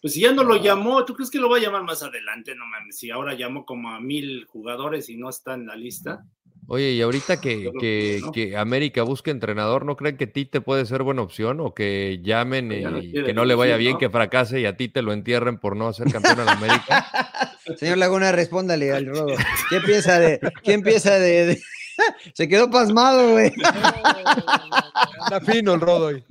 [0.02, 2.54] Pues si ya no lo llamó, ¿tú crees que lo va a llamar más adelante?
[2.56, 6.24] No mames, si ahora llamó como a mil jugadores y no está en la lista.
[6.68, 8.32] Oye, y ahorita que, que, que no.
[8.32, 11.59] que América busque entrenador, ¿no creen que Tite puede ser buena opción?
[11.59, 13.97] O que llamen no y que no le vaya bien, ¿no?
[13.99, 17.51] que fracase y a Tite lo entierren por no ser campeón en América.
[17.78, 19.36] Señor Laguna, respóndale al rodo.
[19.70, 20.39] ¿Qué piensa de.?
[20.64, 21.45] ¿Quién piensa de.?
[21.47, 21.62] de-
[22.34, 23.51] Se quedó pasmado, güey.
[25.20, 26.24] Anda fino el rodo hoy.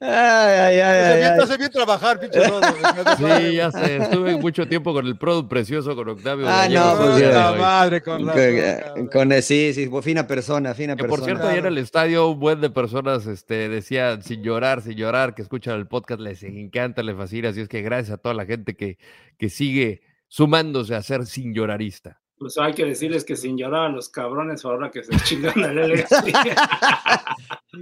[0.00, 1.36] Ay, ay, ay, ay, bien, ay.
[1.38, 2.40] te hace bien trabajar, pinche.
[2.42, 6.46] Sí, ya sé, estuve mucho tiempo con el Produ precioso, con Octavio.
[6.48, 7.58] Ah, no, el pues, hoy.
[7.58, 9.08] madre, con Con, razón, cabrón.
[9.08, 11.16] con- sí, sí, fina persona, fina Que persona.
[11.18, 14.94] por cierto, ayer en el estadio un buen de personas este, decía sin llorar, sin
[14.94, 17.50] llorar, que escuchan el podcast, les encanta, les fascina.
[17.50, 18.96] Así es que gracias a toda la gente que,
[19.36, 22.18] que sigue sumándose a ser sin llorarista.
[22.38, 25.76] Pues hay que decirles que sin llorar a los cabrones ahora que se chingan al
[25.90, 26.32] LFC.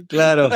[0.09, 0.49] Claro.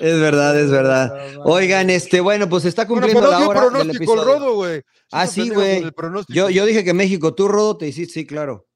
[0.00, 1.12] Es verdad, es verdad.
[1.44, 4.24] Oigan, este, bueno, pues está Bueno, cumpliendo pero no la hora pronóstico el episodio.
[4.24, 4.82] rodo, güey.
[5.10, 5.82] Ah, sí, güey.
[6.28, 8.66] Yo, yo dije que México, tú, Rodo, te hiciste, sí, claro.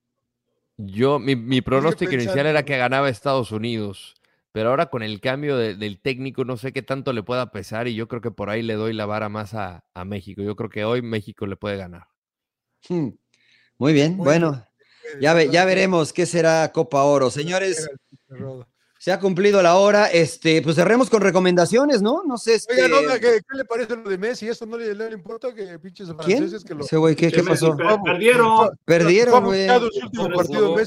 [0.77, 4.15] Yo, mi, mi pronóstico inicial era que ganaba Estados Unidos,
[4.53, 7.87] pero ahora con el cambio de- del técnico no sé qué tanto le pueda pesar
[7.89, 10.43] y yo creo que por ahí le doy la vara más a, a México.
[10.43, 12.09] Yo creo que hoy México le puede ganar.
[12.89, 13.11] Hmm.
[13.79, 14.67] Muy bien, Muy bueno,
[15.21, 17.31] ya, ve- ya veremos qué será Copa Oro.
[17.31, 17.87] Señores.
[19.03, 20.07] Se ha cumplido la hora.
[20.07, 22.23] Este, pues cerremos con recomendaciones, ¿no?
[22.25, 22.55] No sé.
[22.55, 24.47] Este, Oiga, no, ¿qué, qué le parece lo de Messi?
[24.47, 26.39] ¿Eso no le, le importa que pinches ¿Quién?
[26.39, 26.85] franceses que lo...
[26.85, 27.77] Ese güey, ¿qué, pasó?
[27.77, 28.71] per- Perdieron.
[28.85, 29.67] Perdieron, güey.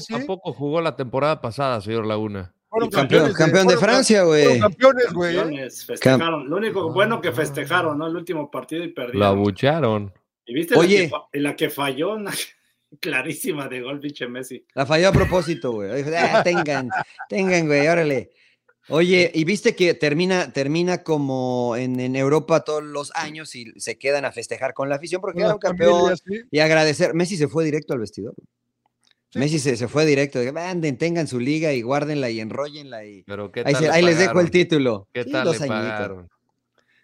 [0.08, 2.54] Tampoco jugó la temporada pasada, señor Laguna.
[2.70, 4.44] Fueron Campeón, campeones campeón de Francia, güey.
[4.44, 5.34] fueron campeones, güey.
[5.34, 5.38] ¿eh?
[5.38, 6.48] Campeones, Festejaron.
[6.48, 8.06] Lo único bueno que festejaron, ¿no?
[8.06, 9.22] El último partido y perdieron.
[9.24, 10.14] abucharon.
[10.46, 11.10] ¿Y viste Oye.
[11.12, 12.16] la, que, la que falló?
[13.00, 14.64] Clarísima de gol, pinche Messi.
[14.74, 16.02] La falló a propósito, güey.
[16.16, 16.88] "Ah, tengan,
[17.28, 18.30] tengan, güey, órale.
[18.88, 23.98] Oye, y viste que termina, termina como en, en Europa todos los años y se
[23.98, 26.48] quedan a festejar con la afición porque era un campeón familia, sí.
[26.52, 27.12] y agradecer.
[27.12, 28.34] Messi se fue directo al vestidor.
[29.30, 29.40] Sí.
[29.40, 30.38] Messi se, se fue directo.
[30.56, 33.04] Anden, tengan su liga y guárdenla y enróllenla.
[33.04, 33.24] Y...
[33.24, 35.08] Pero ¿qué Ahí, tal se- le ahí les dejo el título.
[35.12, 35.90] ¿Qué Sí, tal dos le añitos.
[35.92, 36.28] pagaron?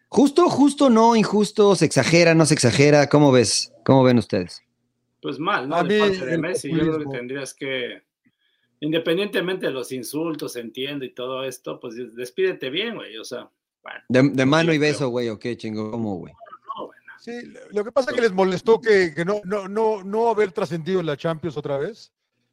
[0.08, 3.08] Justo, justo, no, injusto, se exagera, no se exagera.
[3.08, 3.72] ¿Cómo ves?
[3.84, 4.62] ¿Cómo ven ustedes?
[5.22, 5.76] Pues mal, ¿no?
[5.76, 8.02] A de parte de Messi, yo creo que tendrías que,
[8.80, 13.16] independientemente de los insultos, entiendo y todo esto, pues despídete bien, güey.
[13.16, 13.48] O sea,
[13.82, 16.34] bueno, De, de mano y beso, güey, o qué chingo, ¿cómo, güey?
[16.76, 17.12] no, bueno.
[17.20, 17.32] Sí,
[17.70, 20.98] lo que pasa es que les molestó que, que no, no, no, no haber trascendido
[20.98, 22.12] en la Champions otra vez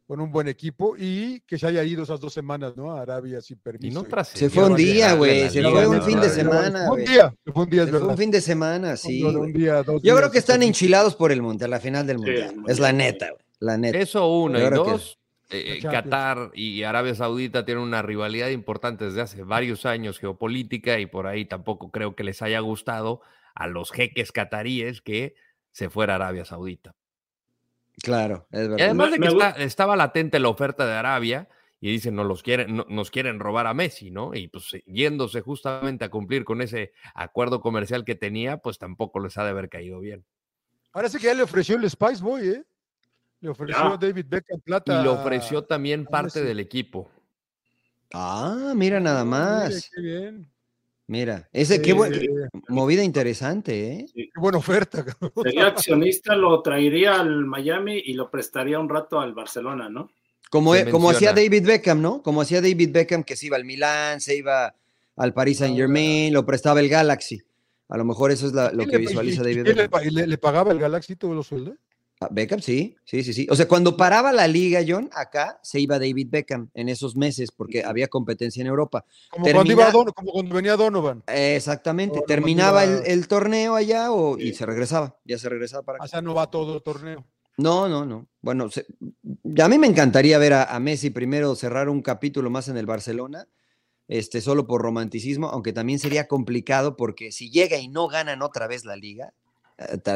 [0.10, 2.94] con un buen equipo y que se haya ido esas dos semanas, ¿no?
[2.98, 4.04] A Arabia sin Y permiso.
[4.12, 7.36] no Se fue un día, güey, se fue un fin de semana, Fue un día,
[7.54, 8.12] fue un día, es Se fue verdad.
[8.14, 9.24] un fin de semana, sí.
[9.24, 9.54] Un güey.
[9.54, 10.66] día, dos Yo creo que están sí.
[10.66, 12.56] enchilados por el mundial, la final del mundial.
[12.68, 13.46] es la neta, güey.
[13.60, 14.00] La neta.
[14.00, 14.58] Eso uno.
[14.58, 15.20] Y dos,
[15.52, 15.94] eh, Champions.
[16.06, 21.28] Qatar y Arabia Saudita tienen una rivalidad importante desde hace varios años geopolítica y por
[21.28, 23.22] ahí tampoco creo que les haya gustado
[23.54, 25.36] a los jeques cataríes que
[25.72, 26.96] se fuera a Arabia Saudita.
[28.04, 28.86] Claro, es Y verdad.
[28.86, 31.48] además de que está- estaba latente la oferta de Arabia
[31.82, 34.34] y dicen, no los quieren, no- nos quieren robar a Messi, ¿no?
[34.36, 39.38] Y pues yéndose justamente a cumplir con ese acuerdo comercial que tenía, pues tampoco les
[39.38, 40.26] ha de haber caído bien.
[40.92, 42.64] Parece que ya le ofreció el Spice Boy, ¿eh?
[43.42, 43.94] Le ofreció Ya.
[43.94, 45.00] a David Beckham plata.
[45.00, 47.10] Y lo ofreció también parte del equipo.
[48.14, 49.90] Ah, mira nada mire, más.
[49.96, 50.52] Qué bien.
[51.10, 54.06] Mira, ese, qué Eh, movida interesante, ¿eh?
[54.14, 55.04] Qué buena oferta.
[55.04, 55.32] cabrón.
[55.44, 60.12] Sería accionista, lo traería al Miami y lo prestaría un rato al Barcelona, ¿no?
[60.52, 61.34] Como, Se como hacía.
[61.34, 62.22] David Beckham, ¿no?
[62.22, 64.76] Como hacía David Beckham que se iba al Milán, se iba
[65.16, 67.42] al Paris Saint Germain, lo prestaba el Galaxy.
[67.88, 70.02] A lo mejor eso es la- lo ¿Quién que visualiza David Beckham.
[70.12, 71.76] le- le pagaba el Galaxy todos los sueldos?
[72.22, 73.48] Ah, Beckham, sí, sí, sí, sí.
[73.50, 77.50] O sea, cuando paraba la liga, John, acá se iba David Beckham en esos meses
[77.50, 79.06] porque había competencia en Europa.
[79.32, 81.24] Como, cuando, iba Don- como cuando venía Donovan.
[81.28, 82.22] Eh, Exactamente.
[82.28, 85.18] Terminaba el, iba- el torneo allá o, y se regresaba.
[85.24, 86.06] Ya se regresaba para acá.
[86.06, 87.26] O sea, no va todo el torneo.
[87.56, 88.28] No, no, no.
[88.42, 88.86] Bueno, se-
[89.64, 92.86] a mí me encantaría ver a, a Messi primero cerrar un capítulo más en el
[92.86, 93.48] Barcelona,
[94.10, 98.68] este, solo por romanticismo, aunque también sería complicado porque si llega y no ganan otra
[98.68, 99.34] vez la liga,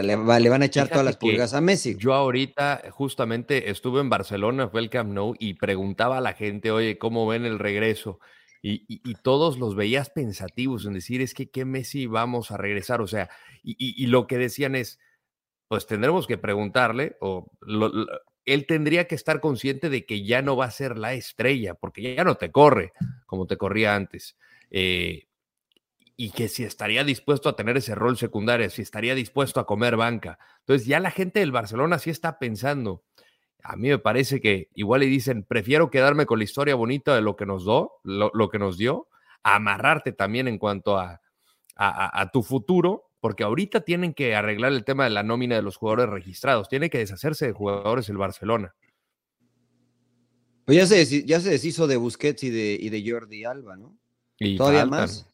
[0.03, 1.95] le, va- le van a echar todas las pulgas a Messi.
[1.97, 6.71] Yo ahorita justamente estuve en Barcelona, fue el Camp Nou y preguntaba a la gente,
[6.71, 8.19] oye, ¿cómo ven el regreso?
[8.61, 12.57] Y, y- y todos los veías pensativos en decir, es que qué Messi vamos a
[12.57, 13.29] regresar, o sea,
[13.61, 14.99] y, y- y lo que decían es,
[15.67, 18.07] pues tendremos que preguntarle, o lo- lo-
[18.45, 22.15] él tendría que estar consciente de que ya no va a ser la estrella, porque
[22.15, 22.91] ya no te corre
[23.25, 24.37] como te corría antes.
[24.69, 25.27] Eh,
[26.15, 29.95] y que si estaría dispuesto a tener ese rol secundario, si estaría dispuesto a comer
[29.97, 30.37] banca.
[30.59, 33.03] Entonces ya la gente del Barcelona sí está pensando.
[33.63, 37.21] A mí me parece que igual le dicen, prefiero quedarme con la historia bonita de
[37.21, 39.07] lo que nos dio, lo, lo que nos dio,
[39.41, 41.21] a amarrarte también en cuanto a,
[41.75, 45.55] a- a- a tu futuro, porque ahorita tienen que arreglar el tema de la nómina
[45.55, 48.75] de los jugadores registrados, tiene que deshacerse de jugadores el Barcelona.
[50.65, 53.97] Pues ya se, ya se deshizo de Busquets y de, y de Jordi Alba, ¿no?
[54.39, 54.99] Y Todavía faltan.
[54.99, 55.29] más.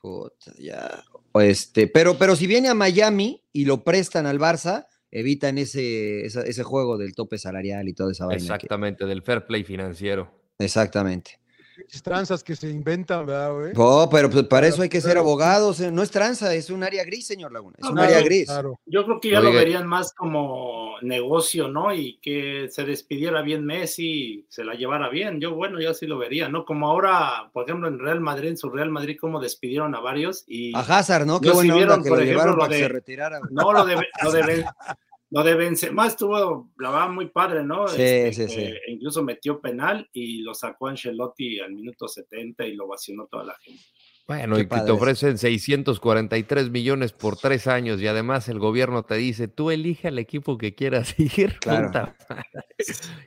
[0.00, 1.02] Puta, ya.
[1.32, 6.24] O Este, pero, pero si viene a Miami y lo prestan al Barça, evitan ese,
[6.24, 8.38] esa- ese juego del tope salarial y toda esa vaina.
[8.38, 10.30] que- Exactamente, del fair play financiero.
[10.58, 11.40] exactamente.
[11.78, 13.72] Pinches tranzas que se inventan, ¿verdad, güey?
[13.76, 15.78] Oh, pero pues, para eso hay que ser abogados.
[15.78, 17.76] eh, No es tranza, es un área gris, señor Laguna.
[17.78, 18.46] Es No, un claro, área gris.
[18.46, 18.80] Claro.
[18.84, 21.94] Yo creo que ya lo verían más como negocio, ¿no?
[21.94, 25.40] Y que se despidiera bien Messi, se la llevara bien.
[25.40, 26.64] Yo, bueno, yo sí lo vería, ¿no?
[26.64, 30.42] Como ahora, por ejemplo, en Real Madrid, en su Real Madrid, como despidieron a varios
[30.48, 31.40] y A Hazard, ¿no?
[31.40, 32.88] Qué No, si buena vieron, onda que por lo ejemplo, llevaron lo para que se
[32.88, 33.38] retirara.
[33.38, 33.50] güey.
[33.52, 33.94] no, lo de,
[34.24, 34.64] lo de,
[35.30, 37.86] lo de Benzema estuvo, la verdad, muy padre, ¿no?
[37.88, 38.54] Sí, sí, Este, sí.
[38.56, 43.44] que Incluso metió penal y lo sacó Ancelotti al minuto 70 y lo vacionó toda
[43.44, 43.82] la gente.
[44.26, 49.14] Bueno, Qué y te ofrecen 643 millones por tres años y además el gobierno te
[49.16, 51.58] dice, tú elige al equipo que quieras ir.
[51.60, 52.14] Claro.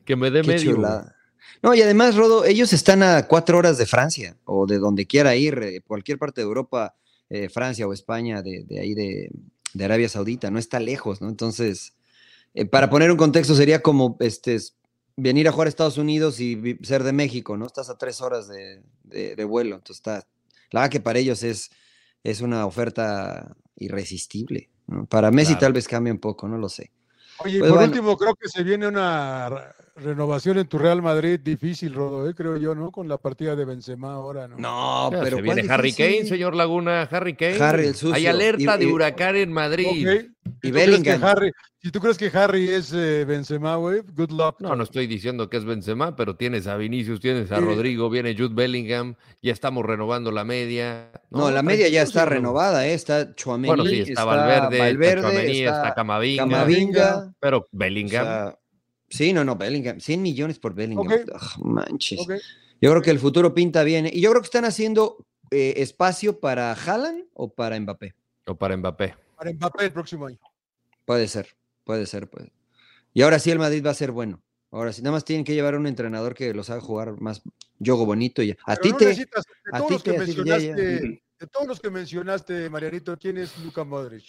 [0.05, 0.73] que me dé Qué medio.
[0.73, 1.15] chulada.
[1.63, 5.35] No, y además, Rodo, ellos están a cuatro horas de Francia o de donde quiera
[5.35, 6.95] ir, eh, cualquier parte de Europa,
[7.29, 9.29] eh, Francia o España, de, de ahí de,
[9.73, 11.29] de Arabia Saudita, no está lejos, ¿no?
[11.29, 11.93] Entonces,
[12.53, 14.57] eh, para poner un contexto, sería como este,
[15.15, 17.65] venir a jugar a Estados Unidos y ser de México, ¿no?
[17.65, 20.27] Estás a tres horas de, de- de vuelo, entonces está,
[20.71, 21.69] la verdad que para ellos es,
[22.23, 24.69] es una oferta irresistible.
[24.87, 25.05] ¿no?
[25.05, 25.59] Para Messi Claro.
[25.67, 26.91] tal vez cambie un poco, no lo sé.
[27.39, 27.91] Oye, y Pues por bueno.
[27.93, 29.73] último, creo que se viene una
[30.03, 32.33] renovación en tu Real Madrid difícil, Rodo, ¿eh?
[32.35, 32.91] creo yo, ¿no?
[32.91, 34.57] Con la partida de Benzema ahora, ¿no?
[34.57, 36.27] No, pero se ¿cuál viene Harry Kane, difícil?
[36.29, 37.57] señor Laguna, Harry Kane.
[37.61, 38.15] Harry el sucio.
[38.15, 39.85] Hay alerta Y- de y- huracán en Madrid.
[40.63, 41.23] Y tú crees que Bellingham.
[41.23, 41.51] Harry-
[41.81, 44.57] si tú crees que Harry es eh, Benzema, güey, good luck.
[44.59, 47.63] No, no estoy diciendo que es Benzema, pero tienes a Vinicius, tienes a Sí.
[47.63, 51.11] Rodrigo, viene Jude Bellingham, ya estamos renovando la media.
[51.31, 52.93] No, la media ya está renovada, ¿eh?
[52.93, 57.33] Está Chouameni, Bueno, sí, está, Valverde, Valverde, está está, está Camavinga, Camavinga.
[57.39, 58.25] pero o Bellingham.
[58.25, 58.57] sea,
[59.11, 59.99] sí, no, no, Bellingham.
[59.99, 61.07] 100 millones por Bellingham.
[61.07, 62.19] Ugh, manches.
[62.81, 64.07] Yo creo que el futuro pinta bien.
[64.07, 64.11] ¿eh?
[64.13, 68.15] Y yo creo que están haciendo eh, espacio para Haaland o para Mbappé.
[68.47, 69.15] o para Mbappé.
[69.37, 70.39] Para Mbappé el próximo año.
[71.05, 72.51] Puede ser, puede ser, puede.
[73.13, 74.41] Y ahora sí el Madrid va a ser bueno.
[74.71, 77.41] Ahora sí, nada más tienen que llevar a un entrenador que los haga jugar más
[77.83, 78.41] juego bonito.
[78.41, 79.05] Y a ti no te...
[79.07, 80.19] necesitas- de a todos ti los que ya, ya.
[80.73, 84.23] mencionaste, de todos los que mencionaste, Marianito, ¿quién es Luka Modric?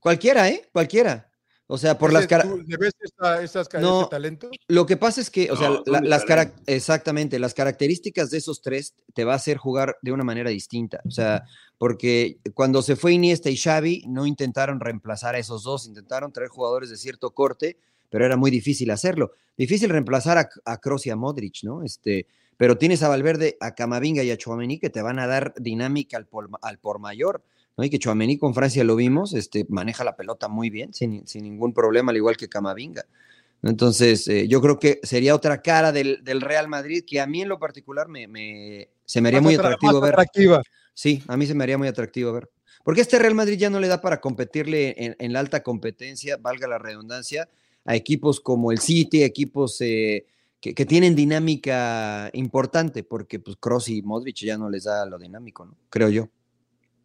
[0.00, 0.68] Cualquiera, ¿eh?
[0.72, 1.30] Cualquiera.
[1.68, 2.44] O sea, por las ¿Ese- cara...
[2.44, 4.50] tú ¿Le ves esta- esas ca- No, ese talento?
[4.68, 8.62] Lo que pasa es que, o sea, la- las cara- exactamente, las características de esos
[8.62, 11.00] tres te va a hacer jugar de una manera distinta.
[11.04, 11.44] O sea,
[11.78, 16.48] porque cuando se fue Iniesta y Xavi, no intentaron reemplazar a esos dos, intentaron traer
[16.50, 17.76] jugadores de cierto corte,
[18.10, 19.32] pero era muy difícil hacerlo.
[19.58, 21.82] Difícil reemplazar a, a Kroos y a Modric, ¿no?
[21.82, 22.26] Este,
[22.56, 26.16] pero tienes a Valverde, a Camavinga y a Chouameni que te van a dar dinámica
[26.16, 27.42] al por, al por mayor.
[27.76, 27.84] ¿No?
[27.84, 31.44] Y que Chouameni con Francia lo vimos, este, maneja la pelota muy bien, sin, sin
[31.44, 33.04] ningún problema, al igual que Camavinga.
[33.62, 37.42] Entonces, eh, yo creo que sería otra cara del, del Real Madrid que a mí
[37.42, 40.10] en lo particular me, me- se me haría muy atra- atractivo ver.
[40.12, 40.62] atractiva.
[40.94, 42.48] Sí, a mí se me haría muy atractivo ver.
[42.84, 46.36] Porque este Real Madrid ya no le da para competirle en, en la alta competencia,
[46.36, 47.48] valga la redundancia,
[47.84, 50.26] a equipos como el City, equipos eh,
[50.60, 55.18] que, que tienen dinámica importante, porque pues Cross y Modric ya no les da lo
[55.18, 55.76] dinámico, ¿no?
[55.90, 56.28] Creo yo.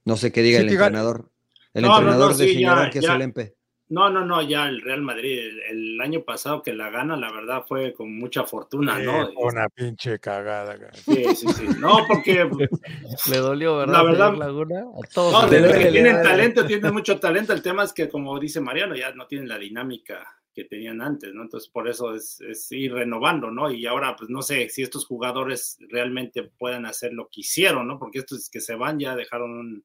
[0.06, 1.30] No sé qué diga el entrenador.
[1.74, 3.16] El No, no, no, entrenador sí, ya, que es ya.
[3.16, 3.56] el MP.
[3.90, 7.30] No, no, no, ya el Real Madrid, el, el año pasado que la gana, la
[7.30, 9.28] verdad fue con mucha fortuna, ¿no?
[9.28, 10.78] Eh, una pinche cagada.
[10.80, 10.94] cara.
[10.94, 11.66] Sí, sí, sí.
[11.78, 12.50] No, porque
[13.30, 13.94] Le dolió, ¿verdad?
[13.94, 14.80] La verdad- Laguna?
[14.82, 15.34] A todos.
[15.34, 15.86] no, nos de le los duele.
[15.86, 17.52] que tienen talento, tienen mucho talento.
[17.52, 20.26] El tema es que, como dice Mariano, ya no tienen la dinámica
[20.56, 21.44] que tenían antes, ¿no?
[21.44, 23.70] Entonces, por eso es, es ir renovando, ¿no?
[23.72, 28.00] Y ahora, pues no sé si estos jugadores realmente puedan hacer lo que hicieron, ¿no?
[28.00, 29.84] Porque estos que se van ya dejaron, un-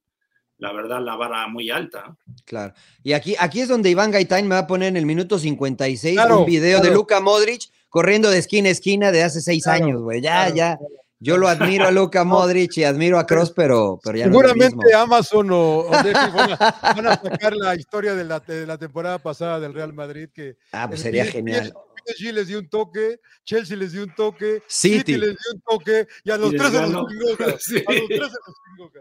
[0.59, 2.17] la verdad, la vara muy alta.
[2.45, 2.73] Claro.
[3.03, 6.15] Y aquí, aquí es donde Iván Gaitán me va a poner en el minuto 56
[6.15, 6.91] Claro, un video de.
[6.91, 10.21] Luka Modric corriendo de esquina a esquina de hace seis Claro, años, güey.
[10.21, 10.55] Ya, claro.
[10.55, 10.79] ya.
[11.19, 14.49] Yo lo admiro a Luka Modric y admiro a Cross, pero, pero ya no es.
[14.51, 16.57] Seguramente Amazon o, o Netflix van a,
[16.95, 20.57] van a sacar la historia de la, de la temporada pasada del Real Madrid que
[20.73, 21.73] Ah, pues sería genial.
[22.07, 24.99] PSG les dio un toque, Chelsea les dio un toque, City.
[24.99, 27.59] City les dio un toque y a los Y tres se los chingó.
[27.59, 27.77] Sí.
[27.87, 28.93] A los tres se los chingó.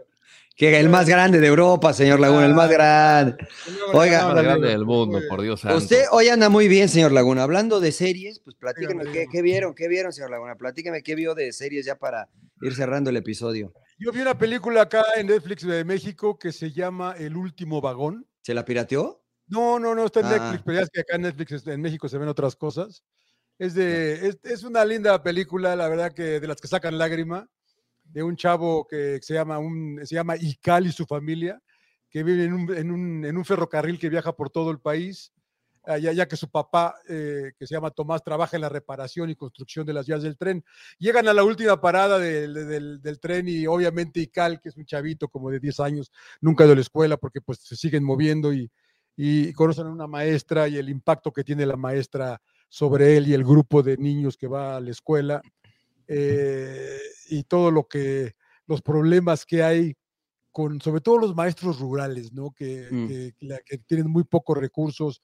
[0.56, 3.36] Que el más grande de Europa, señor Laguna, el más grande.
[3.66, 4.12] Luego le Oiga.
[4.12, 5.42] ganaron más grande del mundo, por.
[5.42, 5.76] Dios santo.
[5.76, 7.42] Usted hoy anda muy bien, señor Laguna.
[7.42, 10.54] Hablando de series, pues platíqueme Dígame, qué, qué vieron, qué vieron, señor Laguna.
[10.56, 12.30] Platíqueme qué vio de series ya para
[12.62, 13.74] ir cerrando el episodio.
[13.98, 18.26] Yo vi una película acá en Netflix de México que se llama El último vagón.
[18.40, 19.25] ¿Se la pirateó?
[19.48, 20.30] No, no, no está en Ah.
[20.38, 23.02] Netflix, pero ya es que acá en Netflix, este, en México se ven otras cosas.
[23.58, 27.48] Es de, es, es una linda película, la verdad que de las que sacan lágrima,
[28.04, 31.60] de un chavo que se llama, un, se llama Ical y su familia,
[32.10, 35.32] que vive en un, en un, en un ferrocarril que viaja por todo el país,
[35.84, 39.36] ah, ya, que su papá, eh, que se llama Tomás, trabaja en la reparación y
[39.36, 40.64] construcción de las vías del tren.
[40.98, 44.84] Llegan a la última parada del, del- del tren y obviamente Ical, que es un
[44.84, 46.10] chavito como de 10 años,
[46.40, 48.70] nunca a la escuela porque pues se siguen moviendo y,
[49.16, 53.34] y conocen a una maestra y el impacto que tiene la maestra sobre él y
[53.34, 55.40] el grupo de niños que va a la escuela
[56.08, 56.98] eh,
[57.30, 58.34] y todo lo que,
[58.66, 59.96] los problemas que hay
[60.52, 62.50] con, sobre todo los maestros rurales, ¿no?
[62.52, 63.06] Que, Mm.
[63.08, 65.20] que- tienen muy pocos recursos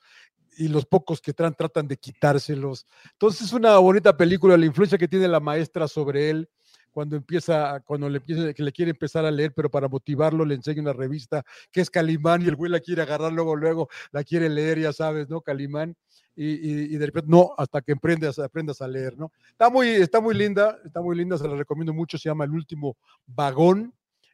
[0.58, 2.86] y los pocos que tratan de quitárselos.
[3.12, 6.48] Entonces es una bonita película, la influencia que tiene la maestra sobre él
[6.92, 10.54] cuando empieza, cuando le empieza, que le quiere empezar a leer, pero para motivarlo le
[10.54, 11.42] enseña una revista
[11.72, 14.92] que es Calimán y el güey la quiere agarrar luego, luego la quiere leer, ya
[14.92, 15.40] sabes, ¿no?
[15.40, 15.96] Calimán.
[16.34, 19.30] y, y- y de repente no, hasta que aprendas, aprendas a leer, ¿no?
[19.50, 22.52] Está muy, está muy linda, está muy linda, se la recomiendo mucho, se llama El
[22.52, 22.96] último
[23.26, 23.92] vagón.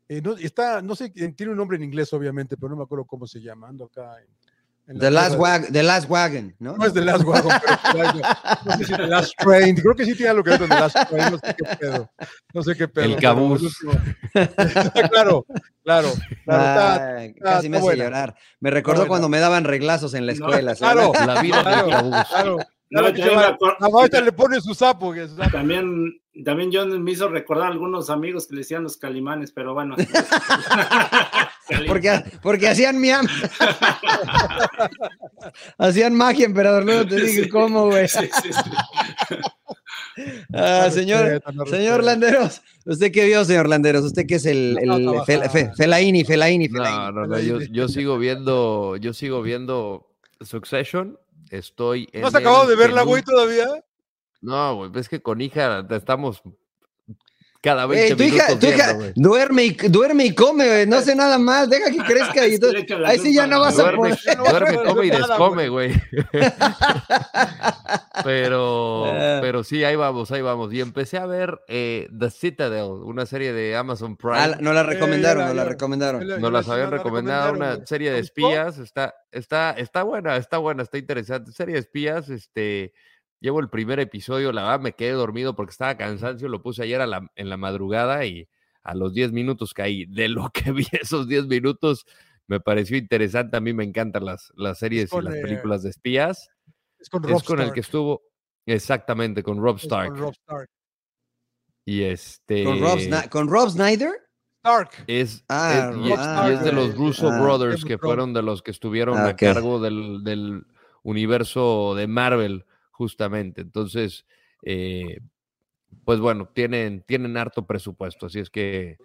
[0.08, 3.04] Eh, no, está, no sé, tiene un nombre en inglés, obviamente, pero no me acuerdo
[3.04, 3.68] cómo se llama.
[3.68, 4.28] Ando acá en,
[4.96, 6.76] The Last, tierra de- Wag- The Last Wagon, ¿no?
[6.76, 7.52] No es The Last Wagon,
[7.92, 8.12] pero
[8.64, 9.76] no sé si The Last Train.
[9.76, 11.30] Creo que sí tiene algo que ver con The Last Train.
[11.32, 12.10] No sé qué pedo.
[12.54, 13.04] No sé qué pedo.
[13.04, 13.32] El último-
[15.10, 15.46] claro,
[15.84, 16.12] claro.
[16.44, 18.34] claro Ay, está- casi me hace llorar.
[18.60, 20.74] Me recordó cuando me daban reglazos en la escuela.
[20.74, 21.12] ¿se claro.
[21.26, 22.16] La vida del Claro, cabús.
[22.30, 22.56] claro.
[22.90, 23.34] No, Claro que yo
[23.80, 25.12] La maestra le pone su sapo.
[25.12, 28.96] que es- También, también John me hizo recordar a algunos amigos que le decían los
[28.96, 29.94] calimanes, pero bueno.
[31.86, 33.26] Porque, porque hacían miam.
[35.78, 36.84] hacían magia, emperador.
[36.84, 37.48] Luego te dije Sí.
[37.48, 38.08] cómo, güey.
[38.08, 38.60] Sí, sí, sí.
[40.52, 42.02] Ah, señor.
[42.02, 42.60] Landeros.
[42.84, 44.04] ¿Usted qué vio, señor Landeros?
[44.04, 45.50] ¿Usted qué es el, el no, Fel- no.
[45.50, 47.14] Fe- Felaini, Felaini, No, Felaini?
[47.14, 51.18] no, no, yo, yo sigo viendo, yo sigo viendo Succession.
[51.50, 53.68] Estoy en ¿No has acabado de verla, güey, todavía?
[54.40, 56.42] No, güey, es que con hija estamos
[57.60, 60.86] cada 20 Ey, tu hija, minutos tu hija viendo, duerme, y, duerme y come, güey.
[60.86, 61.68] No hace nada más.
[61.68, 62.46] Deja que crezca.
[62.46, 62.72] Y todo-
[63.04, 64.38] ahí sí ya no vas a Duerme, poder.
[64.38, 65.92] no a duerme, poder come y descome, güey.
[68.24, 69.38] pero, Ah.
[69.40, 70.72] pero sí, ahí vamos, ahí vamos.
[70.72, 74.38] Y empecé a ver eh, The Citadel, una serie de Amazon Prime.
[74.38, 76.26] Ah, nos la recomendaron, Eh, nos la recomendaron.
[76.40, 80.82] Nos las la habían recomendado, una serie de espías, está, está, está buena, está buena,
[80.82, 81.52] está interesante.
[81.52, 82.92] Serie de espías, este,
[83.40, 87.00] llevo el primer episodio, la verdad me quedé dormido porque estaba cansancio, lo puse ayer
[87.00, 88.48] a la- en la madrugada y
[88.82, 90.06] a los 10 minutos caí.
[90.06, 92.06] De lo que vi esos 10 minutos,
[92.46, 93.56] me pareció interesante.
[93.56, 96.48] A mí me encantan las, las series con, y las eh, películas de espías.
[96.98, 98.22] Es con Rob Es con el Stark, que estuvo,
[98.66, 100.16] exactamente, con Rob es con Stark.
[100.18, 100.68] Rob Stark.
[101.86, 102.64] Y este...
[102.64, 104.10] ¿Con, Rob Sna- ¿Con Rob Snyder?
[104.64, 104.90] Stark.
[105.06, 106.94] Es, Ah, es- y, Rob es- Stark, y es de los.
[106.96, 107.40] Russo Ah.
[107.40, 110.64] Brothers que fueron de los que estuvieron Ah, a cargo del, del
[111.02, 112.66] universo de Marvel,
[112.98, 113.60] justamente.
[113.60, 114.26] Entonces,
[114.64, 115.20] eh,
[116.04, 118.98] pues bueno, tienen, tienen harto presupuesto, así es que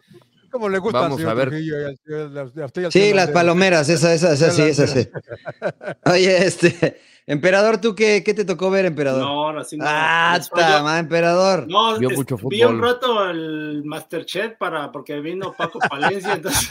[0.53, 1.51] ¿Cómo le gusta Vamos a ver.
[2.91, 5.09] Sí, las palomeras, esa, esa, esa, sí, esa, sí.
[6.05, 9.23] Oye, este, emperador, ¿tú qué, qué te tocó ver, emperador?
[9.23, 9.85] No, ahora sí no.
[9.87, 11.67] ah, está, emperador.
[11.67, 12.81] No, Vio mucho vi un fútbol.
[12.87, 16.69] rato el Masterchef para, porque vino Paco Palencia, entonces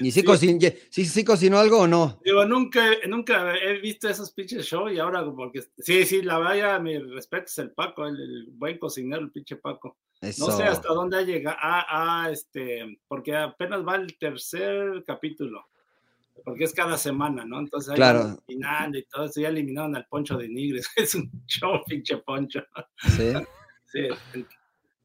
[0.00, 0.26] ¿Y sí, sí.
[0.26, 2.18] cocin- ye- sí, sí cocinó algo o no?
[2.24, 6.76] digo, nunca, nunca he visto esos pinches shows y ahora porque sí, sí, la vaya,
[6.80, 9.96] mi respeto es el Paco, el, el buen cocinero, el pinche Paco.
[10.20, 10.48] Eso.
[10.48, 11.86] No sé hasta dónde ha llegado, ah,
[12.30, 15.66] este, porque apenas va el tercer capítulo,
[16.44, 17.58] porque es cada semana, ¿no?
[17.60, 18.38] Entonces ahí Claro.
[18.48, 22.60] eliminando y todo eso, ya eliminaron al Poncho de Nigres, es un show, pinche Poncho.
[23.16, 23.32] Sí.
[23.86, 24.08] Sí,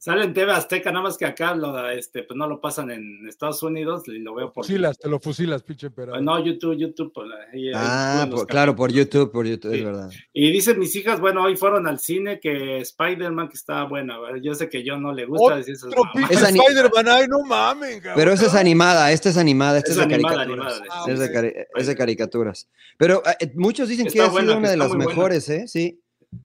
[0.06, 3.28] sale en TV Azteca, nada más que acá lo, este, pues no lo pasan en
[3.28, 6.22] Estados Unidos y lo veo por Fusilas, te lo fusilas, pinche emperador.
[6.22, 7.12] No, YouTube, YouTube.
[7.12, 8.92] pues, ahí- Ah, por- claro, por.
[8.92, 9.80] YouTube, por YouTube, Sí.
[9.80, 10.10] es verdad.
[10.32, 14.18] Y dicen mis hijas, bueno, hoy fueron al cine que Spider-Man que estaba buena.
[14.44, 16.30] Yo sé que yo no le gusta decir esas Otro mamadas.
[16.30, 18.14] pinche Es Spider-Man, ay, no mames, cabrón.
[18.16, 20.80] Pero esa es animada, esta es animada, esta es, Es de animada, caricaturas.
[20.80, 21.34] animada, sí, es, de sí.
[21.34, 22.70] cari- es de caricaturas.
[22.98, 25.06] Pero eh, muchos dicen que ha buena, sido una de las buena.
[25.08, 25.68] mejores, ¿eh?
[25.68, 26.00] Sí.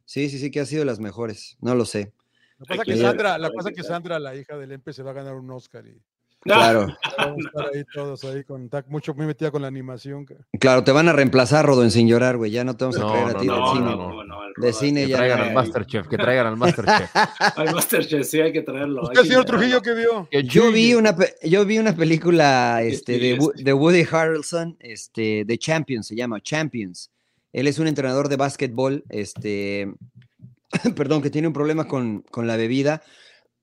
[0.05, 1.57] Sí, sí, sí, que ha sido de las mejores.
[1.61, 2.13] No lo sé.
[2.61, 3.83] La pasa que Sandra, la pasa que.
[3.83, 6.01] Sandra, la hija del Empe, se va a ganar un Oscar y
[6.43, 6.87] Claro,
[7.19, 10.25] vamos a estar ahí todos ahí con mucho muy metida con la animación.
[10.59, 12.51] claro, te van a reemplazar, Rodon, sin llorar, güey.
[12.51, 13.85] Ya no te vamos a No, creer a ti no, del No, cine.
[13.85, 14.45] no, no.
[14.47, 17.11] el De cine que ya traigan al Masterchef, que traigan al Masterchef.
[17.59, 19.03] Al Masterchef, sí, hay que traerlo.
[19.03, 19.45] ¿Usted, señor.
[19.45, 20.29] Trujillo, qué vio?
[20.45, 23.63] Yo vi una, yo vi una película este, de, este.
[23.63, 27.11] de Woody Harrelson, este, de Champions, se llama Champions.
[27.53, 29.93] Él es un entrenador de básquetbol, este,
[30.97, 33.03] perdón, que tiene un problema con, con la bebida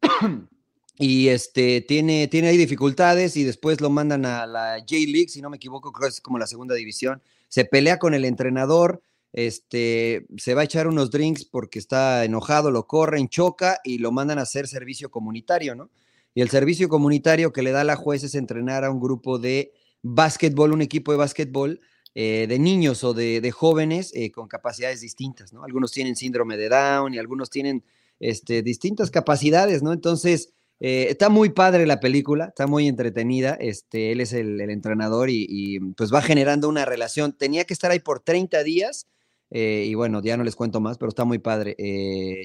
[0.98, 5.50] y este, tiene, tiene ahí dificultades y después lo mandan a la J-League, si no
[5.50, 7.22] me equivoco, creo que es como la segunda división.
[7.50, 9.02] Se pelea con el entrenador,
[9.34, 14.12] este, se va a echar unos drinks porque está enojado, lo corren, choca y lo
[14.12, 15.90] mandan a hacer servicio comunitario, ¿no?
[16.34, 19.74] Y el servicio comunitario que le da la juez es entrenar a un grupo de
[20.04, 21.82] básquetbol, un equipo de básquetbol
[22.20, 25.64] eh, de niños o de, de jóvenes eh, con capacidades distintas, ¿no?
[25.64, 27.84] Algunos tienen síndrome de Down y algunos tienen
[28.20, 29.94] este, distintas capacidades, ¿no?
[29.94, 30.50] Entonces,
[30.80, 33.56] eh, está muy padre la película, está muy entretenida.
[33.60, 37.34] Este, él es el, el entrenador y, y, pues va generando una relación.
[37.34, 39.06] Tenía que estar ahí por 30 días
[39.50, 41.74] y bueno, ya no les cuento más, pero está muy padre.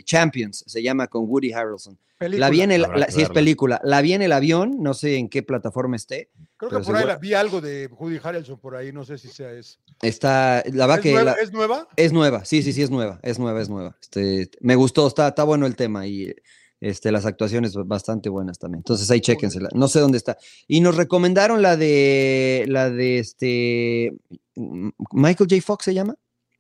[0.05, 1.99] Champions se llama con Woody Harrelson.
[2.19, 2.47] Película.
[2.47, 3.81] La vi en el, la- sí es película.
[3.82, 6.28] La vi en el avión, no sé en qué plataforma esté.
[6.68, 9.28] Creo que por ahí seguro- vi algo de Woody Harrelson por ahí, no sé si
[9.28, 9.78] sea eso.
[10.01, 11.89] Está, la va ¿Es, que nueva, la- ¿Es nueva?
[11.97, 13.97] es nueva, sí, sí, sí, es nueva, es nueva, es nueva.
[14.01, 16.32] Este, me gustó, está, está bueno el tema y
[16.80, 18.78] este, las actuaciones bastante buenas también.
[18.80, 19.68] Entonces ahí chéquensela.
[19.72, 20.36] No sé dónde está.
[20.68, 24.12] Y nos recomendaron la de, la de este,
[24.56, 25.62] Michael J.
[25.62, 26.14] Fox se llama.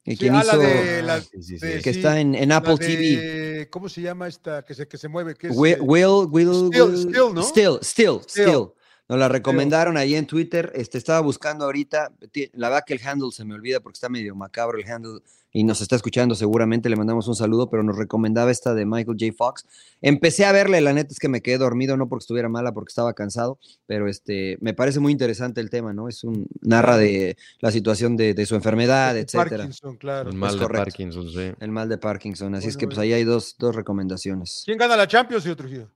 [0.04, 1.58] Y Sí, quien ah, la de la- de- sí.
[1.60, 3.68] que sí, está en, en Apple TV.
[3.70, 5.34] ¿Cómo se llama esta que se, que se mueve?
[5.36, 7.42] Que es, Will, eh, Will, Will- Still, Will- Still, ¿no?
[7.44, 8.48] Still, Still, Still.
[8.48, 8.66] Still.
[9.12, 10.72] Nos la recomendaron ahí en Twitter.
[10.74, 12.12] Este, estaba buscando ahorita.
[12.54, 15.20] La verdad que el handle se me olvida porque está medio macabro el handle
[15.52, 16.88] y nos está escuchando seguramente.
[16.88, 19.34] Le mandamos un saludo, pero nos recomendaba esta de Michael J.
[19.36, 19.66] Fox.
[20.00, 22.88] Empecé a verle, la neta es que me quedé dormido, no porque estuviera mala, porque
[22.88, 26.08] estaba cansado, pero este, me parece muy interesante el tema, ¿no?
[26.08, 29.58] Es un narra de la situación de, de su enfermedad, etcétera.
[29.58, 30.30] Parkinson, claro.
[30.30, 30.84] El mal de correcto.
[30.84, 31.52] Parkinson, sí.
[31.60, 32.54] El mal de Parkinson.
[32.54, 34.62] Así es que pues ahí hay dos, dos recomendaciones.
[34.64, 35.90] ¿Quién gana la Champions, señor Trujillo?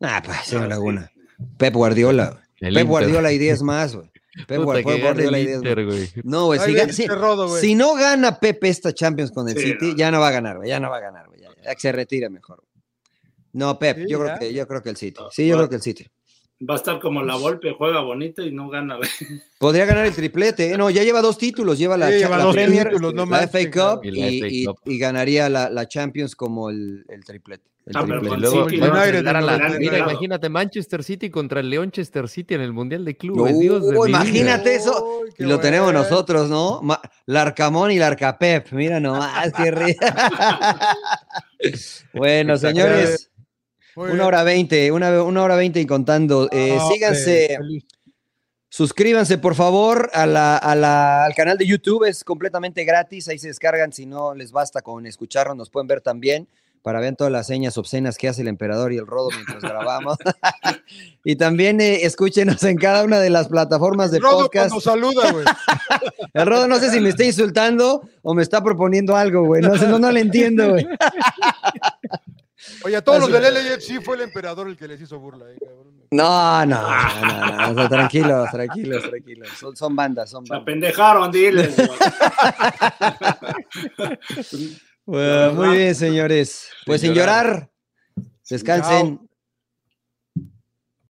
[0.00, 1.10] Ah, pues, Laguna.
[1.56, 2.30] Pep Guardiola.
[2.30, 2.42] güey.
[2.60, 2.86] El Pep Inter.
[2.86, 4.10] Guardiola y 10 más, güey.
[4.46, 5.68] Pep Puta, Pep Guardiola y el 10 más.
[5.70, 6.10] Inter, güey.
[6.24, 6.60] No, güey.
[7.60, 9.96] Si, no gana Pepe esta Champions con el Sí, City, no.
[9.96, 10.68] ya no va a ganar, güey.
[10.68, 11.40] Ya no va a ganar, güey.
[11.40, 12.62] Ya, ya que se retire mejor.
[13.52, 15.20] No, Pep, Sí, yo, creo que, yo creo que el City.
[15.30, 16.06] Sí, yo creo que el City.
[16.60, 18.96] Va a estar como la Volpe, juega bonito y no gana.
[19.58, 20.72] Podría ganar el triplete.
[20.72, 20.78] ¿eh?
[20.78, 21.78] No, ya lleva dos títulos.
[21.78, 23.58] Lleva la, Sí, lleva la Premier, títulos, no la FA.
[23.70, 24.78] Cup Y y, la FA y- Cup.
[24.86, 27.64] y ganaría la, la Champions como el, el triplete.
[27.86, 28.36] El Ah, triplete.
[28.38, 33.58] Luego, la- mira, imagínate Manchester City contra el Leonchester City en el Mundial de Clubes.
[33.58, 34.08] Dios de mi vida.
[34.08, 35.20] imagínate eso.
[35.36, 36.80] Qué lo tenemos nosotros, ¿no?
[36.82, 38.72] Ma- Larcamón y Larcapep.
[38.72, 39.70] Mira nomás, qué
[42.14, 43.30] bueno, señores,
[43.96, 44.26] Muy una bien.
[44.26, 46.48] hora veinte, una, una hora veinte y contando.
[46.52, 47.84] Eh, Ah, síganse, hombre, feliz.
[48.68, 53.28] suscríbanse por favor a la- a la- al canal de YouTube, es completamente gratis.
[53.28, 56.48] Ahí se descargan, si no les basta con escucharnos, nos pueden ver también
[56.82, 60.18] para ver todas las señas obscenas que hace el emperador y el rodo mientras grabamos.
[61.24, 64.68] y también eh, escúchenos en cada una de las plataformas de Rodo podcast.
[64.70, 65.44] cuando saluda, güey.
[66.34, 69.62] El Rodo no sé si me está insultando o me está proponiendo algo, güey.
[69.62, 70.84] No sé, no, no le entiendo, güey.
[72.84, 75.46] Oye, a todos los del LAFC fue el emperador el que les hizo burla.
[75.50, 75.94] eh, cabrón.
[76.10, 79.48] No, no, no, no, no, tranquilos, tranquilos, tranquilos.
[79.58, 80.66] Son, son bandas, son La bandas.
[80.66, 81.74] pendejaron, diles.
[85.06, 86.68] Bueno, muy bien, señores.
[86.86, 87.44] Pues sin Sin llorar.
[87.46, 87.70] llorar,
[88.48, 89.20] descansen